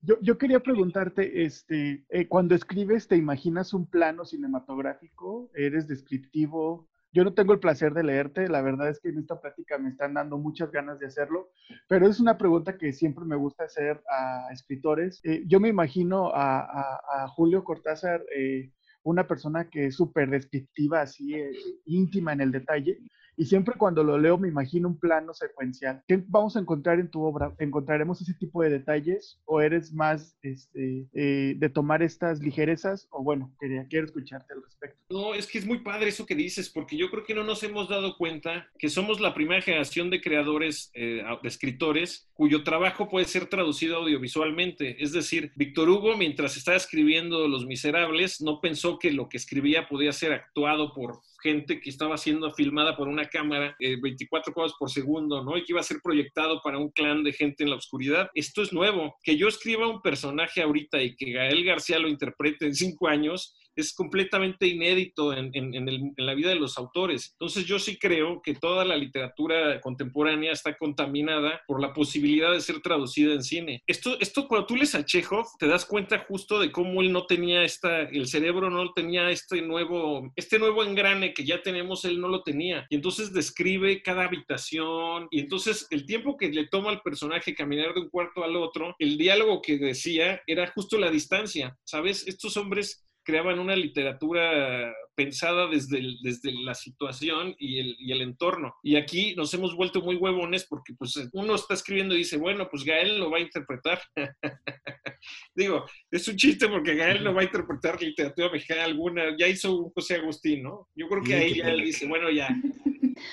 Yo, 0.00 0.16
yo 0.20 0.36
quería 0.38 0.58
preguntarte, 0.58 1.44
este, 1.44 2.04
eh, 2.08 2.26
cuando 2.26 2.56
escribes, 2.56 3.06
¿te 3.06 3.16
imaginas 3.16 3.72
un 3.72 3.86
plano 3.86 4.24
cinematográfico? 4.24 5.52
¿Eres 5.54 5.86
descriptivo? 5.86 6.88
Yo 7.14 7.24
no 7.24 7.34
tengo 7.34 7.52
el 7.52 7.60
placer 7.60 7.92
de 7.92 8.04
leerte, 8.04 8.48
la 8.48 8.62
verdad 8.62 8.88
es 8.88 8.98
que 8.98 9.10
en 9.10 9.18
esta 9.18 9.38
plática 9.38 9.76
me 9.76 9.90
están 9.90 10.14
dando 10.14 10.38
muchas 10.38 10.72
ganas 10.72 10.98
de 10.98 11.06
hacerlo, 11.06 11.50
pero 11.86 12.08
es 12.08 12.18
una 12.20 12.38
pregunta 12.38 12.78
que 12.78 12.92
siempre 12.94 13.26
me 13.26 13.36
gusta 13.36 13.64
hacer 13.64 14.02
a 14.10 14.48
escritores. 14.50 15.20
Eh, 15.22 15.44
yo 15.46 15.60
me 15.60 15.68
imagino 15.68 16.30
a, 16.34 17.28
Julio 17.36 17.64
Cortázar, 17.64 18.22
eh, 18.34 18.72
una 19.02 19.26
persona 19.26 19.68
que 19.68 19.86
es 19.86 19.96
súper 19.96 20.30
descriptiva, 20.30 21.02
así 21.02 21.34
eh, 21.34 21.50
íntima 21.84 22.32
en 22.32 22.40
el 22.40 22.50
detalle, 22.50 22.98
y 23.42 23.44
siempre 23.44 23.74
cuando 23.76 24.04
lo 24.04 24.18
leo 24.18 24.38
me 24.38 24.46
imagino 24.46 24.86
un 24.86 25.00
plano 25.00 25.34
secuencial. 25.34 26.04
¿Qué 26.06 26.22
vamos 26.28 26.54
a 26.54 26.60
encontrar 26.60 27.00
en 27.00 27.10
tu 27.10 27.24
obra? 27.24 27.52
¿Encontraremos 27.58 28.22
ese 28.22 28.34
tipo 28.34 28.62
de 28.62 28.70
detalles 28.70 29.40
o 29.46 29.60
eres 29.60 29.92
más 29.92 30.38
este, 30.42 31.08
eh, 31.12 31.54
de 31.56 31.68
tomar 31.68 32.04
estas 32.04 32.38
ligerezas? 32.38 33.08
O 33.10 33.24
bueno, 33.24 33.52
quería, 33.58 33.84
quiero 33.90 34.06
escucharte 34.06 34.54
al 34.54 34.62
respecto. 34.62 34.96
No, 35.10 35.34
es 35.34 35.48
que 35.48 35.58
es 35.58 35.66
muy 35.66 35.78
padre 35.78 36.10
eso 36.10 36.24
que 36.24 36.36
dices, 36.36 36.70
porque 36.70 36.96
yo 36.96 37.10
creo 37.10 37.24
que 37.24 37.34
no 37.34 37.42
nos 37.42 37.64
hemos 37.64 37.88
dado 37.88 38.16
cuenta 38.16 38.68
que 38.78 38.88
somos 38.88 39.20
la 39.20 39.34
primera 39.34 39.60
generación 39.60 40.08
de 40.08 40.20
creadores, 40.20 40.92
eh, 40.94 41.24
de 41.42 41.48
escritores, 41.48 42.30
cuyo 42.34 42.62
trabajo 42.62 43.08
puede 43.08 43.26
ser 43.26 43.46
traducido 43.46 43.96
audiovisualmente. 43.96 45.02
Es 45.02 45.10
decir, 45.10 45.50
Víctor 45.56 45.90
Hugo, 45.90 46.16
mientras 46.16 46.56
estaba 46.56 46.76
escribiendo 46.76 47.48
Los 47.48 47.66
Miserables, 47.66 48.40
no 48.40 48.60
pensó 48.60 49.00
que 49.00 49.10
lo 49.10 49.28
que 49.28 49.36
escribía 49.36 49.88
podía 49.88 50.12
ser 50.12 50.32
actuado 50.32 50.94
por 50.94 51.18
gente 51.42 51.80
que 51.80 51.90
estaba 51.90 52.16
siendo 52.16 52.52
filmada 52.52 52.96
por 52.96 53.08
una 53.08 53.28
cámara 53.28 53.76
eh, 53.80 53.96
24 54.00 54.52
cuadros 54.54 54.76
por 54.78 54.90
segundo, 54.90 55.42
¿no? 55.42 55.56
Y 55.56 55.64
que 55.64 55.72
iba 55.72 55.80
a 55.80 55.84
ser 55.84 55.98
proyectado 56.02 56.60
para 56.62 56.78
un 56.78 56.90
clan 56.90 57.24
de 57.24 57.32
gente 57.32 57.64
en 57.64 57.70
la 57.70 57.76
oscuridad. 57.76 58.30
Esto 58.34 58.62
es 58.62 58.72
nuevo. 58.72 59.16
Que 59.22 59.36
yo 59.36 59.48
escriba 59.48 59.88
un 59.88 60.00
personaje 60.00 60.62
ahorita 60.62 61.02
y 61.02 61.16
que 61.16 61.32
Gael 61.32 61.64
García 61.64 61.98
lo 61.98 62.08
interprete 62.08 62.66
en 62.66 62.74
cinco 62.74 63.08
años, 63.08 63.54
es 63.76 63.94
completamente 63.94 64.66
inédito 64.66 65.32
en, 65.32 65.50
en, 65.54 66.12
la 66.16 66.34
vida 66.34 66.50
de 66.50 66.56
los 66.56 66.78
autores. 66.78 67.34
Entonces 67.38 67.64
yo 67.66 67.78
sí 67.78 67.98
creo 67.98 68.40
que 68.42 68.54
toda 68.54 68.84
la 68.84 68.96
literatura 68.96 69.80
contemporánea 69.80 70.52
está 70.52 70.76
contaminada 70.76 71.60
por 71.66 71.80
la 71.80 71.92
posibilidad 71.92 72.52
de 72.52 72.60
ser 72.60 72.80
traducida 72.80 73.32
en 73.32 73.42
cine. 73.42 73.82
Esto, 73.86 74.18
esto 74.20 74.48
cuando 74.48 74.66
tú 74.66 74.76
lees 74.76 74.94
a 74.94 75.04
Chekhov, 75.04 75.46
te 75.58 75.66
das 75.66 75.84
cuenta 75.84 76.24
justo 76.28 76.58
de 76.58 76.70
cómo 76.70 77.02
él 77.02 77.12
no 77.12 77.26
tenía 77.26 77.62
esta, 77.64 78.02
el 78.02 78.26
cerebro 78.26 78.70
no 78.70 78.92
tenía 78.92 79.30
este 79.30 79.62
nuevo, 79.62 80.32
este 80.36 80.58
nuevo 80.58 80.84
engrane 80.84 81.34
que 81.34 81.44
ya 81.44 81.62
tenemos, 81.62 82.04
él 82.04 82.20
no 82.20 82.28
lo 82.28 82.42
tenía. 82.42 82.86
Y 82.90 82.96
entonces 82.96 83.32
describe 83.32 84.02
cada 84.02 84.24
habitación 84.24 85.28
y 85.30 85.40
entonces 85.40 85.86
el 85.90 86.06
tiempo 86.06 86.36
que 86.36 86.48
le 86.48 86.68
toma 86.68 86.90
al 86.90 87.02
personaje 87.02 87.54
caminar 87.54 87.94
de 87.94 88.00
un 88.00 88.10
cuarto 88.10 88.44
al 88.44 88.56
otro, 88.56 88.94
el 88.98 89.16
diálogo 89.16 89.62
que 89.62 89.78
decía 89.78 90.40
era 90.46 90.70
justo 90.72 90.98
la 90.98 91.10
distancia, 91.10 91.76
¿sabes? 91.84 92.26
Estos 92.26 92.56
hombres 92.56 93.04
creaban 93.22 93.58
una 93.58 93.76
literatura 93.76 94.92
pensada 95.14 95.68
desde, 95.68 95.98
el, 95.98 96.18
desde 96.22 96.52
la 96.52 96.74
situación 96.74 97.54
y 97.58 97.78
el, 97.78 97.96
y 97.98 98.12
el, 98.12 98.22
entorno. 98.22 98.74
Y 98.82 98.96
aquí 98.96 99.34
nos 99.36 99.52
hemos 99.54 99.74
vuelto 99.76 100.00
muy 100.00 100.16
huevones 100.16 100.66
porque 100.66 100.94
pues 100.94 101.14
uno 101.32 101.54
está 101.54 101.74
escribiendo 101.74 102.14
y 102.14 102.18
dice, 102.18 102.36
bueno, 102.36 102.68
pues 102.70 102.84
Gael 102.84 103.18
lo 103.18 103.30
va 103.30 103.38
a 103.38 103.42
interpretar. 103.42 104.00
Digo, 105.54 105.84
es 106.10 106.26
un 106.28 106.36
chiste 106.36 106.68
porque 106.68 106.94
Gael 106.94 107.22
no 107.22 107.34
va 107.34 107.42
a 107.42 107.44
interpretar 107.44 108.00
literatura 108.00 108.50
mexicana 108.50 108.84
alguna. 108.84 109.36
Ya 109.38 109.48
hizo 109.48 109.74
un 109.76 109.90
José 109.90 110.16
Agustín, 110.16 110.62
¿no? 110.62 110.88
Yo 110.94 111.08
creo 111.08 111.22
que 111.22 111.34
ahí 111.34 111.54
ya 111.56 111.70
él 111.70 111.84
dice, 111.84 112.06
bueno, 112.06 112.30
ya. 112.30 112.48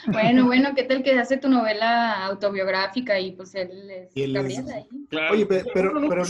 Bueno, 0.07 0.45
bueno, 0.45 0.73
¿qué 0.75 0.83
tal 0.83 1.03
que 1.03 1.11
hace 1.11 1.37
tu 1.37 1.49
novela 1.49 2.25
autobiográfica 2.25 3.19
y 3.19 3.31
pues 3.31 3.55
él 3.55 3.89
es 3.89 4.11
él 4.15 4.35
ahí? 4.37 4.87
Claro. 5.09 5.33
Oye, 5.33 5.45
pero, 5.45 5.65
pero, 5.73 5.93
pero, 6.09 6.23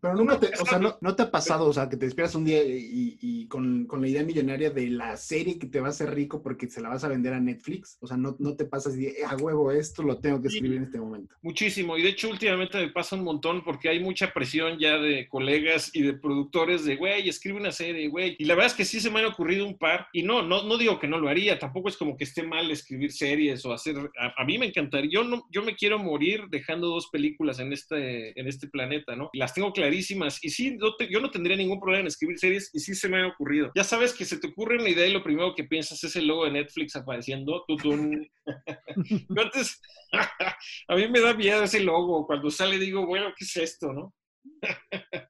pero 0.00 0.14
nunca 0.14 0.40
te, 0.40 0.50
o 0.60 0.66
sea, 0.66 0.78
no, 0.78 0.96
no, 1.00 1.14
te 1.14 1.22
ha 1.22 1.30
pasado, 1.30 1.66
o 1.66 1.72
sea, 1.72 1.88
que 1.88 1.96
te 1.96 2.06
despiertas 2.06 2.34
un 2.34 2.44
día 2.44 2.62
y, 2.64 3.18
y 3.20 3.46
con, 3.48 3.86
con, 3.86 4.00
la 4.00 4.08
idea 4.08 4.22
millonaria 4.22 4.70
de 4.70 4.88
la 4.88 5.16
serie 5.16 5.58
que 5.58 5.66
te 5.66 5.80
va 5.80 5.88
a 5.88 5.90
hacer 5.90 6.14
rico 6.14 6.42
porque 6.42 6.68
se 6.68 6.80
la 6.80 6.88
vas 6.88 7.04
a 7.04 7.08
vender 7.08 7.34
a 7.34 7.40
Netflix, 7.40 7.98
o 8.00 8.06
sea, 8.06 8.16
no, 8.16 8.36
no 8.38 8.56
te 8.56 8.64
pasas 8.64 8.96
y 8.96 9.12
a 9.22 9.36
huevo, 9.36 9.70
esto 9.72 10.02
lo 10.02 10.18
tengo 10.18 10.40
que 10.40 10.48
escribir 10.48 10.78
en 10.78 10.84
este 10.84 10.98
momento. 10.98 11.34
Muchísimo, 11.42 11.98
y 11.98 12.02
de 12.02 12.10
hecho 12.10 12.30
últimamente 12.30 12.78
me 12.78 12.90
pasa 12.90 13.16
un 13.16 13.24
montón 13.24 13.62
porque 13.62 13.88
hay 13.88 14.00
mucha 14.00 14.32
presión 14.32 14.78
ya 14.78 14.98
de 14.98 15.28
colegas 15.28 15.90
y 15.92 16.02
de 16.02 16.14
productores 16.14 16.84
de, 16.84 16.96
güey, 16.96 17.28
escribe 17.28 17.58
una 17.58 17.72
serie, 17.72 18.08
güey, 18.08 18.36
y 18.38 18.44
la 18.44 18.54
verdad 18.54 18.70
es 18.70 18.76
que 18.76 18.84
sí 18.84 19.00
se 19.00 19.10
me 19.10 19.20
han 19.20 19.26
ocurrido 19.26 19.66
un 19.66 19.76
par, 19.76 20.08
y 20.12 20.22
no, 20.22 20.42
no, 20.42 20.62
no 20.64 20.78
digo 20.78 20.98
que 20.98 21.08
no 21.08 21.18
lo 21.18 21.28
haría, 21.28 21.58
tampoco 21.58 21.88
es 21.88 21.96
como 21.96 22.16
que 22.16 22.24
esté 22.24 22.42
mal 22.42 22.70
escribir 22.70 22.83
series 23.10 23.64
o 23.64 23.72
hacer, 23.72 23.96
a, 24.18 24.44
mí 24.44 24.58
me 24.58 24.66
encantaría, 24.66 25.10
yo, 25.12 25.24
no, 25.24 25.46
yo 25.50 25.62
me 25.62 25.74
quiero 25.74 25.98
morir 25.98 26.44
dejando 26.50 26.88
dos 26.88 27.08
películas 27.10 27.58
en 27.58 27.72
este, 27.72 28.38
en 28.38 28.46
este 28.46 28.68
planeta, 28.68 29.16
¿no? 29.16 29.30
Las 29.32 29.54
tengo 29.54 29.72
clarísimas, 29.72 30.42
y 30.42 30.50
sí, 30.50 30.76
yo 31.10 31.20
no 31.20 31.30
tendría 31.30 31.56
ningún 31.56 31.80
problema 31.80 32.02
en 32.02 32.06
escribir 32.08 32.38
series, 32.38 32.70
y 32.72 32.80
sí 32.80 32.94
se 32.94 33.08
me 33.08 33.22
ha 33.22 33.26
ocurrido. 33.26 33.70
Ya 33.74 33.84
sabes 33.84 34.12
que 34.12 34.24
se 34.24 34.38
te 34.38 34.48
ocurre 34.48 34.76
una 34.76 34.88
idea 34.88 35.06
y 35.06 35.12
lo 35.12 35.22
primero 35.22 35.54
que 35.54 35.64
piensas 35.64 36.02
es 36.04 36.16
el 36.16 36.26
logo 36.26 36.44
de 36.44 36.52
Netflix 36.52 36.96
apareciendo. 36.96 37.64
Tutun. 37.66 38.26
A 40.88 40.96
mí 40.96 41.08
me 41.08 41.20
da 41.20 41.34
miedo 41.34 41.64
ese 41.64 41.80
logo. 41.80 42.26
Cuando 42.26 42.50
sale 42.50 42.78
digo, 42.78 43.06
bueno, 43.06 43.32
¿qué 43.36 43.44
es 43.44 43.56
esto, 43.56 43.92
no? 43.92 44.14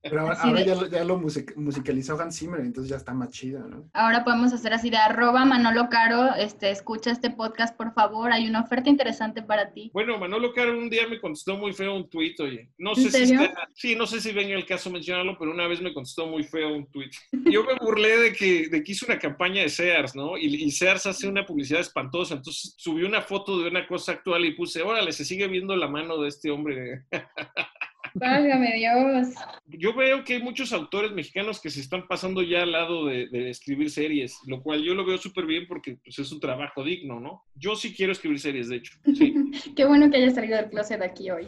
Pero 0.02 0.20
ahora, 0.20 0.34
ahora 0.40 0.60
ya, 0.64 0.74
lo, 0.74 0.86
ya, 0.86 1.04
lo, 1.04 1.18
musicalizó 1.18 2.20
Hans 2.20 2.38
Zimmer, 2.38 2.60
entonces 2.60 2.90
ya 2.90 2.96
está 2.96 3.14
más 3.14 3.30
chida, 3.30 3.60
¿no? 3.60 3.88
Ahora 3.92 4.22
podemos 4.22 4.52
hacer 4.52 4.72
así 4.72 4.90
de 4.90 4.96
arroba 4.96 5.44
Manolo 5.44 5.88
Caro, 5.88 6.34
este, 6.34 6.70
escucha 6.70 7.10
este 7.10 7.30
podcast, 7.30 7.76
por 7.76 7.94
favor, 7.94 8.32
hay 8.32 8.46
una 8.46 8.60
oferta 8.60 8.90
interesante 8.90 9.42
para 9.42 9.72
ti. 9.72 9.90
Bueno, 9.92 10.18
Manolo 10.18 10.52
Caro 10.52 10.76
un 10.78 10.90
día 10.90 11.08
me 11.08 11.20
contestó 11.20 11.56
muy 11.56 11.72
feo 11.72 11.94
un 11.94 12.08
tuit, 12.08 12.38
oye. 12.40 12.70
No 12.78 12.94
sé 12.94 13.10
si 13.10 13.34
está, 13.34 13.68
sí, 13.74 13.96
no 13.96 14.06
sé 14.06 14.20
si 14.20 14.32
venga 14.32 14.54
el 14.54 14.66
caso 14.66 14.90
mencionarlo, 14.90 15.36
pero 15.38 15.50
una 15.50 15.66
vez 15.66 15.80
me 15.80 15.94
contestó 15.94 16.26
muy 16.26 16.44
feo 16.44 16.74
un 16.74 16.86
tuit. 16.90 17.12
Yo 17.50 17.64
me 17.64 17.74
burlé 17.74 18.16
de 18.18 18.32
que, 18.32 18.68
de 18.68 18.82
que 18.82 18.92
hizo 18.92 19.06
una 19.06 19.18
campaña 19.18 19.62
de 19.62 19.68
Sears, 19.68 20.14
¿no? 20.14 20.36
Y, 20.36 20.46
y 20.46 20.70
Sears 20.70 21.06
hace 21.06 21.26
una 21.28 21.46
publicidad 21.46 21.80
espantosa, 21.80 22.34
entonces 22.34 22.74
subí 22.76 23.04
una 23.04 23.22
foto 23.22 23.58
de 23.58 23.68
una 23.68 23.86
cosa 23.86 24.12
actual 24.12 24.44
y 24.44 24.52
puse, 24.52 24.82
órale, 24.82 25.12
se 25.12 25.24
sigue 25.24 25.48
viendo 25.48 25.74
la 25.76 25.88
mano 25.88 26.20
de 26.20 26.28
este 26.28 26.50
hombre. 26.50 27.04
Válgame 28.14 28.74
Dios. 28.74 29.34
Yo 29.66 29.94
veo 29.94 30.22
que 30.22 30.34
hay 30.34 30.42
muchos 30.42 30.72
autores 30.72 31.12
mexicanos 31.12 31.60
que 31.60 31.70
se 31.70 31.80
están 31.80 32.06
pasando 32.06 32.42
ya 32.42 32.62
al 32.62 32.72
lado 32.72 33.06
de, 33.06 33.26
de 33.28 33.50
escribir 33.50 33.90
series, 33.90 34.38
lo 34.46 34.62
cual 34.62 34.82
yo 34.82 34.94
lo 34.94 35.04
veo 35.04 35.18
súper 35.18 35.46
bien 35.46 35.66
porque 35.66 35.98
pues, 36.04 36.18
es 36.20 36.30
un 36.30 36.38
trabajo 36.38 36.84
digno, 36.84 37.18
¿no? 37.18 37.42
Yo 37.56 37.74
sí 37.74 37.92
quiero 37.92 38.12
escribir 38.12 38.38
series, 38.38 38.68
de 38.68 38.76
hecho. 38.76 38.92
Sí. 39.14 39.34
Qué 39.76 39.84
bueno 39.84 40.10
que 40.10 40.18
hayas 40.18 40.34
salido 40.34 40.56
del 40.56 40.70
closet 40.70 41.02
aquí 41.02 41.30
hoy. 41.30 41.46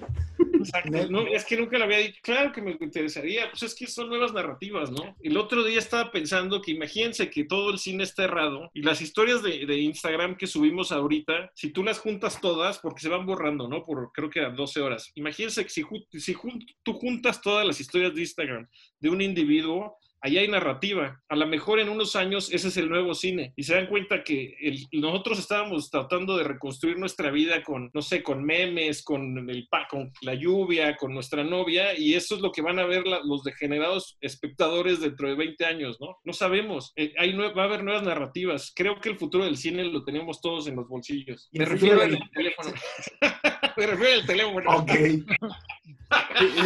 Exacto. 0.59 1.09
No, 1.11 1.27
es 1.27 1.45
que 1.45 1.57
nunca 1.57 1.79
lo 1.79 1.85
había 1.85 1.99
dicho. 1.99 2.19
Claro 2.23 2.53
que 2.53 2.63
me 2.63 2.77
interesaría. 2.81 3.49
Pues 3.51 3.63
es 3.63 3.75
que 3.75 3.87
son 3.87 4.09
nuevas 4.09 4.33
narrativas, 4.33 4.91
¿no? 4.91 5.15
El 5.23 5.37
otro 5.37 5.63
día 5.65 5.79
estaba 5.79 6.11
pensando 6.11 6.61
que 6.61 6.73
imagínense 6.73 7.31
que 7.31 7.45
todo 7.45 7.71
el 7.71 7.79
cine 7.79 8.03
está 8.03 8.25
errado 8.25 8.71
y 8.75 8.83
las 8.83 9.01
historias 9.01 9.43
de, 9.43 9.67
de 9.67 9.79
Instagram 9.79 10.37
que 10.37 10.47
subimos 10.47 10.91
ahorita, 10.91 11.53
si 11.55 11.71
tú 11.71 11.85
las 11.85 12.01
juntas 12.01 12.41
todas, 12.41 12.79
porque 12.79 13.01
se 13.01 13.09
van 13.09 13.27
borrando, 13.27 13.69
¿no? 13.69 13.85
Por 13.85 14.11
creo 14.13 14.31
que 14.31 14.41
a 14.41 14.51
12 14.51 14.81
horas. 14.81 15.13
Imagínense 15.15 15.63
que 15.63 15.71
si, 15.71 15.85
si 16.13 16.35
tú 16.83 16.95
juntas 16.95 17.41
todas 17.41 17.67
las 17.67 17.81
historias 17.81 18.15
de 18.15 18.21
Instagram 18.21 18.69
de 19.01 19.11
un 19.11 19.21
individuo, 19.21 19.99
ahí 20.21 20.39
hay 20.39 20.49
narrativa. 20.49 21.23
A 21.29 21.37
lo 21.37 21.47
mejor 21.47 21.79
en 21.79 21.89
unos 21.89 22.17
años 22.17 22.53
ese 22.53 22.69
es 22.69 22.77
el 22.77 22.89
nuevo 22.89 23.15
cine. 23.15 23.53
Y 23.57 23.63
se 23.63 23.75
dan 23.75 23.87
cuenta 23.87 24.25
que 24.25 24.57
el, 24.61 24.85
nosotros 24.93 25.39
estábamos 25.39 25.91
tratando 25.91 26.37
de 26.37 26.45
reconstruir 26.45 26.99
nuestra 26.99 27.31
vida 27.31 27.63
con, 27.63 27.91
no 27.95 28.03
sé, 28.03 28.23
con 28.23 28.45
memes, 28.45 29.05
con, 29.05 29.49
el, 29.49 29.69
con 29.89 30.13
la 30.23 30.35
lluvia, 30.35 30.97
con 30.97 31.15
nuestra 31.15 31.45
novia, 31.45 31.99
y 31.99 32.15
eso 32.15 32.35
es 32.35 32.41
lo 32.41 32.51
que 32.51 32.63
van 32.63 32.79
a 32.79 32.87
ver 32.87 33.07
la, 33.07 33.21
los 33.25 33.45
degenerados 33.45 34.17
espectadores 34.21 35.01
dentro 35.01 35.29
de 35.29 35.37
20 35.37 35.65
años, 35.65 35.99
¿no? 36.01 36.17
No 36.25 36.33
sabemos. 36.33 36.93
Eh, 36.97 37.15
hay, 37.19 37.33
va 37.33 37.63
a 37.63 37.67
haber 37.67 37.85
nuevas 37.85 38.03
narrativas. 38.03 38.73
Creo 38.75 39.01
que 39.01 39.11
el 39.11 39.19
futuro 39.19 39.45
del 39.45 39.57
cine 39.57 39.85
lo 39.85 40.05
tenemos 40.05 40.41
todos 40.41 40.67
en 40.67 40.77
los 40.77 40.89
bolsillos. 40.89 41.49
Me 41.53 41.65
refiero 41.65 42.03
al 42.03 42.19
teléfono. 42.31 42.73
Me 43.77 43.87
refiero 43.87 44.21
al 44.21 44.27
teléfono. 44.27 44.77
Ok. 44.77 44.91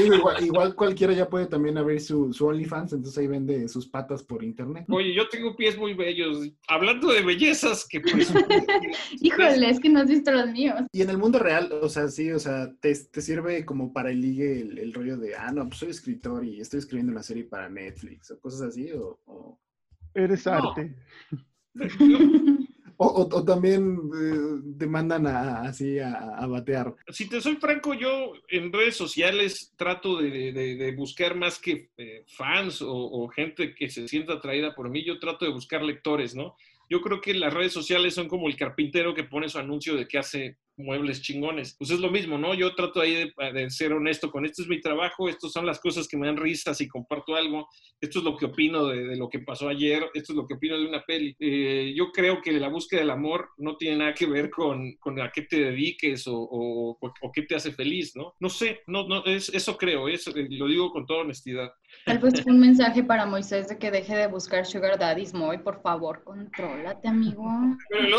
Igual, 0.04 0.44
igual, 0.44 0.74
cualquiera 0.74 1.12
ya 1.12 1.28
puede 1.28 1.46
también 1.46 1.78
abrir 1.78 2.00
su, 2.00 2.32
su 2.32 2.46
OnlyFans, 2.46 2.92
entonces 2.92 3.18
ahí 3.18 3.26
vende 3.26 3.68
sus 3.68 3.86
patas 3.86 4.22
por 4.22 4.42
internet. 4.42 4.84
Oye, 4.88 5.14
yo 5.14 5.28
tengo 5.28 5.56
pies 5.56 5.76
muy 5.78 5.94
bellos. 5.94 6.48
Hablando 6.68 7.12
de 7.12 7.22
bellezas, 7.22 7.86
que 7.88 8.00
pues, 8.00 8.32
Híjole, 9.20 9.70
es 9.70 9.80
que 9.80 9.88
no 9.88 10.00
has 10.00 10.08
visto 10.08 10.30
los 10.32 10.50
míos. 10.50 10.80
Y 10.92 11.02
en 11.02 11.10
el 11.10 11.18
mundo 11.18 11.38
real, 11.38 11.70
o 11.72 11.88
sea, 11.88 12.08
sí, 12.08 12.30
o 12.32 12.38
sea, 12.38 12.72
te, 12.80 12.94
te 12.94 13.20
sirve 13.20 13.64
como 13.64 13.92
para 13.92 14.10
el 14.10 14.20
ligue 14.20 14.60
el, 14.60 14.78
el, 14.78 14.92
rollo 14.92 15.16
de, 15.16 15.34
ah, 15.36 15.52
no, 15.52 15.66
pues 15.68 15.78
soy 15.78 15.90
escritor 15.90 16.44
y 16.44 16.60
estoy 16.60 16.78
escribiendo 16.78 17.12
una 17.12 17.22
serie 17.22 17.44
para 17.44 17.68
Netflix 17.68 18.30
o 18.30 18.40
cosas 18.40 18.62
así, 18.62 18.90
o... 18.92 19.20
o... 19.26 19.58
Eres 20.12 20.46
arte. 20.46 20.96
O, 23.02 23.44
también 23.46 23.98
eh, 24.14 24.74
te 24.78 24.86
mandan 24.86 25.26
así 25.26 25.98
a, 25.98 26.46
batear. 26.46 26.94
Si 27.08 27.30
te 27.30 27.40
soy 27.40 27.56
franco, 27.56 27.94
yo 27.94 28.34
en 28.46 28.70
redes 28.70 28.94
sociales 28.94 29.72
trato 29.74 30.18
de, 30.20 30.94
buscar 30.94 31.34
más 31.34 31.58
que 31.58 31.88
eh, 31.96 32.24
fans 32.26 32.82
o, 32.82 32.92
o, 32.92 33.26
gente 33.28 33.74
que 33.74 33.88
se 33.88 34.06
sienta 34.06 34.34
atraída 34.34 34.74
por 34.74 34.90
mí, 34.90 35.02
yo 35.02 35.18
trato 35.18 35.46
de 35.46 35.50
buscar 35.50 35.82
lectores, 35.82 36.34
¿no? 36.34 36.56
Yo 36.90 37.00
creo 37.00 37.22
que 37.22 37.32
las 37.32 37.54
redes 37.54 37.72
sociales 37.72 38.12
son 38.12 38.28
como 38.28 38.48
el 38.48 38.56
carpintero 38.56 39.14
que 39.14 39.24
pone 39.24 39.48
su 39.48 39.58
anuncio 39.58 39.96
de 39.96 40.06
que 40.06 40.18
hace 40.18 40.58
muebles 40.84 41.22
chingones. 41.22 41.74
Pues 41.78 41.90
es 41.90 42.00
lo 42.00 42.10
mismo, 42.10 42.38
¿no? 42.38 42.54
Yo 42.54 42.74
trato 42.74 43.00
ahí 43.00 43.32
de, 43.54 43.70
ser 43.70 43.92
honesto 43.92 44.30
con 44.30 44.44
esto 44.44 44.62
es 44.62 44.68
mi 44.68 44.80
trabajo, 44.80 45.28
estas 45.28 45.52
son 45.52 45.66
las 45.66 45.80
cosas 45.80 46.08
que 46.08 46.16
me 46.16 46.26
dan 46.26 46.36
risas 46.36 46.80
y 46.80 46.88
comparto 46.88 47.36
algo, 47.36 47.68
esto 48.00 48.18
es 48.18 48.24
lo 48.24 48.36
que 48.36 48.46
opino 48.46 48.86
de, 48.86 49.16
lo 49.16 49.28
que 49.28 49.40
pasó 49.40 49.68
ayer, 49.68 50.04
esto 50.14 50.32
es 50.32 50.36
lo 50.36 50.46
que 50.46 50.54
opino 50.54 50.78
de 50.78 50.86
una 50.86 51.02
peli. 51.04 51.36
Eh, 51.38 51.92
yo 51.96 52.10
creo 52.12 52.40
que 52.42 52.52
la 52.52 52.68
búsqueda 52.68 53.00
del 53.00 53.10
amor 53.10 53.50
no 53.58 53.76
tiene 53.76 53.98
nada 53.98 54.14
que 54.14 54.26
ver 54.26 54.50
con, 54.50 54.94
con 54.96 55.20
a 55.20 55.30
qué 55.30 55.42
te 55.42 55.60
dediques 55.60 56.26
o, 56.26 56.36
o, 56.36 56.98
o, 57.00 57.32
qué 57.32 57.42
te 57.42 57.54
hace 57.54 57.72
feliz, 57.72 58.16
¿no? 58.16 58.34
No 58.40 58.48
sé, 58.48 58.80
no, 58.86 59.06
no, 59.06 59.24
es, 59.24 59.48
eso 59.50 59.76
creo, 59.76 60.08
eso, 60.08 60.30
eh, 60.36 60.46
lo 60.50 60.66
digo 60.66 60.90
con 60.90 61.06
toda 61.06 61.20
honestidad. 61.20 61.72
Tal 62.04 62.18
vez 62.18 62.44
un 62.46 62.60
mensaje 62.60 63.02
para 63.02 63.26
Moisés 63.26 63.68
de 63.68 63.78
que 63.78 63.90
deje 63.90 64.16
de 64.16 64.26
buscar 64.26 64.64
Sugar 64.64 64.98
Daddies, 64.98 65.34
Moy, 65.34 65.58
por 65.58 65.82
favor, 65.82 66.22
contrólate, 66.24 67.08
amigo. 67.08 67.44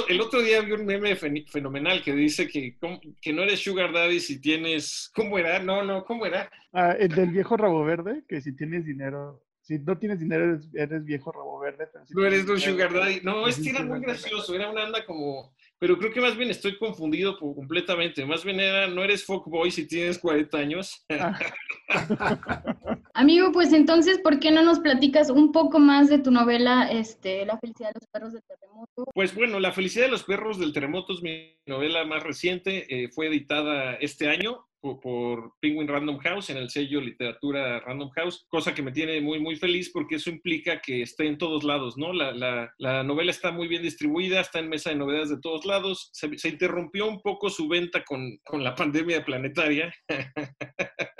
el, 0.07 0.21
otro 0.21 0.41
día 0.41 0.61
vi 0.61 0.73
un 0.73 0.85
meme 0.85 1.15
fenomenal 1.15 2.03
que 2.03 2.13
dice 2.13 2.47
que, 2.51 2.77
que 3.21 3.33
no 3.33 3.43
eres 3.43 3.59
Sugar 3.59 3.93
Daddy 3.93 4.19
si 4.19 4.41
tienes. 4.41 5.09
¿Cómo 5.15 5.39
era? 5.39 5.59
No, 5.59 5.83
no, 5.83 6.03
¿cómo 6.05 6.25
era? 6.25 6.51
Ah, 6.73 6.95
el 6.99 7.09
del 7.09 7.31
viejo 7.31 7.57
rabo 7.57 7.83
verde, 7.83 8.23
que 8.27 8.41
si 8.41 8.55
tienes 8.55 8.85
dinero. 8.85 9.43
Si 9.61 9.79
no 9.79 9.97
tienes 9.97 10.19
dinero, 10.19 10.59
eres, 10.73 11.05
viejo 11.05 11.31
rabo 11.31 11.59
verde. 11.59 11.87
no 12.09 12.25
eres 12.25 12.47
un 12.47 12.59
Sugar 12.59 12.93
Daddy. 12.93 13.21
No, 13.23 13.47
es 13.47 13.59
que 13.59 13.69
era 13.69 13.83
muy 13.83 14.01
gracioso. 14.01 14.53
Era 14.53 14.69
una 14.69 14.83
anda 14.83 15.05
como 15.05 15.53
pero 15.81 15.97
creo 15.97 16.11
que 16.11 16.21
más 16.21 16.37
bien 16.37 16.51
estoy 16.51 16.77
confundido 16.77 17.39
completamente. 17.39 18.23
Más 18.23 18.45
bien 18.45 18.59
era, 18.59 18.85
no 18.87 19.03
eres 19.03 19.25
fuckboy 19.25 19.71
si 19.71 19.87
tienes 19.87 20.19
40 20.19 20.55
años. 20.55 21.03
Amigo, 23.13 23.51
pues 23.51 23.73
entonces, 23.73 24.19
¿por 24.19 24.39
qué 24.39 24.51
no 24.51 24.63
nos 24.63 24.79
platicas 24.79 25.29
un 25.29 25.51
poco 25.51 25.79
más 25.79 26.09
de 26.09 26.19
tu 26.19 26.31
novela, 26.31 26.89
este, 26.91 27.45
La 27.45 27.57
felicidad 27.57 27.89
de 27.89 27.99
los 27.99 28.07
perros 28.07 28.33
del 28.33 28.43
terremoto? 28.43 29.05
Pues 29.13 29.35
bueno, 29.35 29.59
La 29.59 29.71
felicidad 29.71 30.05
de 30.05 30.11
los 30.11 30.23
perros 30.23 30.59
del 30.59 30.73
terremoto 30.73 31.13
es 31.13 31.21
mi 31.21 31.57
novela 31.65 32.05
más 32.05 32.23
reciente. 32.23 32.85
Eh, 32.89 33.09
fue 33.09 33.27
editada 33.27 33.95
este 33.95 34.29
año 34.29 34.65
por, 34.81 35.53
Penguin 35.59 35.87
Random 35.87 36.17
House 36.19 36.49
en 36.49 36.57
el 36.57 36.69
sello 36.69 37.01
Literatura 37.01 37.79
Random 37.81 38.09
House, 38.15 38.45
cosa 38.49 38.73
que 38.73 38.81
me 38.81 38.91
tiene 38.91 39.21
muy, 39.21 39.39
muy 39.39 39.55
feliz 39.55 39.91
porque 39.91 40.15
eso 40.15 40.29
implica 40.29 40.81
que 40.81 41.03
esté 41.03 41.27
en 41.27 41.37
todos 41.37 41.63
lados, 41.63 41.97
¿no? 41.97 42.13
La, 42.13 42.31
la, 42.31 42.73
la 42.79 43.03
novela 43.03 43.31
está 43.31 43.51
muy 43.51 43.67
bien 43.67 43.83
distribuida, 43.83 44.41
está 44.41 44.59
en 44.59 44.69
mesa 44.69 44.89
de 44.89 44.95
novedades 44.95 45.29
de 45.29 45.39
todos 45.39 45.65
lados. 45.65 46.09
Se, 46.13 46.35
se 46.37 46.49
interrumpió 46.49 47.07
un 47.07 47.21
poco 47.21 47.49
su 47.49 47.67
venta 47.67 48.03
con, 48.03 48.37
con 48.43 48.63
la 48.63 48.73
pandemia 48.73 49.23
planetaria. 49.23 49.93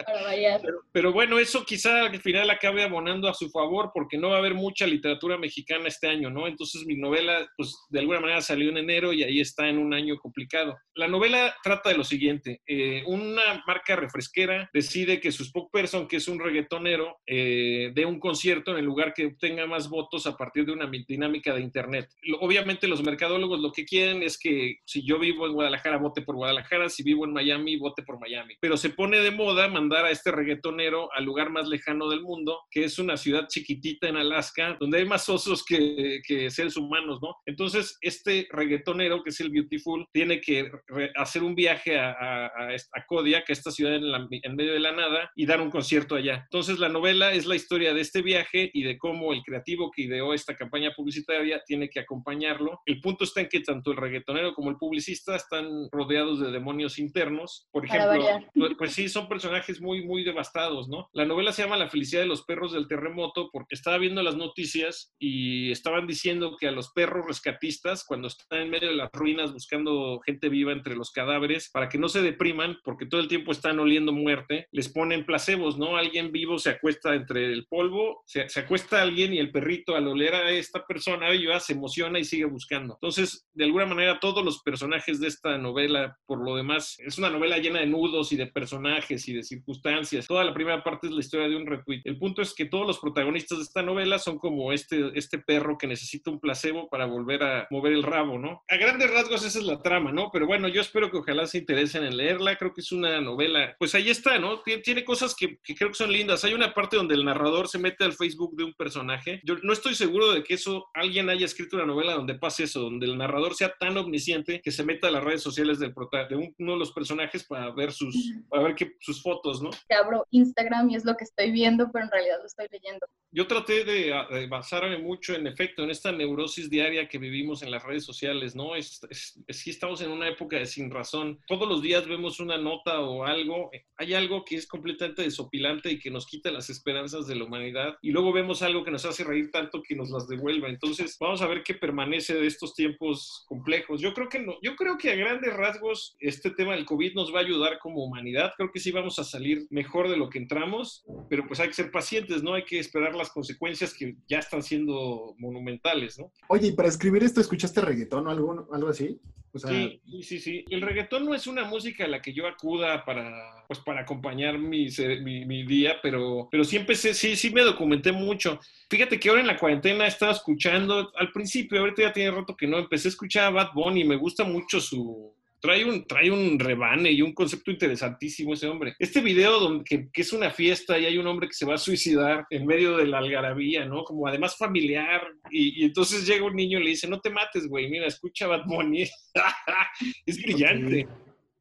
Pero, 0.62 0.80
pero, 0.92 1.14
bueno, 1.14 1.40
eso 1.40 1.66
quizá 1.66 2.06
al 2.06 2.22
final 2.22 2.50
acabe 2.50 2.84
abonando 2.84 3.28
a 3.28 3.34
su 3.34 3.50
favor 3.50 3.92
porque 3.94 4.18
no 4.18 4.30
va 4.30 4.36
a 4.36 4.40
haber 4.40 4.54
mucha 4.54 4.86
literatura 4.86 5.38
mexicana 5.38 5.88
este 5.88 6.08
año, 6.08 6.30
¿no? 6.30 6.48
Entonces 6.48 6.86
mi 6.86 6.96
novela, 6.96 7.48
pues 7.58 7.76
de 7.90 8.00
alguna 8.00 8.20
manera 8.20 8.42
salió 8.42 8.70
en 8.70 8.78
enero 8.78 9.14
y 9.14 9.24
ahí 9.24 9.40
está 9.40 9.68
en 9.68 9.78
un 9.78 9.94
año 9.94 10.18
complicado. 10.18 10.78
La 10.96 11.08
novela 11.08 11.56
trata 11.64 11.90
de 11.90 11.98
lo 11.98 12.04
siguiente, 12.04 12.62
eh, 12.68 13.04
una 13.06 13.64
marca 13.66 13.96
refresquera 13.96 14.70
decide 14.74 15.20
que 15.20 15.32
su 15.32 15.44
spokesperson, 15.46 16.08
que 16.08 16.18
es 16.18 16.28
un 16.28 16.40
reggaetonero, 16.40 17.18
eh, 17.26 17.92
dé 17.94 18.06
un 18.06 18.20
concierto 18.20 18.72
en 18.72 18.78
el 18.78 18.86
lugar 18.86 19.14
que 19.14 19.28
obtenga 19.28 19.66
más 19.66 19.90
votos 19.90 20.28
a 20.28 20.36
partir 20.36 20.66
de 20.66 20.74
una 20.74 20.90
dinámica 21.08 21.54
de 21.54 21.62
Internet. 21.62 22.10
Obviamente 22.40 22.88
los 22.88 23.04
mercadólogos 23.04 23.60
lo 23.60 23.72
que 23.72 23.86
quieren 23.86 24.24
es 24.24 24.38
que 24.38 24.80
si 24.86 25.06
yo 25.06 25.20
vivo 25.20 25.46
en 25.48 25.54
Guadalajara, 25.54 25.98
vote 25.98 26.22
por 26.22 26.36
Guadalajara, 26.36 26.90
si 26.90 27.04
vivo 27.04 27.26
en 27.26 27.34
Miami, 27.34 27.78
vote 27.78 28.04
por 28.04 28.20
Miami. 28.20 28.56
Pero 28.60 28.78
se 28.78 28.90
pone 28.90 29.20
de 29.20 29.32
moda 29.32 29.68
mandar 29.68 30.06
a 30.06 30.11
este 30.12 30.32
reggaetonero 30.32 31.12
al 31.14 31.26
lugar 31.26 31.50
más 31.50 31.68
lejano 31.68 32.10
del 32.10 32.22
mundo, 32.22 32.60
que 32.70 32.84
es 32.84 33.00
una 33.00 33.18
ciudad 33.18 33.48
chiquitita 33.48 34.08
en 34.08 34.18
Alaska, 34.18 34.78
donde 34.80 35.00
hay 35.00 35.06
más 35.06 35.28
osos 35.30 35.64
que, 35.66 36.22
seres 36.50 36.78
humanos, 36.78 37.20
¿no? 37.22 37.36
Entonces, 37.46 37.98
este 38.02 38.48
reggaetonero, 38.52 39.24
que 39.24 39.30
es 39.30 39.40
el 39.40 39.50
Beautiful, 39.50 40.06
tiene 40.12 40.42
que 40.42 40.72
hacer 41.16 41.44
un 41.44 41.56
viaje 41.56 41.98
a, 41.98 42.12
a, 42.12 42.48
a 42.70 43.06
Kodia, 43.06 43.44
que 43.44 43.54
esta 43.54 43.72
ciudad 43.72 43.96
en, 43.96 44.56
medio 44.56 44.74
de 44.74 44.80
la 44.80 44.92
nada, 44.92 45.32
y 45.36 45.46
dar 45.46 45.62
un 45.62 45.70
concierto 45.70 46.16
allá. 46.16 46.42
Entonces 46.44 46.80
la 46.80 46.90
novela 46.90 47.34
es 47.34 47.46
la 47.46 47.56
historia 47.56 47.94
de 47.94 48.02
este 48.02 48.22
viaje 48.22 48.70
y 48.74 48.84
de 48.84 48.98
cómo 48.98 49.34
el 49.34 49.42
creativo 49.44 49.92
que 49.92 50.04
ideó 50.04 50.34
esta 50.34 50.56
campaña 50.56 50.92
publicitaria 50.96 51.62
tiene 51.66 51.90
que 51.90 52.00
acompañarlo. 52.00 52.82
El 52.86 53.02
punto 53.02 53.24
está 53.24 53.42
en 53.42 53.50
que 53.50 53.62
tanto 53.62 53.92
el 53.92 53.98
reggaetonero 53.98 54.54
como 54.54 54.70
el 54.70 54.78
publicista 54.78 55.36
están 55.36 55.90
rodeados 55.92 56.40
de 56.40 56.52
demonios 56.52 57.00
internos. 57.00 57.68
Por 57.72 57.86
ejemplo, 57.86 58.24
pues, 58.54 58.72
pues 58.78 58.94
sí, 58.94 59.10
son 59.10 59.28
personajes 59.28 59.82
muy, 59.82 60.01
muy 60.04 60.24
devastados, 60.24 60.88
¿no? 60.90 61.10
La 61.14 61.26
novela 61.26 61.52
se 61.52 61.64
llama 61.64 61.78
La 61.78 61.90
felicidad 61.90 62.22
de 62.22 62.28
los 62.28 62.44
perros 62.44 62.74
del 62.74 62.88
terremoto 62.88 63.50
porque 63.52 63.76
estaba 63.76 63.98
viendo 63.98 64.24
las 64.24 64.36
noticias 64.36 65.14
y 65.20 65.72
estaban 65.72 66.08
diciendo 66.08 66.56
que 66.60 66.68
a 66.68 66.72
los 66.72 66.92
perros 66.92 67.26
rescatistas, 67.28 68.04
cuando 68.06 68.28
están 68.28 68.62
en 68.62 68.70
medio 68.70 68.90
de 68.90 68.96
las 68.96 69.10
ruinas 69.14 69.54
buscando 69.54 70.20
gente 70.26 70.50
viva 70.50 70.72
entre 70.72 70.96
los 70.96 71.12
cadáveres, 71.12 71.70
para 71.72 71.90
que 71.90 71.98
no 71.98 72.10
se 72.10 72.22
depriman, 72.22 72.78
porque 72.84 73.06
todo 73.06 73.22
el 73.22 73.28
tiempo 73.28 73.52
están 73.52 73.80
oliendo 73.80 74.12
muerte, 74.12 74.68
les 74.72 74.90
ponen 74.90 75.26
placebos, 75.26 75.78
¿no? 75.78 75.98
Alguien 75.98 76.32
vivo 76.32 76.60
se 76.60 76.70
acuesta 76.70 77.16
entre 77.16 77.46
el 77.46 77.66
polvo, 77.68 78.24
se, 78.26 78.48
acuesta 78.60 79.02
alguien 79.02 79.34
y 79.34 79.40
el 79.40 79.52
perrito 79.52 79.96
al 79.96 80.08
oler 80.08 80.36
a 80.36 80.52
esta 80.52 80.86
persona 80.86 81.30
viva 81.30 81.60
se 81.60 81.74
emociona 81.74 82.20
y 82.20 82.24
sigue 82.24 82.46
buscando. 82.46 82.96
Entonces, 82.96 83.48
de 83.54 83.66
alguna 83.66 83.86
manera, 83.86 84.20
todos 84.20 84.44
los 84.44 84.62
personajes 84.62 85.20
de 85.20 85.28
esta 85.28 85.58
novela, 85.58 86.18
por 86.26 86.44
lo 86.44 86.56
demás, 86.56 86.98
es 87.00 87.18
una 87.18 87.30
novela 87.30 87.58
llena 87.58 87.80
de 87.80 87.88
nudos 87.88 88.32
y 88.32 88.38
de 88.38 88.48
personajes 88.48 89.28
y 89.28 89.34
de 89.34 89.44
circunstancias. 89.44 89.91
Toda 90.28 90.44
la 90.44 90.54
primera 90.54 90.84
parte 90.84 91.08
es 91.08 91.14
la 91.14 91.20
historia 91.20 91.48
de 91.48 91.56
un 91.56 91.66
retweet. 91.66 92.02
El 92.06 92.18
punto 92.18 92.42
es 92.42 92.54
que 92.54 92.66
todos 92.66 92.86
los 92.86 93.00
protagonistas 93.00 93.58
de 93.58 93.64
esta 93.64 93.82
novela 93.82 94.20
son 94.20 94.38
como 94.38 94.72
este, 94.72 95.12
este 95.16 95.40
perro 95.40 95.78
que 95.78 95.88
necesita 95.88 96.32
un 96.32 96.40
placebo 96.40 96.90
para 96.90 97.06
volver 97.06 97.44
a 97.44 97.68
mover 97.72 97.94
el 97.94 98.04
rabo, 98.04 98.38
¿no? 98.38 98.64
A 98.68 98.78
grandes 98.78 99.12
rasgos 99.12 99.44
esa 99.46 99.60
es 99.60 99.66
la 99.66 99.82
trama, 99.82 100.12
¿no? 100.12 100.30
Pero 100.32 100.46
bueno, 100.46 100.68
yo 100.68 100.82
espero 100.82 101.10
que 101.10 101.18
ojalá 101.18 101.46
se 101.48 101.60
interesen 101.60 102.04
en 102.04 102.18
leerla. 102.18 102.58
Creo 102.58 102.74
que 102.74 102.82
es 102.82 102.92
una 102.92 103.20
novela, 103.22 103.76
pues 103.80 103.96
ahí 103.96 104.10
está, 104.10 104.38
¿no? 104.38 104.60
Tiene, 104.60 105.04
cosas 105.04 105.36
que, 105.36 105.58
creo 105.78 105.90
que 105.90 105.96
son 105.96 106.12
lindas. 106.12 106.44
Hay 106.44 106.54
una 106.54 106.74
parte 106.74 106.98
donde 106.98 107.16
el 107.16 107.26
narrador 107.26 107.68
se 107.68 107.80
mete 107.80 108.04
al 108.04 108.14
Facebook 108.14 108.56
de 108.56 108.66
un 108.66 108.74
personaje. 108.74 109.42
Yo 109.44 109.56
no 109.64 109.74
estoy 109.74 109.96
seguro 109.96 110.32
de 110.32 110.44
que 110.44 110.56
eso 110.56 110.88
alguien 110.94 111.30
haya 111.30 111.46
escrito 111.46 111.76
una 111.76 111.86
novela 111.86 112.14
donde 112.14 112.36
pase 112.36 112.64
eso, 112.64 112.82
donde 112.82 113.06
el 113.06 113.18
narrador 113.18 113.56
sea 113.56 113.74
tan 113.78 113.98
omnisciente 113.98 114.62
que 114.62 114.72
se 114.72 114.84
meta 114.84 115.08
a 115.08 115.12
las 115.12 115.24
redes 115.24 115.42
sociales 115.42 115.80
del 115.80 115.94
de 116.30 116.54
uno 116.58 116.74
de 116.74 116.80
los 116.80 116.92
personajes 116.92 117.44
para 117.44 117.72
ver 117.72 117.92
sus, 117.92 118.34
para 118.50 118.64
ver 118.64 118.76
qué, 118.76 118.96
sus 119.00 119.22
fotos, 119.22 119.62
¿no? 119.62 119.71
Te 119.88 119.96
abro 119.96 120.28
Instagram 120.32 120.90
y 120.90 120.96
es 120.96 121.06
lo 121.06 121.16
que 121.16 121.24
estoy 121.24 121.52
viendo, 121.52 121.90
pero 121.92 122.06
en 122.06 122.12
realidad 122.12 122.38
lo 122.40 122.46
estoy 122.46 122.68
leyendo. 122.72 123.06
Yo 123.32 123.48
traté 123.48 123.86
de, 123.86 124.48
basarme 124.48 124.98
mucho, 124.98 125.34
en 125.34 125.48
efecto, 125.48 125.84
en 125.84 125.90
esta 125.90 126.12
neurosis 126.12 126.70
diaria 126.70 127.08
que 127.08 127.18
vivimos 127.18 127.64
en 127.64 127.72
las 127.72 127.84
redes 127.84 128.04
sociales, 128.04 128.56
¿no? 128.56 128.76
Es, 128.76 129.00
es, 129.10 129.68
estamos 129.68 130.02
en 130.02 130.12
una 130.12 130.28
época 130.28 130.58
de 130.58 130.66
sin 130.66 130.92
razón. 130.92 131.40
Todos 131.48 131.68
los 131.68 131.82
días 131.82 132.08
vemos 132.08 132.40
una 132.40 132.58
nota 132.58 133.00
o 133.00 133.24
algo, 133.24 133.72
hay 133.96 134.14
algo 134.14 134.44
que 134.44 134.56
es 134.56 134.68
completamente 134.68 135.22
desopilante 135.22 135.90
y 135.92 136.00
que 136.00 136.12
nos 136.12 136.26
quita 136.26 136.52
las 136.52 136.70
esperanzas 136.70 137.28
de 137.28 137.36
la 137.36 137.46
humanidad 137.46 137.96
y 138.02 138.12
luego 138.12 138.34
vemos 138.34 138.62
algo 138.62 138.84
que 138.84 138.92
nos 138.92 139.06
hace 139.06 139.24
reír 139.24 139.50
tanto 139.52 139.82
que 139.82 139.96
nos 139.96 140.10
las 140.10 140.28
devuelva. 140.28 140.68
Entonces, 140.68 141.18
vamos 141.20 141.42
a 141.42 141.48
ver 141.48 141.64
qué 141.64 141.74
permanece 141.74 142.34
de 142.34 142.48
estos 142.48 142.74
tiempos 142.74 143.46
complejos. 143.48 144.02
Yo 144.02 144.14
creo 144.14 144.28
que 144.28 144.40
no, 144.40 144.56
yo 144.62 144.76
creo 144.76 144.98
que 144.98 145.12
a 145.12 145.16
grandes 145.16 145.54
rasgos 145.54 146.16
este 146.20 146.52
tema 146.52 146.74
del 146.74 146.86
COVID 146.86 147.14
nos 147.14 147.34
va 147.34 147.40
a 147.40 147.44
ayudar 147.44 147.80
como 147.80 148.04
humanidad. 148.04 148.54
Creo 148.58 148.72
que 148.72 148.80
sí 148.80 148.92
vamos 148.92 149.20
a 149.20 149.24
salir 149.24 149.61
mejor 149.70 150.10
de 150.10 150.18
lo 150.18 150.30
que 150.30 150.40
entramos, 150.40 151.06
pero 151.30 151.48
pues 151.48 151.60
hay 151.60 151.68
que 151.68 151.74
ser 151.74 151.92
pacientes, 151.92 152.44
¿no? 152.44 152.54
Hay 152.54 152.66
que 152.66 152.80
esperar 152.80 153.16
las 153.16 153.30
consecuencias 153.30 153.94
que 153.94 154.16
ya 154.28 154.40
están 154.40 154.64
siendo 154.64 155.36
monumentales, 155.38 156.20
¿no? 156.20 156.32
Oye, 156.50 156.70
y 156.70 156.72
para 156.72 156.90
escribir 156.90 157.24
esto, 157.24 157.42
¿escuchaste 157.42 157.82
reggaetón 157.82 158.28
o 158.28 158.32
algo, 158.32 158.68
algo 158.72 158.90
así? 158.90 159.20
sí, 159.54 160.02
sí, 160.22 160.40
sí. 160.40 160.66
El 160.70 160.82
reggaetón 160.82 161.26
no 161.26 161.36
es 161.36 161.48
una 161.48 161.66
música 161.66 162.06
a 162.06 162.08
la 162.08 162.22
que 162.22 162.34
yo 162.34 162.48
acuda 162.48 163.04
para, 163.04 163.66
pues, 163.68 163.80
para 163.80 164.02
acompañar 164.02 164.58
mi, 164.58 164.88
mi, 165.22 165.64
día, 165.64 165.96
pero, 166.02 166.48
pero 166.50 166.64
sí 166.64 166.78
empecé, 166.78 167.14
sí, 167.14 167.36
sí 167.36 167.50
me 167.50 167.62
documenté 167.62 168.12
mucho. 168.12 168.60
Fíjate 168.90 169.20
que 169.20 169.30
ahora 169.30 169.42
en 169.42 169.48
la 169.48 169.58
cuarentena 169.58 170.06
he 170.06 170.08
estado 170.08 170.32
escuchando, 170.32 171.12
al 171.16 171.32
principio, 171.32 171.80
ahorita 171.80 172.04
ya 172.04 172.14
tiene 172.14 172.32
rato 172.32 172.56
que 172.56 172.68
no, 172.68 172.80
empecé 172.80 173.08
a 173.08 173.12
escuchar 173.12 173.46
a 173.46 173.50
Bad 173.50 173.74
Bunny, 173.74 174.04
me 174.04 174.16
gusta 174.16 174.44
mucho 174.44 174.80
su, 174.80 175.34
trae 175.62 175.86
un, 175.86 176.06
trae 176.06 176.32
un 176.32 176.60
rebane 176.60 177.12
y 177.12 177.22
un 177.22 177.34
concepto 177.34 177.72
interesantísimo 177.72 178.54
ese 178.54 178.68
hombre. 178.68 178.96
Este 179.00 179.22
video 179.22 179.60
donde, 179.60 179.84
que, 179.84 180.10
es 180.14 180.34
una 180.34 180.50
fiesta 180.50 180.98
y 180.98 181.06
hay 181.06 181.18
un 181.18 181.28
hombre 181.28 181.48
que 181.48 181.54
se 181.54 181.66
va 181.66 181.76
a 181.76 181.78
suicidar 181.78 182.46
en 182.50 182.66
medio 182.66 182.98
de 182.98 183.06
la 183.06 183.20
algarabía, 183.20 183.86
¿no? 183.86 184.04
Como 184.04 184.28
además 184.28 184.58
familiar. 184.58 185.22
Y, 185.52 185.86
entonces 185.86 186.26
llega 186.26 186.46
un 186.46 186.56
niño 186.56 186.80
y 186.80 186.84
le 186.84 186.90
dice, 186.90 187.08
no 187.08 187.22
te 187.22 187.30
mates, 187.30 187.68
güey, 187.68 187.90
mira, 187.90 188.08
escucha 188.08 188.48
Bad 188.48 188.66
Bunny. 188.66 189.04
es 190.26 190.42
brillante. 190.42 191.08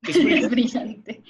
Es 0.02 0.50
brillante. 0.50 1.22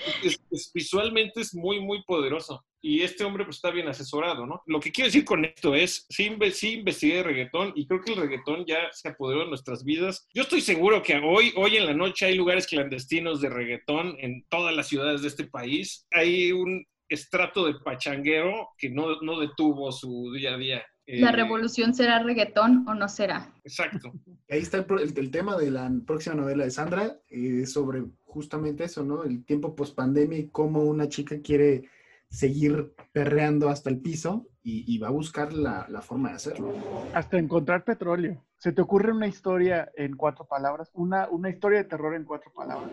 visualmente 0.75 1.41
es 1.41 1.55
muy, 1.55 1.81
muy 1.81 2.03
poderoso. 2.05 2.65
Y 2.83 3.03
este 3.03 3.25
hombre 3.25 3.45
pues 3.45 3.57
está 3.57 3.71
bien 3.71 3.89
asesorado, 3.89 4.47
¿no? 4.47 4.63
Lo 4.67 4.81
que 4.81 4.91
quiero 4.91 5.09
decir 5.09 5.25
con 5.25 5.45
esto 5.45 5.75
es, 5.75 6.07
sí, 6.09 6.31
sí 6.53 6.73
investigué 6.75 7.23
reggaetón 7.23 7.73
y 7.75 7.87
creo 7.87 8.01
que 8.01 8.13
el 8.13 8.21
reggaetón 8.21 8.65
ya 8.67 8.89
se 8.93 9.09
apoderó 9.09 9.41
de 9.41 9.49
nuestras 9.49 9.85
vidas. 9.85 10.27
Yo 10.33 10.43
estoy 10.43 10.61
seguro 10.61 11.03
que 11.03 11.17
hoy, 11.17 11.53
hoy 11.57 11.77
en 11.77 11.87
la 11.87 11.95
noche 11.95 12.27
hay 12.27 12.35
lugares 12.35 12.67
clandestinos 12.67 13.41
de 13.41 13.51
reggaetón 13.51 14.17
en 14.19 14.47
todas 14.49 14.75
las 14.75 14.89
ciudades 14.89 15.23
de 15.23 15.29
este 15.29 15.45
país. 15.45 16.07
Hay 16.13 16.53
un 16.53 16.87
estrato 17.09 17.67
de 17.67 17.75
pachanguero 17.75 18.71
que 18.79 18.89
no, 18.89 19.21
no 19.21 19.41
detuvo 19.41 19.93
su 19.93 20.33
día 20.33 20.55
a 20.55 20.59
día. 20.59 20.87
¿La 21.19 21.31
eh, 21.31 21.33
revolución 21.33 21.95
será 21.95 22.23
reggaetón 22.23 22.87
o 22.89 22.95
no 22.95 23.09
será? 23.09 23.53
Exacto. 23.65 24.13
Ahí 24.49 24.61
está 24.61 24.79
el, 24.79 25.31
tema 25.31 25.57
de 25.57 25.71
la 25.71 25.91
próxima 26.07 26.37
novela 26.37 26.65
de 26.65 26.71
Sandra, 26.71 27.19
eh, 27.29 27.67
sobre 27.67 28.05
justamente 28.25 28.85
eso, 28.85 29.05
¿no? 29.05 29.25
El 29.25 29.45
tiempo 29.45 29.75
post 29.75 29.97
pandemia 29.97 30.39
y 30.39 30.49
cómo 30.49 30.83
una 30.83 31.09
chica 31.09 31.41
quiere 31.43 31.89
seguir 32.29 32.95
perreando 33.13 33.69
hasta 33.69 33.91
el 33.91 34.01
piso 34.01 34.47
y, 34.63 34.99
va 34.99 35.09
a 35.09 35.13
buscar 35.13 35.53
la, 35.53 35.87
la, 35.89 36.03
forma 36.03 36.29
de 36.29 36.37
hacerlo. 36.37 36.75
Hasta 37.15 37.39
encontrar 37.39 37.83
petróleo. 37.83 38.45
¿Se 38.59 38.73
te 38.73 38.83
ocurre 38.83 39.11
una 39.11 39.27
historia 39.27 39.91
en 39.97 40.17
cuatro 40.17 40.47
palabras? 40.47 40.91
Una, 40.93 41.29
una 41.31 41.49
historia 41.49 41.79
de 41.79 41.85
terror 41.85 42.15
en 42.15 42.25
cuatro 42.25 42.53
palabras. 42.53 42.91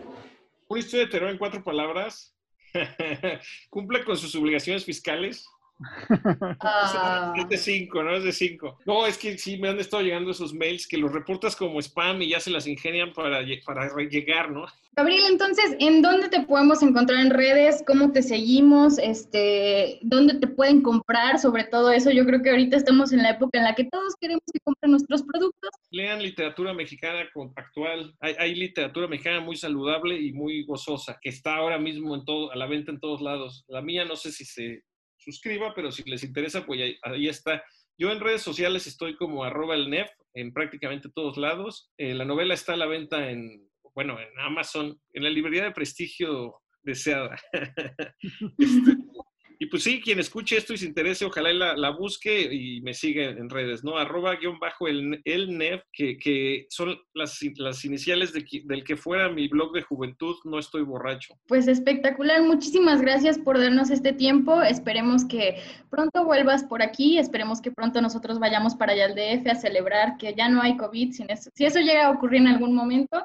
Una 0.66 0.80
historia 0.80 1.04
de 1.04 1.12
terror 1.12 1.30
en 1.30 1.38
cuatro 1.38 1.62
palabras. 1.62 2.34
Cumple 3.70 4.02
con 4.04 4.16
sus 4.16 4.34
obligaciones 4.34 4.84
fiscales. 4.84 5.46
Ah. 6.60 7.32
Es 7.36 7.48
de 7.48 7.58
5, 7.58 8.02
¿no? 8.02 8.16
Es 8.16 8.24
de 8.24 8.32
5. 8.32 8.78
No, 8.86 9.06
es 9.06 9.16
que 9.18 9.38
sí 9.38 9.58
me 9.58 9.68
han 9.68 9.78
estado 9.78 10.02
llegando 10.02 10.30
esos 10.30 10.52
mails 10.52 10.86
que 10.86 10.98
los 10.98 11.12
reportas 11.12 11.54
como 11.56 11.80
spam 11.80 12.22
y 12.22 12.30
ya 12.30 12.40
se 12.40 12.50
las 12.50 12.66
ingenian 12.66 13.12
para, 13.12 13.40
para 13.64 13.88
llegar, 14.02 14.50
¿no? 14.50 14.66
Gabriel, 14.98 15.22
entonces, 15.30 15.76
¿en 15.78 16.02
dónde 16.02 16.28
te 16.28 16.40
podemos 16.40 16.82
encontrar 16.82 17.20
en 17.20 17.30
redes? 17.30 17.84
¿Cómo 17.86 18.10
te 18.10 18.20
seguimos? 18.20 18.98
Este, 18.98 20.00
¿Dónde 20.02 20.34
te 20.34 20.48
pueden 20.48 20.82
comprar? 20.82 21.38
Sobre 21.38 21.62
todo 21.62 21.92
eso, 21.92 22.10
yo 22.10 22.26
creo 22.26 22.42
que 22.42 22.50
ahorita 22.50 22.76
estamos 22.76 23.12
en 23.12 23.22
la 23.22 23.30
época 23.30 23.58
en 23.58 23.64
la 23.64 23.76
que 23.76 23.84
todos 23.84 24.16
queremos 24.20 24.42
que 24.52 24.58
compren 24.58 24.90
nuestros 24.90 25.22
productos. 25.22 25.70
Lean 25.90 26.20
literatura 26.20 26.74
mexicana 26.74 27.28
actual. 27.54 28.12
Hay, 28.18 28.34
hay 28.40 28.54
literatura 28.56 29.06
mexicana 29.06 29.38
muy 29.38 29.54
saludable 29.54 30.18
y 30.20 30.32
muy 30.32 30.64
gozosa, 30.64 31.16
que 31.22 31.28
está 31.28 31.54
ahora 31.54 31.78
mismo 31.78 32.16
en 32.16 32.24
todo, 32.24 32.50
a 32.50 32.56
la 32.56 32.66
venta 32.66 32.90
en 32.90 32.98
todos 32.98 33.20
lados. 33.20 33.64
La 33.68 33.80
mía 33.80 34.04
no 34.04 34.16
sé 34.16 34.32
si 34.32 34.44
se 34.44 34.82
suscriba, 35.28 35.74
pero 35.74 35.92
si 35.92 36.02
les 36.08 36.24
interesa, 36.24 36.64
pues 36.64 36.80
ahí, 37.02 37.28
está. 37.28 37.62
Yo 37.98 38.10
en 38.10 38.20
redes 38.20 38.42
sociales 38.42 38.86
estoy 38.86 39.16
como 39.16 39.44
arroba 39.44 39.74
el 39.74 39.90
NEF 39.90 40.08
en 40.34 40.52
prácticamente 40.52 41.10
todos 41.14 41.36
lados. 41.36 41.90
Eh, 41.98 42.14
la 42.14 42.24
novela 42.24 42.54
está 42.54 42.72
a 42.74 42.76
la 42.76 42.86
venta 42.86 43.30
en, 43.30 43.68
bueno, 43.94 44.18
en 44.18 44.28
Amazon, 44.40 44.98
en 45.12 45.24
la 45.24 45.30
librería 45.30 45.64
de 45.64 45.72
prestigio 45.72 46.62
deseada. 46.82 47.36
Este, 48.58 48.96
y 49.60 49.66
pues 49.66 49.82
sí, 49.82 50.00
quien 50.00 50.20
escuche 50.20 50.56
esto 50.56 50.72
y 50.72 50.78
se 50.78 50.86
interese, 50.86 51.24
ojalá 51.24 51.52
la, 51.52 51.76
la 51.76 51.90
busque 51.90 52.42
y 52.52 52.80
me 52.82 52.94
siga 52.94 53.24
en 53.24 53.50
redes, 53.50 53.82
¿no? 53.82 53.96
Arroba 53.98 54.36
guion 54.36 54.60
bajo 54.60 54.86
el, 54.86 55.20
el 55.24 55.58
NEF, 55.58 55.82
que, 55.92 56.16
que 56.16 56.66
son 56.70 56.96
las, 57.12 57.40
las 57.56 57.84
iniciales 57.84 58.32
de, 58.32 58.46
del 58.64 58.84
que 58.84 58.96
fuera 58.96 59.28
mi 59.28 59.48
blog 59.48 59.72
de 59.72 59.82
juventud, 59.82 60.36
no 60.44 60.60
estoy 60.60 60.82
borracho. 60.82 61.34
Pues 61.48 61.66
espectacular, 61.66 62.42
muchísimas 62.42 63.00
gracias 63.02 63.36
por 63.36 63.58
darnos 63.58 63.90
este 63.90 64.12
tiempo. 64.12 64.62
Esperemos 64.62 65.24
que 65.24 65.60
pronto 65.90 66.24
vuelvas 66.24 66.62
por 66.62 66.80
aquí, 66.80 67.18
esperemos 67.18 67.60
que 67.60 67.72
pronto 67.72 68.00
nosotros 68.00 68.38
vayamos 68.38 68.76
para 68.76 68.92
allá 68.92 69.06
al 69.06 69.16
DF 69.16 69.44
a 69.48 69.54
celebrar 69.56 70.18
que 70.18 70.34
ya 70.34 70.48
no 70.48 70.62
hay 70.62 70.76
COVID, 70.76 71.12
sin 71.12 71.30
eso, 71.30 71.50
si 71.54 71.64
eso 71.64 71.80
llega 71.80 72.06
a 72.06 72.10
ocurrir 72.10 72.42
en 72.42 72.48
algún 72.48 72.74
momento. 72.74 73.24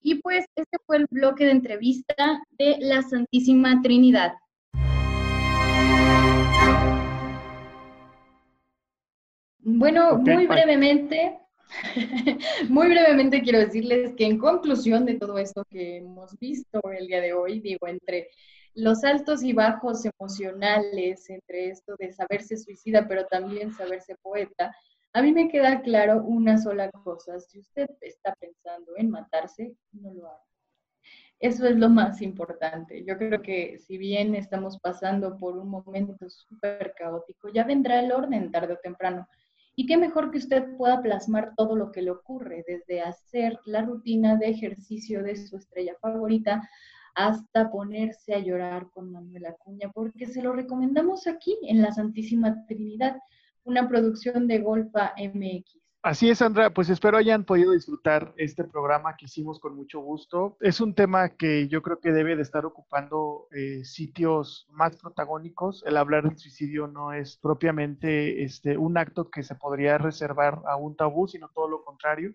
Y 0.00 0.16
pues 0.16 0.44
este 0.56 0.78
fue 0.86 0.96
el 0.96 1.06
bloque 1.10 1.44
de 1.44 1.50
entrevista 1.52 2.42
de 2.58 2.78
la 2.80 3.02
Santísima 3.02 3.80
Trinidad. 3.82 4.32
Bueno, 9.70 10.16
muy 10.16 10.46
brevemente, 10.46 11.38
muy 12.70 12.88
brevemente 12.88 13.42
quiero 13.42 13.58
decirles 13.58 14.14
que 14.16 14.24
en 14.24 14.38
conclusión 14.38 15.04
de 15.04 15.16
todo 15.16 15.36
esto 15.36 15.62
que 15.68 15.98
hemos 15.98 16.38
visto 16.38 16.80
el 16.90 17.06
día 17.06 17.20
de 17.20 17.34
hoy, 17.34 17.60
digo, 17.60 17.86
entre 17.86 18.30
los 18.72 19.04
altos 19.04 19.42
y 19.42 19.52
bajos 19.52 20.06
emocionales, 20.06 21.28
entre 21.28 21.68
esto 21.68 21.96
de 21.98 22.14
saberse 22.14 22.56
suicida, 22.56 23.06
pero 23.06 23.26
también 23.26 23.74
saberse 23.74 24.16
poeta, 24.22 24.74
a 25.12 25.20
mí 25.20 25.32
me 25.32 25.50
queda 25.50 25.82
claro 25.82 26.22
una 26.24 26.56
sola 26.56 26.90
cosa, 26.90 27.38
si 27.38 27.58
usted 27.58 27.88
está 28.00 28.34
pensando 28.40 28.92
en 28.96 29.10
matarse, 29.10 29.76
no 29.92 30.14
lo 30.14 30.28
haga. 30.28 30.42
Eso 31.40 31.66
es 31.68 31.76
lo 31.76 31.90
más 31.90 32.22
importante. 32.22 33.04
Yo 33.04 33.18
creo 33.18 33.42
que 33.42 33.78
si 33.78 33.98
bien 33.98 34.34
estamos 34.34 34.78
pasando 34.80 35.36
por 35.36 35.58
un 35.58 35.68
momento 35.68 36.28
súper 36.30 36.94
caótico, 36.96 37.48
ya 37.50 37.64
vendrá 37.64 38.00
el 38.00 38.10
orden 38.10 38.50
tarde 38.50 38.72
o 38.72 38.78
temprano. 38.78 39.28
Y 39.78 39.86
qué 39.86 39.96
mejor 39.96 40.32
que 40.32 40.38
usted 40.38 40.76
pueda 40.76 41.00
plasmar 41.00 41.54
todo 41.56 41.76
lo 41.76 41.92
que 41.92 42.02
le 42.02 42.10
ocurre, 42.10 42.64
desde 42.66 43.00
hacer 43.00 43.60
la 43.64 43.82
rutina 43.82 44.34
de 44.34 44.48
ejercicio 44.48 45.22
de 45.22 45.36
su 45.36 45.56
estrella 45.56 45.94
favorita 46.00 46.68
hasta 47.14 47.70
ponerse 47.70 48.34
a 48.34 48.40
llorar 48.40 48.90
con 48.90 49.12
Manuel 49.12 49.46
Acuña, 49.46 49.88
porque 49.94 50.26
se 50.26 50.42
lo 50.42 50.52
recomendamos 50.52 51.28
aquí 51.28 51.56
en 51.62 51.80
la 51.80 51.92
Santísima 51.92 52.66
Trinidad, 52.66 53.18
una 53.62 53.88
producción 53.88 54.48
de 54.48 54.58
Golfa 54.58 55.14
MX. 55.16 55.87
Así 56.00 56.30
es, 56.30 56.38
Sandra, 56.38 56.70
pues 56.70 56.88
espero 56.90 57.18
hayan 57.18 57.44
podido 57.44 57.72
disfrutar 57.72 58.32
este 58.36 58.62
programa 58.62 59.16
que 59.16 59.24
hicimos 59.24 59.58
con 59.58 59.74
mucho 59.74 59.98
gusto. 59.98 60.56
Es 60.60 60.80
un 60.80 60.94
tema 60.94 61.30
que 61.30 61.66
yo 61.66 61.82
creo 61.82 61.98
que 61.98 62.12
debe 62.12 62.36
de 62.36 62.42
estar 62.42 62.64
ocupando 62.64 63.48
eh, 63.50 63.84
sitios 63.84 64.68
más 64.70 64.96
protagónicos. 64.96 65.82
El 65.84 65.96
hablar 65.96 66.22
del 66.22 66.38
suicidio 66.38 66.86
no 66.86 67.12
es 67.12 67.36
propiamente 67.36 68.44
este, 68.44 68.78
un 68.78 68.96
acto 68.96 69.28
que 69.28 69.42
se 69.42 69.56
podría 69.56 69.98
reservar 69.98 70.62
a 70.68 70.76
un 70.76 70.94
tabú, 70.96 71.26
sino 71.26 71.48
todo 71.48 71.68
lo 71.68 71.84
contrario. 71.84 72.32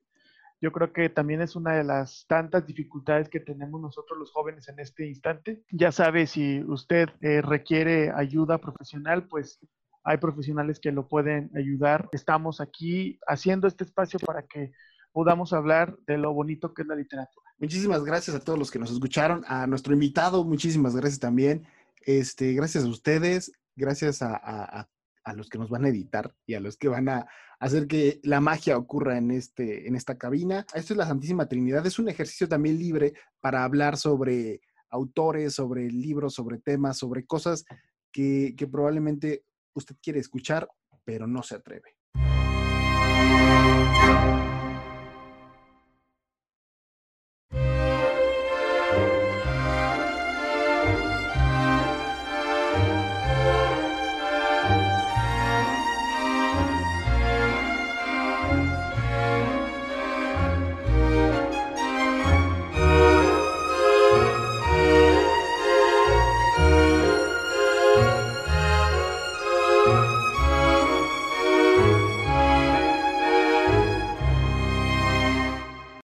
Yo 0.60 0.74
creo 0.74 0.92
que 0.92 1.10
también 1.10 1.42
es 1.42 1.56
una 1.56 1.74
de 1.74 1.86
las 1.86 2.26
tantas 2.28 2.66
dificultades 2.68 3.30
que 3.30 3.40
tenemos 3.40 3.82
nosotros 3.82 4.20
los 4.20 4.32
jóvenes 4.32 4.68
en 4.68 4.80
este 4.80 5.08
instante. 5.08 5.64
Ya 5.72 5.94
sabe, 5.94 6.28
si 6.28 6.62
usted 6.64 7.10
eh, 7.22 7.42
requiere 7.42 8.12
ayuda 8.12 8.58
profesional, 8.58 9.28
pues 9.28 9.60
hay 10.04 10.18
profesionales 10.18 10.80
que 10.80 10.92
lo 10.92 11.08
pueden 11.08 11.50
ayudar. 11.56 12.10
Estamos 12.12 12.60
aquí 12.60 13.20
haciendo 13.28 13.68
este 13.68 13.84
espacio 13.84 14.20
para 14.20 14.44
que 14.44 14.72
podamos 15.12 15.54
hablar 15.54 15.98
de 16.08 16.18
lo 16.18 16.34
bonito 16.34 16.74
que 16.74 16.82
es 16.82 16.88
la 16.88 16.96
literatura. 16.96 17.46
Muchísimas 17.60 18.04
gracias 18.04 18.36
a 18.36 18.40
todos 18.40 18.60
los 18.60 18.72
que 18.72 18.80
nos 18.80 18.92
escucharon, 18.92 19.44
a 19.48 19.68
nuestro 19.68 19.94
invitado, 19.94 20.44
muchísimas 20.44 20.96
gracias 20.96 21.20
también. 21.20 21.66
Este, 22.02 22.54
gracias 22.54 22.84
a 22.84 22.88
ustedes, 22.88 23.54
gracias 23.76 24.22
a, 24.22 24.90
los 25.36 25.50
que 25.50 25.58
nos 25.58 25.70
van 25.70 25.86
a 25.86 25.90
editar 25.90 26.36
y 26.46 26.56
a 26.56 26.60
los 26.60 26.76
que 26.76 26.90
van 26.90 27.08
a 27.08 27.28
hacer 27.60 27.88
que 27.88 28.20
la 28.24 28.42
magia 28.42 28.78
ocurra 28.78 29.18
en, 29.18 29.32
este, 29.32 29.88
en 29.88 29.96
esta 29.96 30.18
cabina. 30.18 30.66
Esto 30.74 30.94
es 30.94 30.98
la 30.98 31.08
Santísima 31.08 31.48
Trinidad, 31.48 31.86
es 31.86 32.00
un 32.00 32.10
ejercicio 32.10 32.50
también 32.50 32.78
libre 32.78 33.14
para 33.40 33.64
hablar 33.64 33.96
sobre 33.96 34.60
autores, 34.90 35.54
sobre 35.54 35.90
libros, 35.90 36.34
sobre 36.34 36.58
temas, 36.58 36.98
sobre 36.98 37.26
cosas 37.26 37.64
que, 38.12 38.54
que 38.58 38.68
probablemente 38.68 39.44
usted 39.74 39.96
quiere 40.02 40.20
escuchar, 40.20 40.68
pero 41.04 41.28
no 41.28 41.44
se 41.44 41.56
atreve. 41.56 41.98